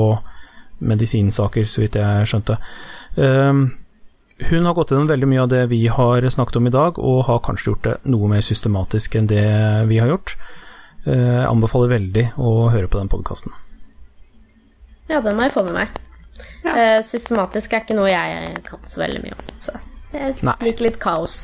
medisinsaker, 0.80 1.66
så 1.68 1.82
vidt 1.82 1.98
jeg 2.00 2.28
skjønte. 2.30 2.56
Um, 3.20 3.66
hun 4.48 4.64
har 4.64 4.72
gått 4.78 4.94
gjennom 4.94 5.10
veldig 5.10 5.28
mye 5.28 5.42
av 5.42 5.50
det 5.52 5.66
vi 5.68 5.82
har 5.92 6.24
snakket 6.32 6.56
om 6.56 6.70
i 6.70 6.72
dag, 6.72 6.98
og 6.98 7.26
har 7.28 7.42
kanskje 7.44 7.68
gjort 7.70 7.84
det 7.84 7.96
noe 8.08 8.30
mer 8.32 8.40
systematisk 8.44 9.18
enn 9.20 9.28
det 9.28 9.44
vi 9.90 9.98
har 10.00 10.08
gjort. 10.14 10.32
Eh, 11.04 11.42
Jeg 11.42 11.48
anbefaler 11.50 11.92
veldig 11.92 12.24
å 12.40 12.54
høre 12.72 12.88
på 12.88 13.00
den 13.00 13.12
podkasten. 13.12 13.52
Ja, 15.10 15.20
den 15.20 15.36
må 15.36 15.44
jeg 15.44 15.52
få 15.52 15.66
med 15.68 15.76
meg. 15.76 16.00
Ja. 16.64 16.72
Eh, 16.72 16.98
systematisk 17.04 17.72
er 17.74 17.84
ikke 17.84 17.98
noe 17.98 18.08
jeg 18.08 18.62
kan 18.64 18.80
så 18.88 19.02
veldig 19.02 19.20
mye 19.24 19.36
om. 19.36 19.52
Så 19.60 19.76
jeg 20.14 20.36
Nei. 20.46 20.56
liker 20.64 20.86
litt 20.88 20.98
kaos. 21.02 21.42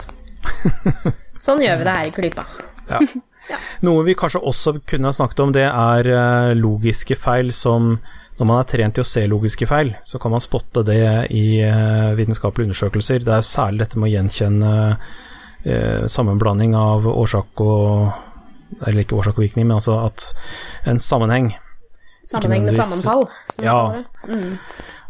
sånn 1.44 1.60
gjør 1.60 1.82
vi 1.82 1.88
det 1.88 1.96
her 1.98 2.08
i 2.08 2.14
Klypa. 2.16 2.46
Noe 3.86 4.04
vi 4.06 4.16
kanskje 4.18 4.42
også 4.42 4.76
kunne 4.88 5.10
ha 5.10 5.14
snakket 5.14 5.42
om, 5.44 5.52
det 5.54 5.66
er 5.68 6.10
eh, 6.10 6.54
logiske 6.58 7.18
feil 7.18 7.52
som 7.54 7.96
Når 8.36 8.48
man 8.48 8.60
er 8.60 8.68
trent 8.68 8.96
til 8.98 9.04
å 9.04 9.08
se 9.08 9.22
logiske 9.30 9.68
feil, 9.68 9.94
så 10.04 10.18
kan 10.20 10.34
man 10.34 10.42
spotte 10.44 10.82
det 10.84 11.00
i 11.32 11.62
eh, 11.64 12.10
vitenskapelige 12.18 12.68
undersøkelser. 12.68 13.22
Det 13.24 13.32
er 13.32 13.46
særlig 13.46 13.80
dette 13.80 13.96
med 13.96 14.10
å 14.10 14.12
gjenkjenne 14.12 14.72
eh, 14.92 16.02
sammenblanding 16.04 16.76
av 16.76 17.08
årsak 17.08 17.64
og 17.64 18.12
Eller 18.82 19.04
ikke 19.04 19.16
årsak 19.16 19.38
og 19.38 19.44
virkning, 19.44 19.68
men 19.68 19.78
altså 19.78 19.94
at 20.02 20.32
en 20.90 20.98
sammenheng 21.00 21.54
Sammenheng 22.26 22.64
med 22.66 22.74
sammenfall. 22.74 23.28
Ja. 23.62 24.02
det. 24.26 24.50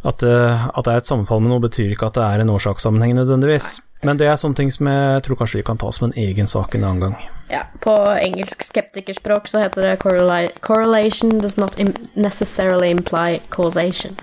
At, 0.04 0.22
at 0.22 0.84
det 0.84 0.92
er 0.92 1.00
et 1.00 1.08
sammenfall 1.08 1.40
med 1.40 1.50
noe, 1.50 1.62
betyr 1.64 1.94
ikke 1.94 2.10
at 2.10 2.18
det 2.18 2.26
er 2.26 2.42
en 2.44 2.52
årsakssammenheng 2.52 3.16
nødvendigvis. 3.16 3.78
Men 4.04 4.18
det 4.20 4.28
er 4.28 4.36
sånne 4.38 4.58
ting 4.58 4.70
som 4.72 4.88
jeg 4.90 5.22
tror 5.24 5.38
kanskje 5.40 5.60
vi 5.60 5.66
kan 5.66 5.80
ta 5.80 5.88
som 5.94 6.08
en 6.08 6.16
egen 6.20 6.48
sak 6.50 6.74
en 6.76 6.84
annen 6.84 7.02
gang. 7.06 7.16
Ja, 7.50 7.62
på 7.80 7.94
engelsk 8.18 8.64
skeptikerspråk 8.66 9.48
så 9.48 9.62
heter 9.62 9.86
det 9.86 9.96
correla 10.02 10.48
correlation 10.60 11.38
does 11.38 11.56
not 11.56 11.78
necessarily 12.14 12.90
imply 12.90 13.40
causation. 13.54 14.18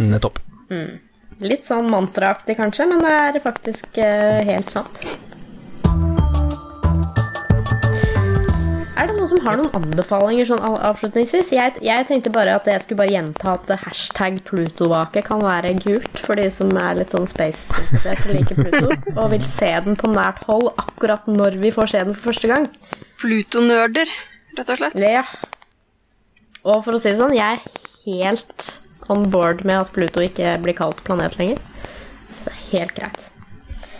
Nettopp. 0.00 0.40
Litt 1.44 1.68
sånn 1.68 1.90
mantraaktig 1.92 2.56
kanskje, 2.56 2.88
men 2.88 3.04
det 3.04 3.12
er 3.12 3.40
faktisk 3.44 3.98
uh, 4.00 4.40
helt 4.48 4.72
sant. 4.72 5.02
Er 8.96 9.10
det 9.10 9.16
noen 9.18 9.28
som 9.28 9.42
har 9.44 9.58
noen 9.60 9.74
anbefalinger 9.76 10.46
sånn 10.48 10.62
avslutningsvis? 10.64 11.50
Jeg, 11.52 11.74
jeg 11.84 12.06
tenkte 12.08 12.30
bare 12.32 12.54
at 12.56 12.68
jeg 12.70 12.80
skulle 12.80 13.02
bare 13.02 13.12
gjenta 13.12 13.52
at 13.52 13.72
hashtag 13.82 14.38
Plutovake 14.48 15.20
kan 15.26 15.42
være 15.44 15.74
kult 15.82 16.22
for 16.24 16.40
de 16.40 16.46
som 16.52 16.72
er 16.80 16.96
litt 17.02 17.12
sånn 17.12 17.28
space-interessert 17.28 18.24
og 18.24 18.38
liker 18.38 18.62
Pluto, 18.62 18.96
og 19.20 19.34
vil 19.34 19.44
se 19.52 19.68
den 19.84 20.00
på 20.00 20.08
nært 20.14 20.46
hold 20.48 20.70
akkurat 20.80 21.28
når 21.28 21.58
vi 21.60 21.74
får 21.76 21.92
se 21.92 22.02
den 22.08 22.16
for 22.16 22.30
første 22.30 22.50
gang. 22.54 22.70
Plutonerder, 23.20 24.16
rett 24.56 24.72
og 24.72 24.80
slett. 24.80 24.96
Ja. 25.04 25.26
Og 26.64 26.80
for 26.86 26.96
å 26.96 27.02
si 27.02 27.12
det 27.12 27.20
sånn, 27.20 27.36
jeg 27.36 27.60
er 27.60 27.78
helt 28.06 28.70
on 29.12 29.28
board 29.30 29.60
med 29.68 29.82
at 29.82 29.92
Pluto 29.92 30.24
ikke 30.24 30.56
blir 30.64 30.78
kalt 30.78 31.04
planet 31.04 31.36
lenger. 31.36 31.60
Så 32.32 32.48
det 32.48 32.56
er 32.56 32.64
helt 32.72 32.96
greit. 32.96 33.28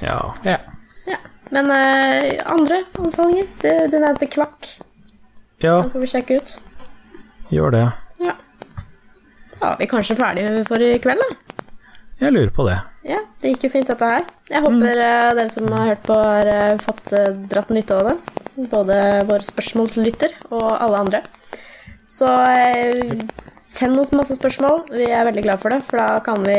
Ja. 0.00 0.18
Ja. 0.48 0.56
Ja. 1.04 1.20
Men 1.52 1.68
uh, 1.68 2.32
andre 2.48 2.82
anbefalinger? 2.96 3.52
Du, 3.60 3.70
du 3.92 4.00
nevnte 4.00 4.32
Kvakk. 4.32 4.72
Ja, 5.62 5.82
Den 5.82 5.90
får 5.90 6.02
vi 6.02 6.10
sjekke 6.10 6.36
ut. 6.40 6.56
gjør 7.48 7.72
det. 7.72 7.84
Ja. 8.20 8.34
Da 9.56 9.72
er 9.72 9.78
vi 9.80 9.88
kanskje 9.88 10.18
ferdige 10.18 10.64
for 10.68 10.82
i 10.82 10.98
kveld, 11.00 11.22
da. 11.22 11.62
Jeg 12.20 12.32
lurer 12.32 12.52
på 12.52 12.64
det. 12.68 12.76
Ja, 13.04 13.22
det 13.40 13.54
gikk 13.54 13.66
jo 13.66 13.72
fint, 13.74 13.88
dette 13.88 14.08
her. 14.08 14.24
Jeg 14.48 14.64
håper 14.64 14.76
mm. 14.76 15.36
dere 15.36 15.48
som 15.52 15.68
har 15.72 15.90
hørt 15.92 16.04
på, 16.06 16.16
har 16.16 16.48
eh, 16.48 16.78
fått 16.80 17.12
eh, 17.16 17.32
dratt 17.50 17.72
nytte 17.72 17.96
av 17.96 18.08
det. 18.08 18.16
Både 18.72 19.00
våre 19.28 19.44
spørsmålslytter 19.44 20.38
og 20.48 20.68
alle 20.70 21.02
andre. 21.04 21.20
Så 22.08 22.28
eh, 22.30 23.16
send 23.66 24.00
oss 24.00 24.14
masse 24.16 24.36
spørsmål. 24.38 24.86
Vi 24.92 25.08
er 25.12 25.26
veldig 25.28 25.44
glad 25.44 25.60
for 25.60 25.74
det, 25.74 25.82
for 25.88 26.00
da 26.00 26.20
kan 26.24 26.44
vi 26.46 26.56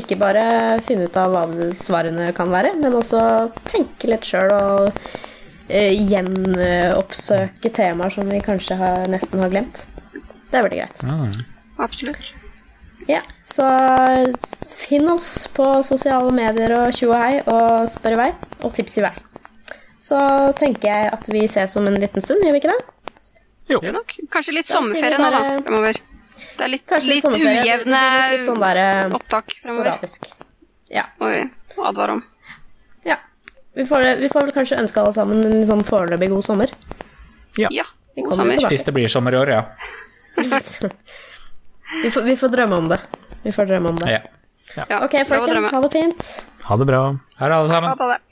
ikke 0.00 0.18
bare 0.20 0.46
finne 0.86 1.06
ut 1.06 1.18
av 1.20 1.34
hva 1.34 1.70
svarene 1.78 2.32
kan 2.36 2.50
være, 2.50 2.74
men 2.82 2.98
også 2.98 3.20
tenke 3.70 4.10
litt 4.10 4.26
sjøl 4.26 4.50
og 4.56 4.90
eh, 4.90 5.20
gjenoppsøke 5.72 7.70
temaer 7.72 8.12
som 8.14 8.28
vi 8.28 8.40
kanskje 8.44 8.76
har, 8.80 9.06
nesten 9.10 9.40
har 9.42 9.52
glemt. 9.52 9.84
Det 10.52 10.60
er 10.60 10.66
veldig 10.66 10.80
greit. 10.82 10.96
Absolutt. 11.80 12.32
Ja, 13.08 13.22
så 13.42 13.66
finn 14.68 15.08
oss 15.10 15.48
på 15.56 15.64
sosiale 15.86 16.30
medier 16.34 16.74
og 16.76 16.92
tjo 16.94 17.08
og 17.10 17.18
hei 17.18 17.40
og 17.50 17.88
spør 17.90 18.14
i 18.14 18.18
vei, 18.20 18.28
og 18.62 18.74
tips 18.76 18.98
i 19.00 19.04
vei. 19.06 19.14
Så 20.02 20.18
tenker 20.58 20.88
jeg 20.90 21.10
at 21.14 21.24
vi 21.30 21.46
ses 21.50 21.76
om 21.78 21.86
en 21.88 21.98
liten 22.02 22.22
stund, 22.22 22.42
gjør 22.44 22.54
vi 22.56 22.60
ikke 22.62 22.74
det? 22.74 22.82
Jo. 23.72 23.78
Det 23.80 23.90
er 23.90 23.96
nok. 23.96 24.10
Kanskje 24.34 24.54
litt 24.58 24.68
Da 24.68 24.76
sommerferie 24.76 25.18
nå, 25.18 25.28
da, 25.32 25.40
fremover. 25.62 25.94
Det 26.42 26.64
er 26.66 26.72
litt, 26.72 26.86
litt 26.92 27.08
litt, 27.08 27.26
ujevne 27.38 28.02
litt 28.34 28.46
sånn 28.46 28.62
der, 28.62 28.76
eh, 28.82 29.16
opptak 29.18 29.46
fremover, 29.62 29.94
Sporadisk. 29.94 30.20
Ja. 30.92 31.04
må 31.18 31.24
vi 31.32 31.40
advare 31.80 32.10
om. 32.18 32.22
Vi, 33.74 33.86
får, 33.88 34.04
vi 34.20 34.28
får 34.28 34.40
vel 34.48 34.52
kanskje 34.56 34.78
ønske 34.82 35.00
alle 35.00 35.12
sammen 35.16 35.44
en 35.48 35.66
sånn 35.68 35.82
foreløpig 35.88 36.28
god 36.32 36.44
sommer. 36.44 36.72
Ja, 37.60 37.68
ja 37.72 37.84
god 38.16 38.36
sommer. 38.36 38.56
tilbake. 38.58 38.74
Hvis 38.74 38.84
det 38.88 38.94
blir 38.96 39.08
sommer 39.12 39.32
i 39.36 39.40
år, 39.40 39.52
ja. 39.54 39.62
Vi 42.02 42.08
får, 42.10 42.22
vi 42.24 42.32
får 42.40 42.48
drømme 42.48 42.76
om 42.80 42.86
det. 42.88 42.96
Vi 43.42 43.52
får 43.52 43.66
drømme 43.68 43.90
om 43.92 43.96
det. 44.00 44.10
ja. 44.14 44.20
Ja, 44.88 45.02
Ok, 45.04 45.12
folkens. 45.28 45.66
Ha 45.74 45.80
det 45.84 45.90
fint. 45.92 46.28
Ha 46.64 46.76
det 46.80 46.86
bra. 46.88 47.00
Her 47.36 47.50
er 47.50 47.54
alle 47.58 47.68
sammen. 47.68 47.90
Ha 47.92 48.06
det. 48.14 48.31